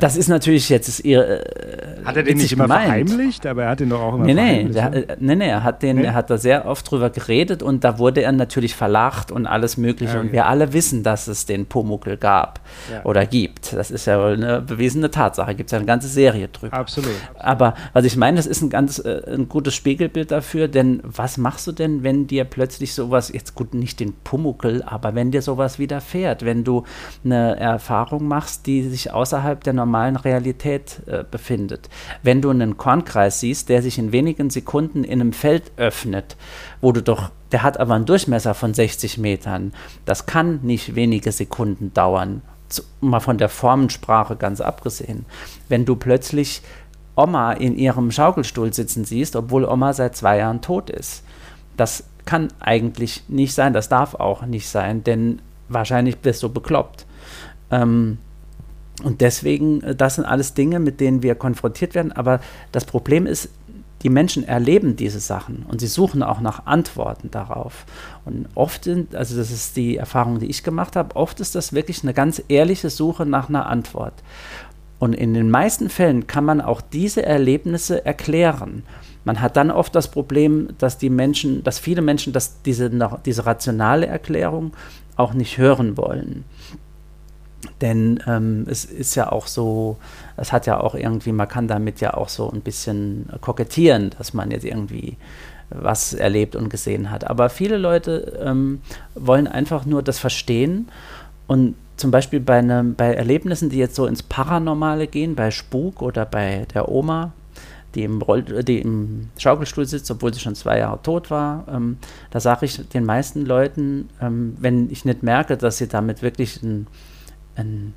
Das 0.00 0.16
ist 0.16 0.26
natürlich 0.28 0.68
jetzt 0.68 1.04
ihr. 1.04 1.28
Äh, 1.28 2.04
hat 2.04 2.16
er 2.16 2.24
den 2.24 2.38
nicht 2.38 2.52
immer 2.52 2.64
gemeint. 2.64 3.08
verheimlicht, 3.08 3.46
aber 3.46 3.64
er 3.64 3.70
hat 3.70 3.80
den 3.80 3.90
doch 3.90 4.00
auch 4.00 4.14
immer 4.14 4.24
nee, 4.24 4.34
nee, 4.34 4.64
der, 4.64 4.92
äh, 4.92 5.16
nee, 5.20 5.36
nee, 5.36 5.48
er 5.48 5.62
hat, 5.62 5.82
den, 5.82 5.96
nee? 5.96 6.04
er 6.04 6.14
hat 6.14 6.28
da 6.28 6.38
sehr 6.38 6.66
oft 6.66 6.90
drüber 6.90 7.10
geredet 7.10 7.62
und 7.62 7.84
da 7.84 7.98
wurde 7.98 8.22
er 8.22 8.32
natürlich 8.32 8.74
verlacht 8.74 9.30
und 9.30 9.46
alles 9.46 9.76
Mögliche. 9.76 10.14
Ja, 10.14 10.18
okay. 10.18 10.26
Und 10.26 10.32
wir 10.32 10.46
alle 10.46 10.72
wissen, 10.72 11.04
dass 11.04 11.28
es 11.28 11.46
den 11.46 11.66
Pumuckel 11.66 12.16
gab 12.16 12.60
ja. 12.90 13.04
oder 13.04 13.26
gibt. 13.26 13.72
Das 13.72 13.92
ist 13.92 14.06
ja 14.06 14.24
eine 14.26 14.60
bewiesene 14.60 15.10
Tatsache. 15.10 15.54
Gibt 15.54 15.68
es 15.68 15.72
ja 15.72 15.78
eine 15.78 15.86
ganze 15.86 16.08
Serie 16.08 16.48
drüber. 16.48 16.76
Absolut. 16.76 17.14
Aber 17.38 17.74
was 17.92 18.04
ich 18.04 18.16
meine, 18.16 18.38
das 18.38 18.46
ist 18.46 18.62
ein 18.62 18.70
ganz 18.70 18.98
äh, 18.98 19.22
ein 19.32 19.48
gutes 19.48 19.74
Spiegelbild 19.74 20.32
dafür, 20.32 20.66
denn 20.66 21.00
was 21.04 21.38
machst 21.38 21.64
du 21.68 21.72
denn, 21.72 22.02
wenn 22.02 22.26
dir 22.26 22.44
plötzlich 22.44 22.92
sowas, 22.92 23.32
jetzt 23.32 23.54
gut, 23.54 23.72
nicht 23.72 24.00
den 24.00 24.14
Pumuckel, 24.24 24.82
aber 24.82 25.14
wenn 25.14 25.30
dir 25.30 25.42
sowas 25.42 25.78
widerfährt, 25.78 26.44
wenn 26.44 26.64
du 26.64 26.82
eine 27.24 27.56
Erfahrung 27.56 28.26
machst, 28.26 28.66
die 28.66 28.82
sich 28.82 29.12
außerhalb 29.12 29.62
der 29.62 29.75
normalen 29.76 30.16
Realität 30.16 31.02
äh, 31.06 31.24
befindet. 31.30 31.88
Wenn 32.22 32.42
du 32.42 32.50
einen 32.50 32.76
Kornkreis 32.76 33.40
siehst, 33.40 33.68
der 33.68 33.82
sich 33.82 33.98
in 33.98 34.12
wenigen 34.12 34.50
Sekunden 34.50 35.04
in 35.04 35.20
einem 35.20 35.32
Feld 35.32 35.70
öffnet, 35.76 36.36
wo 36.80 36.92
du 36.92 37.02
doch, 37.02 37.30
der 37.52 37.62
hat 37.62 37.78
aber 37.78 37.94
einen 37.94 38.06
Durchmesser 38.06 38.54
von 38.54 38.74
60 38.74 39.18
Metern, 39.18 39.72
das 40.04 40.26
kann 40.26 40.60
nicht 40.62 40.94
wenige 40.94 41.30
Sekunden 41.30 41.94
dauern, 41.94 42.42
zu, 42.68 42.82
mal 43.00 43.20
von 43.20 43.38
der 43.38 43.48
Formensprache 43.48 44.34
ganz 44.34 44.60
abgesehen. 44.60 45.24
Wenn 45.68 45.84
du 45.84 45.94
plötzlich 45.94 46.62
Oma 47.16 47.52
in 47.52 47.76
ihrem 47.76 48.10
Schaukelstuhl 48.10 48.72
sitzen 48.72 49.04
siehst, 49.04 49.36
obwohl 49.36 49.64
Oma 49.64 49.92
seit 49.94 50.14
zwei 50.14 50.38
Jahren 50.38 50.60
tot 50.60 50.90
ist. 50.90 51.24
Das 51.76 52.04
kann 52.26 52.48
eigentlich 52.60 53.24
nicht 53.28 53.54
sein, 53.54 53.72
das 53.72 53.88
darf 53.88 54.14
auch 54.14 54.44
nicht 54.44 54.68
sein, 54.68 55.02
denn 55.02 55.40
wahrscheinlich 55.68 56.18
bist 56.18 56.42
du 56.42 56.50
bekloppt. 56.50 57.06
Ähm, 57.70 58.18
und 59.02 59.20
deswegen, 59.20 59.82
äh, 59.82 59.94
das 59.94 60.16
sind 60.16 60.24
alles 60.24 60.54
Dinge, 60.54 60.80
mit 60.80 61.00
denen 61.00 61.22
wir 61.22 61.34
konfrontiert 61.34 61.94
werden. 61.94 62.12
Aber 62.12 62.40
das 62.72 62.84
Problem 62.84 63.26
ist, 63.26 63.50
die 64.02 64.10
Menschen 64.10 64.46
erleben 64.46 64.96
diese 64.96 65.20
Sachen 65.20 65.64
und 65.68 65.80
sie 65.80 65.86
suchen 65.86 66.22
auch 66.22 66.40
nach 66.40 66.66
Antworten 66.66 67.30
darauf. 67.30 67.86
Und 68.24 68.46
oft 68.54 68.84
sind, 68.84 69.16
also 69.16 69.36
das 69.36 69.50
ist 69.50 69.76
die 69.76 69.96
Erfahrung, 69.96 70.38
die 70.38 70.46
ich 70.46 70.62
gemacht 70.62 70.96
habe, 70.96 71.16
oft 71.16 71.40
ist 71.40 71.54
das 71.54 71.72
wirklich 71.72 72.02
eine 72.02 72.14
ganz 72.14 72.42
ehrliche 72.48 72.90
Suche 72.90 73.26
nach 73.26 73.48
einer 73.48 73.66
Antwort. 73.66 74.12
Und 74.98 75.14
in 75.14 75.34
den 75.34 75.50
meisten 75.50 75.88
Fällen 75.88 76.26
kann 76.26 76.44
man 76.44 76.60
auch 76.60 76.80
diese 76.80 77.24
Erlebnisse 77.24 78.04
erklären. 78.04 78.82
Man 79.24 79.40
hat 79.40 79.56
dann 79.56 79.70
oft 79.70 79.94
das 79.94 80.10
Problem, 80.10 80.68
dass 80.78 80.98
die 80.98 81.10
Menschen, 81.10 81.64
dass 81.64 81.78
viele 81.78 82.00
Menschen 82.00 82.32
das, 82.32 82.62
diese, 82.62 82.90
diese 83.24 83.46
rationale 83.46 84.06
Erklärung 84.06 84.72
auch 85.16 85.34
nicht 85.34 85.58
hören 85.58 85.96
wollen. 85.96 86.44
Denn 87.80 88.22
ähm, 88.26 88.66
es 88.68 88.84
ist 88.84 89.14
ja 89.14 89.30
auch 89.30 89.46
so, 89.46 89.98
es 90.36 90.52
hat 90.52 90.66
ja 90.66 90.80
auch 90.80 90.94
irgendwie, 90.94 91.32
man 91.32 91.48
kann 91.48 91.68
damit 91.68 92.00
ja 92.00 92.14
auch 92.14 92.28
so 92.28 92.50
ein 92.50 92.60
bisschen 92.60 93.28
kokettieren, 93.40 94.10
dass 94.18 94.34
man 94.34 94.50
jetzt 94.50 94.64
irgendwie 94.64 95.16
was 95.70 96.14
erlebt 96.14 96.56
und 96.56 96.68
gesehen 96.68 97.10
hat. 97.10 97.28
Aber 97.28 97.48
viele 97.48 97.76
Leute 97.76 98.40
ähm, 98.44 98.80
wollen 99.14 99.46
einfach 99.46 99.84
nur 99.84 100.02
das 100.02 100.18
verstehen 100.18 100.88
und 101.46 101.74
zum 101.96 102.10
Beispiel 102.10 102.40
bei, 102.40 102.60
ne, 102.60 102.94
bei 102.96 103.14
Erlebnissen, 103.14 103.70
die 103.70 103.78
jetzt 103.78 103.94
so 103.94 104.06
ins 104.06 104.22
Paranormale 104.22 105.06
gehen, 105.06 105.34
bei 105.34 105.50
Spuk 105.50 106.02
oder 106.02 106.26
bei 106.26 106.66
der 106.74 106.90
Oma, 106.90 107.32
die 107.94 108.04
im, 108.04 108.20
Roll, 108.20 108.42
die 108.42 108.80
im 108.80 109.30
Schaukelstuhl 109.38 109.86
sitzt, 109.86 110.10
obwohl 110.10 110.32
sie 110.34 110.40
schon 110.40 110.54
zwei 110.54 110.78
Jahre 110.78 111.00
tot 111.02 111.30
war, 111.30 111.64
ähm, 111.72 111.96
da 112.30 112.40
sage 112.40 112.66
ich 112.66 112.86
den 112.88 113.04
meisten 113.04 113.46
Leuten, 113.46 114.10
ähm, 114.20 114.56
wenn 114.60 114.90
ich 114.90 115.06
nicht 115.06 115.22
merke, 115.22 115.56
dass 115.56 115.78
sie 115.78 115.88
damit 115.88 116.20
wirklich 116.20 116.62
ein 116.62 116.86
ein, 117.56 117.94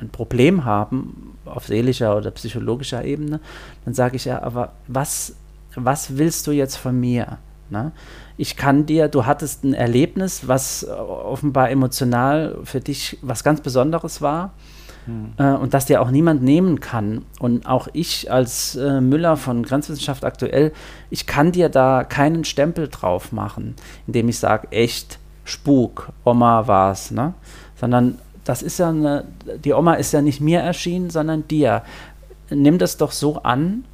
ein 0.00 0.10
Problem 0.10 0.64
haben 0.64 1.36
auf 1.44 1.66
seelischer 1.66 2.16
oder 2.16 2.30
psychologischer 2.30 3.04
Ebene, 3.04 3.40
dann 3.84 3.94
sage 3.94 4.16
ich 4.16 4.26
ja, 4.26 4.42
aber 4.42 4.72
was, 4.86 5.34
was 5.74 6.18
willst 6.18 6.46
du 6.46 6.52
jetzt 6.52 6.76
von 6.76 6.98
mir? 6.98 7.38
Ne? 7.70 7.92
Ich 8.36 8.56
kann 8.56 8.86
dir, 8.86 9.08
du 9.08 9.26
hattest 9.26 9.64
ein 9.64 9.74
Erlebnis, 9.74 10.48
was 10.48 10.86
offenbar 10.88 11.70
emotional 11.70 12.58
für 12.64 12.80
dich 12.80 13.18
was 13.22 13.44
ganz 13.44 13.60
Besonderes 13.60 14.22
war 14.22 14.52
hm. 15.04 15.32
äh, 15.38 15.52
und 15.52 15.74
das 15.74 15.86
dir 15.86 16.00
auch 16.00 16.10
niemand 16.10 16.42
nehmen 16.42 16.80
kann. 16.80 17.24
Und 17.40 17.66
auch 17.66 17.88
ich 17.92 18.30
als 18.30 18.76
äh, 18.76 19.00
Müller 19.00 19.36
von 19.36 19.62
Grenzwissenschaft 19.62 20.24
aktuell, 20.24 20.72
ich 21.10 21.26
kann 21.26 21.52
dir 21.52 21.68
da 21.68 22.04
keinen 22.04 22.44
Stempel 22.44 22.88
drauf 22.88 23.32
machen, 23.32 23.74
indem 24.06 24.28
ich 24.28 24.38
sage, 24.38 24.68
echt, 24.70 25.18
Spuk, 25.44 26.10
Oma 26.24 26.66
war's, 26.66 27.10
ne? 27.10 27.32
sondern 27.74 28.18
das 28.48 28.62
ist 28.62 28.78
ja 28.78 28.88
eine, 28.88 29.26
die 29.62 29.74
Oma 29.74 29.94
ist 29.94 30.12
ja 30.12 30.22
nicht 30.22 30.40
mir 30.40 30.60
erschienen, 30.60 31.10
sondern 31.10 31.46
dir. 31.48 31.82
Nimm 32.48 32.78
das 32.78 32.96
doch 32.96 33.12
so 33.12 33.42
an 33.42 33.84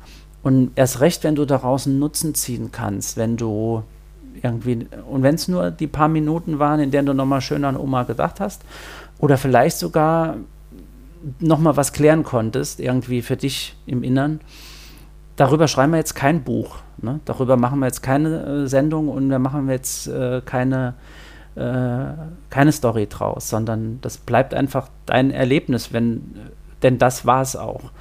und 0.44 0.70
erst 0.76 1.00
recht, 1.00 1.24
wenn 1.24 1.34
du 1.34 1.44
daraus 1.44 1.88
einen 1.88 1.98
Nutzen 1.98 2.36
ziehen 2.36 2.70
kannst, 2.70 3.16
wenn 3.16 3.36
du 3.36 3.82
irgendwie, 4.40 4.86
und 5.10 5.24
wenn 5.24 5.34
es 5.34 5.48
nur 5.48 5.72
die 5.72 5.88
paar 5.88 6.06
Minuten 6.06 6.60
waren, 6.60 6.78
in 6.78 6.92
denen 6.92 7.06
du 7.06 7.14
nochmal 7.14 7.40
schön 7.40 7.64
an 7.64 7.76
Oma 7.76 8.04
gedacht 8.04 8.38
hast, 8.38 8.62
oder 9.18 9.38
vielleicht 9.38 9.76
sogar 9.76 10.36
nochmal 11.40 11.76
was 11.76 11.92
klären 11.92 12.22
konntest, 12.22 12.78
irgendwie 12.78 13.22
für 13.22 13.36
dich 13.36 13.74
im 13.86 14.04
Innern, 14.04 14.38
darüber 15.34 15.66
schreiben 15.66 15.90
wir 15.90 15.98
jetzt 15.98 16.14
kein 16.14 16.44
Buch. 16.44 16.76
Ne? 17.02 17.18
Darüber 17.24 17.56
machen 17.56 17.80
wir 17.80 17.86
jetzt 17.86 18.04
keine 18.04 18.44
äh, 18.44 18.66
Sendung 18.68 19.08
und 19.08 19.30
da 19.30 19.40
machen 19.40 19.66
wir 19.66 19.74
jetzt 19.74 20.06
äh, 20.06 20.42
keine 20.44 20.94
keine 21.56 22.72
Story 22.72 23.06
draus, 23.06 23.48
sondern 23.48 24.00
das 24.00 24.18
bleibt 24.18 24.54
einfach 24.54 24.88
dein 25.06 25.30
Erlebnis, 25.30 25.92
wenn, 25.92 26.34
denn 26.82 26.98
das 26.98 27.26
war 27.26 27.42
es 27.42 27.54
auch. 27.54 27.92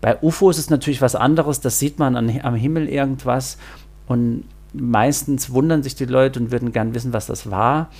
Bei 0.00 0.18
UFO 0.22 0.48
ist 0.48 0.58
es 0.58 0.70
natürlich 0.70 1.02
was 1.02 1.14
anderes, 1.14 1.60
das 1.60 1.78
sieht 1.78 1.98
man 1.98 2.16
an, 2.16 2.40
am 2.42 2.54
Himmel 2.54 2.88
irgendwas 2.88 3.58
und 4.06 4.44
meistens 4.72 5.50
wundern 5.50 5.82
sich 5.82 5.94
die 5.94 6.04
Leute 6.04 6.38
und 6.40 6.52
würden 6.52 6.72
gern 6.72 6.94
wissen, 6.94 7.12
was 7.12 7.26
das 7.26 7.50
war. 7.50 7.90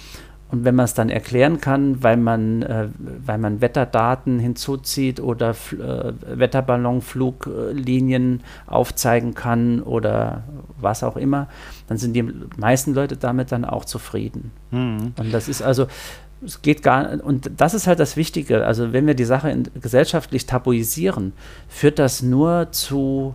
Und 0.51 0.65
wenn 0.65 0.75
man 0.75 0.85
es 0.85 0.95
dann 0.95 1.11
erklären 1.11 1.61
kann, 1.61 2.03
weil 2.03 2.17
man, 2.17 2.63
äh, 2.63 2.89
weil 3.25 3.39
man 3.39 3.61
Wetterdaten 3.61 4.41
hinzuzieht 4.41 5.21
oder 5.21 5.51
äh, 5.51 6.13
Wetterballonfluglinien 6.27 8.43
aufzeigen 8.67 9.35
kann 9.35 9.81
oder 9.81 10.43
was 10.81 11.05
auch 11.05 11.17
immer, 11.17 11.49
dann 11.89 11.99
sind 11.99 12.15
die 12.15 12.25
meisten 12.57 12.95
Leute 12.95 13.17
damit 13.17 13.53
dann 13.53 13.65
auch 13.65 13.85
zufrieden. 13.85 14.51
Mhm. 14.71 15.13
Und 15.19 15.33
das 15.33 15.49
ist 15.49 15.63
also, 15.63 15.87
es 16.45 16.63
geht 16.63 16.83
gar 16.83 17.23
und 17.23 17.51
das 17.57 17.75
ist 17.75 17.87
halt 17.87 18.01
das 18.01 18.17
Wichtige. 18.17 18.67
Also 18.67 18.93
wenn 18.93 19.07
wir 19.07 19.15
die 19.15 19.25
Sache 19.25 19.51
in, 19.51 19.69
gesellschaftlich 19.81 20.47
tabuisieren, 20.47 21.33
führt 21.69 21.99
das 21.99 22.23
nur 22.23 22.73
zu 22.73 23.35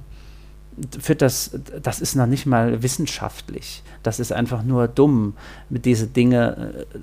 führt 1.00 1.22
das, 1.22 1.60
das 1.82 2.02
ist 2.02 2.16
noch 2.16 2.26
nicht 2.26 2.46
mal 2.46 2.84
wissenschaftlich. 2.84 3.84
Das 4.04 4.20
ist 4.20 4.32
einfach 4.32 4.64
nur 4.64 4.88
dumm, 4.88 5.36
diese 5.70 6.08
Dinge 6.08 6.86
äh, 6.86 7.00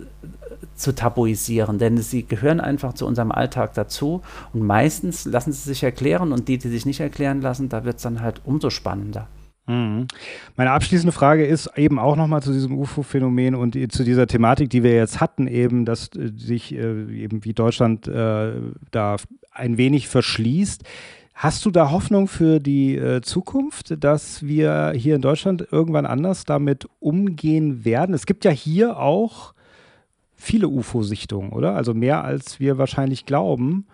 zu 0.74 0.94
tabuisieren, 0.94 1.78
denn 1.78 1.98
sie 1.98 2.24
gehören 2.24 2.60
einfach 2.60 2.94
zu 2.94 3.06
unserem 3.06 3.32
Alltag 3.32 3.74
dazu 3.74 4.22
und 4.52 4.62
meistens 4.62 5.24
lassen 5.24 5.52
sie 5.52 5.62
sich 5.62 5.82
erklären 5.82 6.32
und 6.32 6.48
die, 6.48 6.58
die 6.58 6.68
sich 6.68 6.86
nicht 6.86 7.00
erklären 7.00 7.40
lassen, 7.40 7.68
da 7.68 7.84
wird 7.84 7.96
es 7.96 8.02
dann 8.02 8.20
halt 8.20 8.40
umso 8.44 8.70
spannender. 8.70 9.28
Mhm. 9.66 10.08
Meine 10.56 10.72
abschließende 10.72 11.12
Frage 11.12 11.46
ist 11.46 11.70
eben 11.76 11.98
auch 11.98 12.16
nochmal 12.16 12.42
zu 12.42 12.52
diesem 12.52 12.76
UFO-Phänomen 12.76 13.54
und 13.54 13.76
zu 13.92 14.04
dieser 14.04 14.26
Thematik, 14.26 14.70
die 14.70 14.82
wir 14.82 14.94
jetzt 14.94 15.20
hatten, 15.20 15.46
eben, 15.46 15.84
dass 15.84 16.08
äh, 16.16 16.32
sich 16.36 16.74
äh, 16.74 17.22
eben 17.22 17.44
wie 17.44 17.52
Deutschland 17.52 18.08
äh, 18.08 18.52
da 18.90 19.16
ein 19.52 19.76
wenig 19.76 20.08
verschließt. 20.08 20.82
Hast 21.34 21.64
du 21.64 21.70
da 21.70 21.90
Hoffnung 21.90 22.28
für 22.28 22.60
die 22.60 22.96
äh, 22.96 23.20
Zukunft, 23.22 24.02
dass 24.04 24.42
wir 24.42 24.92
hier 24.94 25.16
in 25.16 25.22
Deutschland 25.22 25.66
irgendwann 25.70 26.06
anders 26.06 26.44
damit 26.44 26.86
umgehen 27.00 27.84
werden? 27.84 28.14
Es 28.14 28.26
gibt 28.26 28.44
ja 28.44 28.50
hier 28.50 28.98
auch 28.98 29.54
viele 30.34 30.68
UFO-Sichtungen, 30.68 31.50
oder? 31.52 31.74
Also 31.74 31.94
mehr 31.94 32.22
als 32.22 32.60
wir 32.60 32.76
wahrscheinlich 32.78 33.26
glauben. 33.26 33.86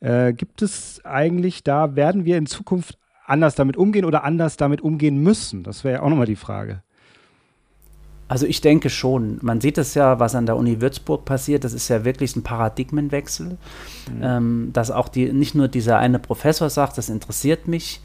Äh, 0.00 0.32
gibt 0.32 0.62
es 0.62 1.04
eigentlich 1.04 1.64
da, 1.64 1.96
werden 1.96 2.24
wir 2.24 2.38
in 2.38 2.46
Zukunft 2.46 2.98
anders 3.26 3.54
damit 3.54 3.76
umgehen 3.76 4.04
oder 4.04 4.24
anders 4.24 4.56
damit 4.56 4.80
umgehen 4.80 5.22
müssen? 5.22 5.62
Das 5.62 5.84
wäre 5.84 5.96
ja 5.96 6.02
auch 6.02 6.08
nochmal 6.08 6.26
die 6.26 6.36
Frage. 6.36 6.82
Also 8.28 8.46
ich 8.46 8.60
denke 8.60 8.90
schon. 8.90 9.38
Man 9.40 9.60
sieht 9.60 9.78
es 9.78 9.94
ja, 9.94 10.18
was 10.18 10.34
an 10.34 10.46
der 10.46 10.56
Uni 10.56 10.80
Würzburg 10.80 11.24
passiert. 11.24 11.62
Das 11.62 11.72
ist 11.72 11.88
ja 11.88 12.04
wirklich 12.04 12.34
ein 12.34 12.42
Paradigmenwechsel, 12.42 13.50
mhm. 13.50 14.20
ähm, 14.20 14.70
dass 14.72 14.90
auch 14.90 15.08
die, 15.08 15.32
nicht 15.32 15.54
nur 15.54 15.68
dieser 15.68 15.98
eine 15.98 16.18
Professor 16.18 16.68
sagt, 16.68 16.98
das 16.98 17.08
interessiert 17.08 17.68
mich. 17.68 18.00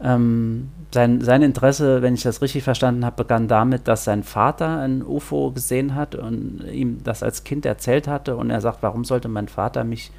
Ähm, 0.00 0.70
sein, 0.94 1.20
sein 1.20 1.42
Interesse, 1.42 2.00
wenn 2.00 2.14
ich 2.14 2.22
das 2.22 2.40
richtig 2.40 2.64
verstanden 2.64 3.04
habe, 3.04 3.22
begann 3.22 3.48
damit, 3.48 3.86
dass 3.86 4.04
sein 4.04 4.22
Vater 4.22 4.80
ein 4.80 5.02
UFO 5.02 5.50
gesehen 5.50 5.94
hat 5.94 6.14
und 6.14 6.64
ihm 6.72 7.02
das 7.04 7.22
als 7.22 7.44
Kind 7.44 7.66
erzählt 7.66 8.08
hatte. 8.08 8.36
Und 8.36 8.48
er 8.48 8.62
sagt, 8.62 8.82
warum 8.82 9.04
sollte 9.04 9.28
mein 9.28 9.48
Vater 9.48 9.84
mich 9.84 10.10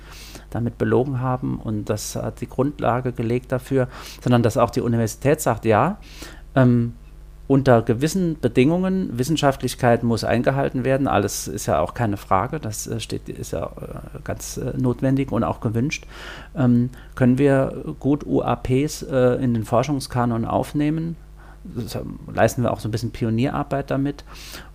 damit 0.51 0.77
belogen 0.77 1.19
haben? 1.19 1.59
Und 1.59 1.89
das 1.89 2.15
hat 2.15 2.41
die 2.41 2.49
Grundlage 2.49 3.11
gelegt 3.11 3.51
dafür, 3.51 3.87
sondern 4.21 4.43
dass 4.43 4.55
auch 4.55 4.69
die 4.69 4.81
Universität 4.81 5.41
sagt, 5.41 5.65
ja, 5.65 5.97
ähm, 6.55 6.93
unter 7.47 7.81
gewissen 7.81 8.39
Bedingungen, 8.39 9.17
Wissenschaftlichkeit 9.17 10.03
muss 10.03 10.23
eingehalten 10.23 10.83
werden, 10.83 11.07
alles 11.07 11.47
ist 11.47 11.65
ja 11.65 11.79
auch 11.79 11.93
keine 11.93 12.17
Frage, 12.17 12.59
das 12.59 12.87
äh, 12.87 12.99
steht, 12.99 13.29
ist 13.29 13.51
ja 13.51 13.65
äh, 13.65 14.19
ganz 14.23 14.57
äh, 14.57 14.73
notwendig 14.77 15.31
und 15.31 15.43
auch 15.43 15.61
gewünscht, 15.61 16.05
ähm, 16.55 16.89
können 17.15 17.37
wir 17.37 17.95
gut 17.99 18.25
UAPs 18.25 19.03
äh, 19.03 19.35
in 19.41 19.53
den 19.53 19.63
Forschungskanon 19.63 20.45
aufnehmen, 20.45 21.15
das 21.63 21.97
leisten 22.33 22.63
wir 22.63 22.71
auch 22.71 22.79
so 22.79 22.87
ein 22.87 22.91
bisschen 22.91 23.11
Pionierarbeit 23.11 23.91
damit 23.91 24.23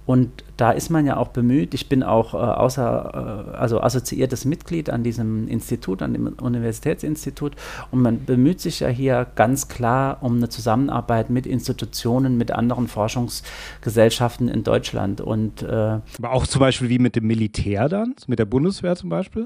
und 0.04 0.44
da 0.56 0.72
ist 0.72 0.90
man 0.90 1.06
ja 1.06 1.16
auch 1.16 1.28
bemüht. 1.28 1.74
Ich 1.74 1.88
bin 1.88 2.02
auch 2.02 2.34
äh, 2.34 2.36
außer, 2.36 3.52
äh, 3.54 3.56
also 3.56 3.80
assoziiertes 3.80 4.44
Mitglied 4.44 4.90
an 4.90 5.04
diesem 5.04 5.46
Institut, 5.46 6.02
an 6.02 6.12
dem 6.12 6.26
Universitätsinstitut. 6.26 7.54
Und 7.92 8.02
man 8.02 8.24
bemüht 8.24 8.60
sich 8.60 8.80
ja 8.80 8.88
hier 8.88 9.26
ganz 9.36 9.68
klar 9.68 10.18
um 10.20 10.36
eine 10.36 10.48
Zusammenarbeit 10.48 11.30
mit 11.30 11.46
Institutionen, 11.46 12.36
mit 12.36 12.50
anderen 12.50 12.88
Forschungsgesellschaften 12.88 14.48
in 14.48 14.64
Deutschland. 14.64 15.20
Und, 15.20 15.62
äh, 15.62 16.00
Aber 16.18 16.32
auch 16.32 16.46
zum 16.48 16.60
Beispiel 16.60 16.88
wie 16.88 16.98
mit 16.98 17.14
dem 17.14 17.26
Militär 17.26 17.88
dann, 17.88 18.14
mit 18.26 18.40
der 18.40 18.46
Bundeswehr 18.46 18.96
zum 18.96 19.08
Beispiel? 19.08 19.44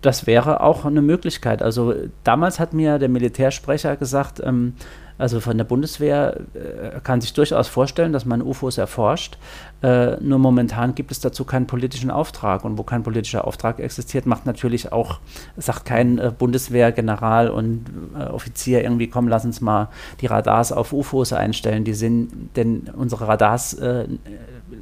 Das 0.00 0.26
wäre 0.26 0.60
auch 0.60 0.84
eine 0.84 1.02
Möglichkeit. 1.02 1.62
Also 1.62 1.94
damals 2.24 2.60
hat 2.60 2.72
mir 2.72 2.98
der 2.98 3.08
Militärsprecher 3.08 3.96
gesagt, 3.96 4.40
ähm, 4.44 4.74
also 5.18 5.40
von 5.40 5.56
der 5.56 5.64
Bundeswehr 5.64 6.40
äh, 6.54 7.00
kann 7.02 7.20
sich 7.20 7.32
durchaus 7.32 7.68
vorstellen, 7.68 8.12
dass 8.12 8.24
man 8.24 8.42
UFOs 8.42 8.78
erforscht. 8.78 9.38
Äh, 9.82 10.16
nur 10.20 10.38
momentan 10.38 10.94
gibt 10.94 11.10
es 11.10 11.20
dazu 11.20 11.44
keinen 11.44 11.66
politischen 11.66 12.10
Auftrag. 12.10 12.64
Und 12.64 12.76
wo 12.76 12.82
kein 12.82 13.02
politischer 13.02 13.46
Auftrag 13.46 13.78
existiert, 13.78 14.26
macht 14.26 14.46
natürlich 14.46 14.92
auch, 14.92 15.20
sagt 15.56 15.84
kein 15.86 16.18
äh, 16.18 16.32
Bundeswehrgeneral 16.36 17.48
und 17.48 17.86
äh, 18.18 18.24
Offizier 18.24 18.82
irgendwie, 18.82 19.08
komm, 19.08 19.28
lass 19.28 19.44
uns 19.44 19.60
mal 19.60 19.88
die 20.20 20.26
Radars 20.26 20.72
auf 20.72 20.92
UFOs 20.92 21.32
einstellen. 21.32 21.84
Die 21.84 21.94
sind, 21.94 22.50
denn 22.56 22.90
unsere 22.94 23.28
Radars 23.28 23.74
äh, 23.74 24.06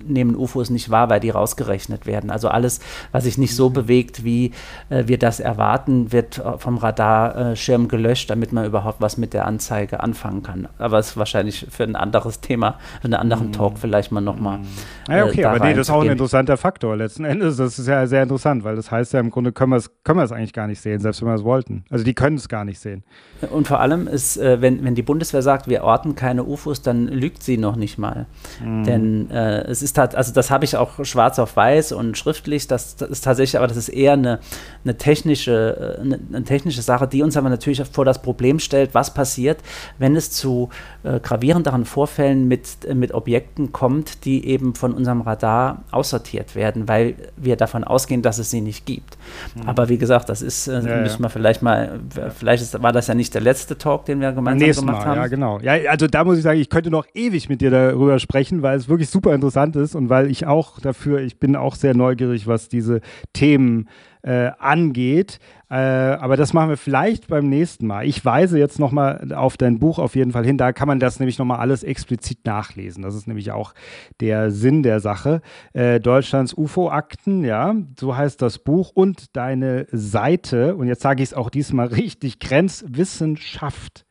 nehmen 0.07 0.37
UFOs 0.37 0.71
nicht 0.71 0.91
wahr, 0.91 1.11
weil 1.11 1.21
die 1.21 1.31
rausgerechnet 1.31 2.07
werden. 2.07 2.31
Also 2.31 2.49
alles, 2.49 2.81
was 3.13 3.25
sich 3.25 3.39
nicht 3.39 3.55
so 3.55 3.69
mhm. 3.69 3.75
bewegt, 3.75 4.25
wie 4.25 4.53
äh, 4.91 5.05
wir 5.07 5.19
das 5.19 5.41
erwarten, 5.41 6.13
wird 6.13 6.43
vom 6.59 6.79
Radarschirm 6.79 7.89
gelöscht, 7.89 8.31
damit 8.31 8.53
man 8.53 8.67
überhaupt 8.67 9.01
was 9.01 9.17
mit 9.17 9.35
der 9.35 9.47
Anzeige 9.47 10.01
anfangen 10.01 10.43
kann. 10.43 10.69
Aber 10.79 10.99
es 10.99 11.11
ist 11.11 11.17
wahrscheinlich 11.17 11.67
für 11.71 11.85
ein 11.85 11.97
anderes 11.97 12.41
Thema, 12.41 12.79
für 13.01 13.07
einen 13.07 13.15
anderen 13.15 13.49
mhm. 13.49 13.53
Talk 13.53 13.79
vielleicht 13.79 14.13
mal 14.13 14.21
nochmal. 14.21 14.59
Mhm. 14.59 14.65
Ja, 15.09 15.25
okay, 15.25 15.43
äh, 15.43 15.45
aber 15.45 15.65
nee, 15.65 15.75
das 15.75 15.89
ist 15.89 15.91
auch 15.91 16.03
ein 16.03 16.11
interessanter 16.11 16.57
Faktor 16.57 16.97
letzten 16.97 17.25
Endes. 17.25 17.57
Das 17.57 17.79
ist 17.79 17.87
ja 17.87 18.07
sehr 18.07 18.23
interessant, 18.23 18.65
weil 18.65 18.77
das 18.77 18.91
heißt 18.91 19.13
ja 19.13 19.21
im 19.21 19.31
Grunde 19.31 19.53
können 19.53 19.71
wir 19.71 19.77
es 19.77 19.91
können 20.03 20.21
eigentlich 20.33 20.53
gar 20.53 20.67
nicht 20.67 20.81
sehen, 20.81 21.01
selbst 21.01 21.21
wenn 21.23 21.29
wir 21.29 21.35
es 21.35 21.45
wollten. 21.45 21.85
Also 21.91 22.05
die 22.05 22.15
können 22.15 22.37
es 22.37 22.49
gar 22.49 22.65
nicht 22.65 22.79
sehen. 22.79 23.05
Und 23.51 23.67
vor 23.67 23.81
allem 23.81 24.07
ist, 24.09 24.37
äh, 24.37 24.61
wenn, 24.61 24.85
wenn 24.85 24.95
die 24.95 25.03
Bundeswehr 25.03 25.43
sagt, 25.43 25.69
wir 25.69 25.85
orten 25.85 26.15
keine 26.15 26.45
UFOs, 26.45 26.83
dann 26.83 27.07
lügt 27.09 27.43
sie 27.43 27.57
noch 27.57 27.77
nicht 27.77 27.99
mal. 27.99 28.27
Mhm. 28.65 28.85
Denn 28.85 29.31
äh, 29.31 29.63
es 29.63 29.83
ist 29.83 29.94
halt, 29.99 30.15
also 30.15 30.33
das 30.33 30.51
habe 30.51 30.65
ich 30.65 30.77
auch 30.77 31.05
schwarz 31.05 31.39
auf 31.39 31.57
weiß 31.57 31.93
und 31.93 32.17
schriftlich, 32.17 32.67
das, 32.67 32.97
das, 32.97 33.11
ist 33.11 33.25
tatsächlich, 33.25 33.59
aber 33.59 33.67
das 33.67 33.77
ist 33.77 33.89
eher 33.89 34.15
eine, 34.15 34.41
eine 34.85 34.97
technische, 34.97 35.97
äh, 35.99 36.01
eine, 36.01 36.21
eine, 36.29 36.45
technische 36.45 36.83
Sache, 36.83 37.07
die 37.07 37.23
uns 37.23 37.37
aber 37.37 37.49
natürlich 37.49 37.83
vor 37.85 38.05
das 38.05 38.23
Problem 38.23 38.59
stellt, 38.59 38.95
was 38.95 39.15
passiert, 39.15 39.59
wenn 39.99 40.17
es 40.17 40.31
zu 40.31 40.71
äh, 41.03 41.21
gravierenderen 41.21 41.85
Vorfällen 41.85 42.49
mit, 42.49 42.93
mit 42.95 43.13
Objekten 43.13 43.73
kommt, 43.73 44.25
die 44.25 44.47
eben 44.47 44.75
von 44.75 44.93
unserem 44.93 45.21
Radar 45.21 45.85
aussortiert 45.91 46.55
werden, 46.55 46.89
weil 46.89 47.15
wir 47.37 47.57
davon 47.57 47.85
ausgehen, 47.85 48.23
dass 48.23 48.39
es 48.39 48.51
sie 48.51 48.61
nicht 48.61 48.87
gibt. 48.87 49.17
Mhm. 49.55 49.69
Aber 49.69 49.89
wie 49.89 49.99
gesagt, 49.99 50.29
das 50.29 50.43
ist, 50.43 50.69
äh, 50.69 50.81
ja, 50.81 51.01
müssen 51.03 51.23
wir 51.23 51.31
vielleicht 51.31 51.63
mal, 51.63 52.01
vielleicht 52.37 52.63
ist, 52.63 52.83
war 52.83 52.93
das 52.93 53.07
ja 53.07 53.15
nicht 53.15 53.35
der 53.35 53.43
letzte 53.43 53.79
Talk, 53.79 54.05
den 54.07 54.21
wir 54.21 54.33
gemeinsam 54.33 54.67
Nächstes 54.67 54.85
gemacht 54.85 55.05
mal, 55.05 55.07
haben. 55.07 55.21
Ja, 55.21 55.27
genau. 55.29 55.59
Ja, 55.61 55.73
also 55.91 56.07
da 56.07 56.25
muss 56.25 56.39
ich 56.39 56.43
sagen, 56.43 56.59
ich 56.59 56.69
könnte 56.69 56.91
noch 56.91 57.07
ewig 57.15 57.49
mit 57.49 57.61
dir 57.61 57.71
darüber 57.71 58.19
sprechen, 58.19 58.63
weil 58.63 58.77
es 58.77 58.89
wirklich 58.89 59.09
super 59.09 59.35
interessant 59.35 59.77
ist 59.77 59.84
und 59.93 60.09
weil 60.09 60.31
ich 60.31 60.47
auch 60.47 60.81
dafür, 60.81 61.21
ich 61.21 61.39
bin 61.39 61.57
auch 61.57 61.75
sehr 61.75 61.95
neugierig, 61.95 62.47
was 62.47 62.69
diese 62.69 63.01
Themen 63.33 63.89
äh, 64.23 64.53
angeht. 64.59 65.39
Äh, 65.69 65.75
aber 65.75 66.37
das 66.37 66.53
machen 66.53 66.71
wir 66.71 66.77
vielleicht 66.77 67.29
beim 67.29 67.49
nächsten 67.49 67.87
Mal. 67.87 68.07
Ich 68.07 68.25
weise 68.25 68.59
jetzt 68.59 68.79
nochmal 68.79 69.33
auf 69.35 69.57
dein 69.57 69.79
Buch 69.79 69.99
auf 69.99 70.17
jeden 70.17 70.33
Fall 70.33 70.45
hin. 70.45 70.57
Da 70.57 70.73
kann 70.73 70.89
man 70.89 70.99
das 70.99 71.21
nämlich 71.21 71.39
nochmal 71.39 71.59
alles 71.59 71.83
explizit 71.83 72.39
nachlesen. 72.45 73.03
Das 73.03 73.15
ist 73.15 73.27
nämlich 73.27 73.53
auch 73.53 73.75
der 74.21 74.51
Sinn 74.51 74.83
der 74.83 75.01
Sache. 75.01 75.43
Äh, 75.73 76.01
Deutschlands 76.01 76.55
UFO-Akten, 76.55 77.45
ja, 77.45 77.75
so 77.99 78.17
heißt 78.17 78.41
das 78.41 78.59
Buch 78.59 78.93
und 78.95 79.37
deine 79.37 79.87
Seite. 79.91 80.77
Und 80.77 80.87
jetzt 80.87 81.03
sage 81.03 81.23
ich 81.23 81.31
es 81.31 81.35
auch 81.35 81.51
diesmal 81.51 81.87
richtig: 81.95 82.39
Grenzwissenschaft 82.39 84.07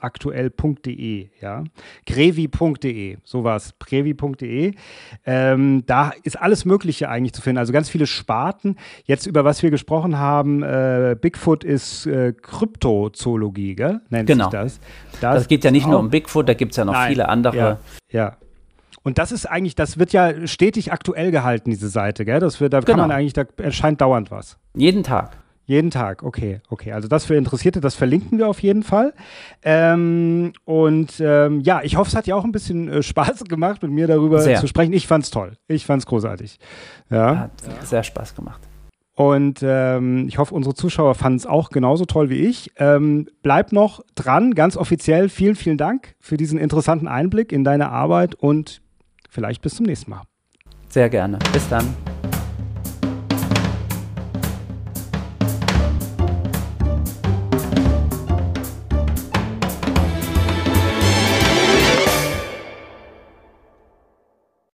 aktuell.de, 0.00 1.28
ja. 1.40 1.64
Grevi.de, 2.06 3.18
sowas, 3.24 3.74
Grevi.de. 3.78 4.72
Ähm, 5.24 5.84
da 5.86 6.12
ist 6.22 6.40
alles 6.40 6.64
Mögliche 6.64 7.08
eigentlich 7.08 7.32
zu 7.32 7.42
finden. 7.42 7.58
Also 7.58 7.72
ganz 7.72 7.88
viele 7.88 8.06
Sparten. 8.06 8.76
Jetzt 9.04 9.26
über 9.26 9.44
was 9.44 9.62
wir 9.62 9.70
gesprochen 9.70 10.18
haben, 10.18 10.62
äh, 10.62 11.16
Bigfoot 11.20 11.64
ist 11.64 12.06
äh, 12.06 12.32
Kryptozoologie, 12.32 13.74
gell? 13.74 14.00
nennt 14.10 14.26
genau. 14.26 14.44
sich 14.44 14.52
das. 14.52 14.80
Das, 15.20 15.34
das 15.34 15.48
geht 15.48 15.64
ja 15.64 15.70
nicht 15.70 15.86
nur 15.86 15.98
um 15.98 16.10
Bigfoot, 16.10 16.48
da 16.48 16.54
gibt 16.54 16.72
es 16.72 16.76
ja 16.76 16.84
noch 16.84 16.92
Nein, 16.92 17.08
viele 17.08 17.28
andere. 17.28 17.56
Ja, 17.56 17.78
ja. 18.10 18.36
Und 19.02 19.18
das 19.18 19.30
ist 19.30 19.46
eigentlich, 19.46 19.76
das 19.76 19.98
wird 19.98 20.12
ja 20.12 20.48
stetig 20.48 20.92
aktuell 20.92 21.30
gehalten, 21.30 21.70
diese 21.70 21.88
Seite, 21.88 22.24
gell? 22.24 22.40
Das 22.40 22.60
wird, 22.60 22.72
da 22.72 22.80
genau. 22.80 22.98
kann 22.98 23.08
man 23.08 23.16
eigentlich, 23.16 23.34
da 23.34 23.44
erscheint 23.58 24.00
dauernd 24.00 24.32
was. 24.32 24.58
Jeden 24.74 25.04
Tag. 25.04 25.36
Jeden 25.66 25.90
Tag, 25.90 26.22
okay, 26.22 26.60
okay. 26.70 26.92
Also 26.92 27.08
das 27.08 27.24
für 27.24 27.34
Interessierte, 27.34 27.80
das 27.80 27.96
verlinken 27.96 28.38
wir 28.38 28.48
auf 28.48 28.62
jeden 28.62 28.84
Fall. 28.84 29.12
Ähm, 29.62 30.52
und 30.64 31.14
ähm, 31.20 31.60
ja, 31.60 31.82
ich 31.82 31.96
hoffe, 31.96 32.08
es 32.08 32.16
hat 32.16 32.26
dir 32.26 32.36
auch 32.36 32.44
ein 32.44 32.52
bisschen 32.52 32.88
äh, 32.88 33.02
Spaß 33.02 33.44
gemacht, 33.44 33.82
mit 33.82 33.90
mir 33.90 34.06
darüber 34.06 34.40
sehr. 34.40 34.60
zu 34.60 34.68
sprechen. 34.68 34.92
Ich 34.92 35.08
fand's 35.08 35.30
toll. 35.30 35.56
Ich 35.66 35.84
fand's 35.84 36.06
großartig. 36.06 36.58
Ja. 37.10 37.38
Hat 37.38 37.84
sehr 37.84 38.04
Spaß 38.04 38.36
gemacht. 38.36 38.60
Und 39.16 39.60
ähm, 39.62 40.28
ich 40.28 40.38
hoffe, 40.38 40.54
unsere 40.54 40.74
Zuschauer 40.74 41.14
fanden 41.14 41.38
es 41.38 41.46
auch 41.46 41.70
genauso 41.70 42.04
toll 42.04 42.30
wie 42.30 42.46
ich. 42.46 42.70
Ähm, 42.76 43.26
bleib 43.42 43.72
noch 43.72 44.02
dran, 44.14 44.54
ganz 44.54 44.76
offiziell. 44.76 45.28
Vielen, 45.30 45.56
vielen 45.56 45.78
Dank 45.78 46.14
für 46.20 46.36
diesen 46.36 46.58
interessanten 46.58 47.08
Einblick 47.08 47.50
in 47.50 47.64
deine 47.64 47.88
Arbeit 47.88 48.34
und 48.34 48.82
vielleicht 49.30 49.62
bis 49.62 49.74
zum 49.74 49.86
nächsten 49.86 50.10
Mal. 50.10 50.22
Sehr 50.90 51.08
gerne. 51.08 51.38
Bis 51.52 51.66
dann. 51.68 51.86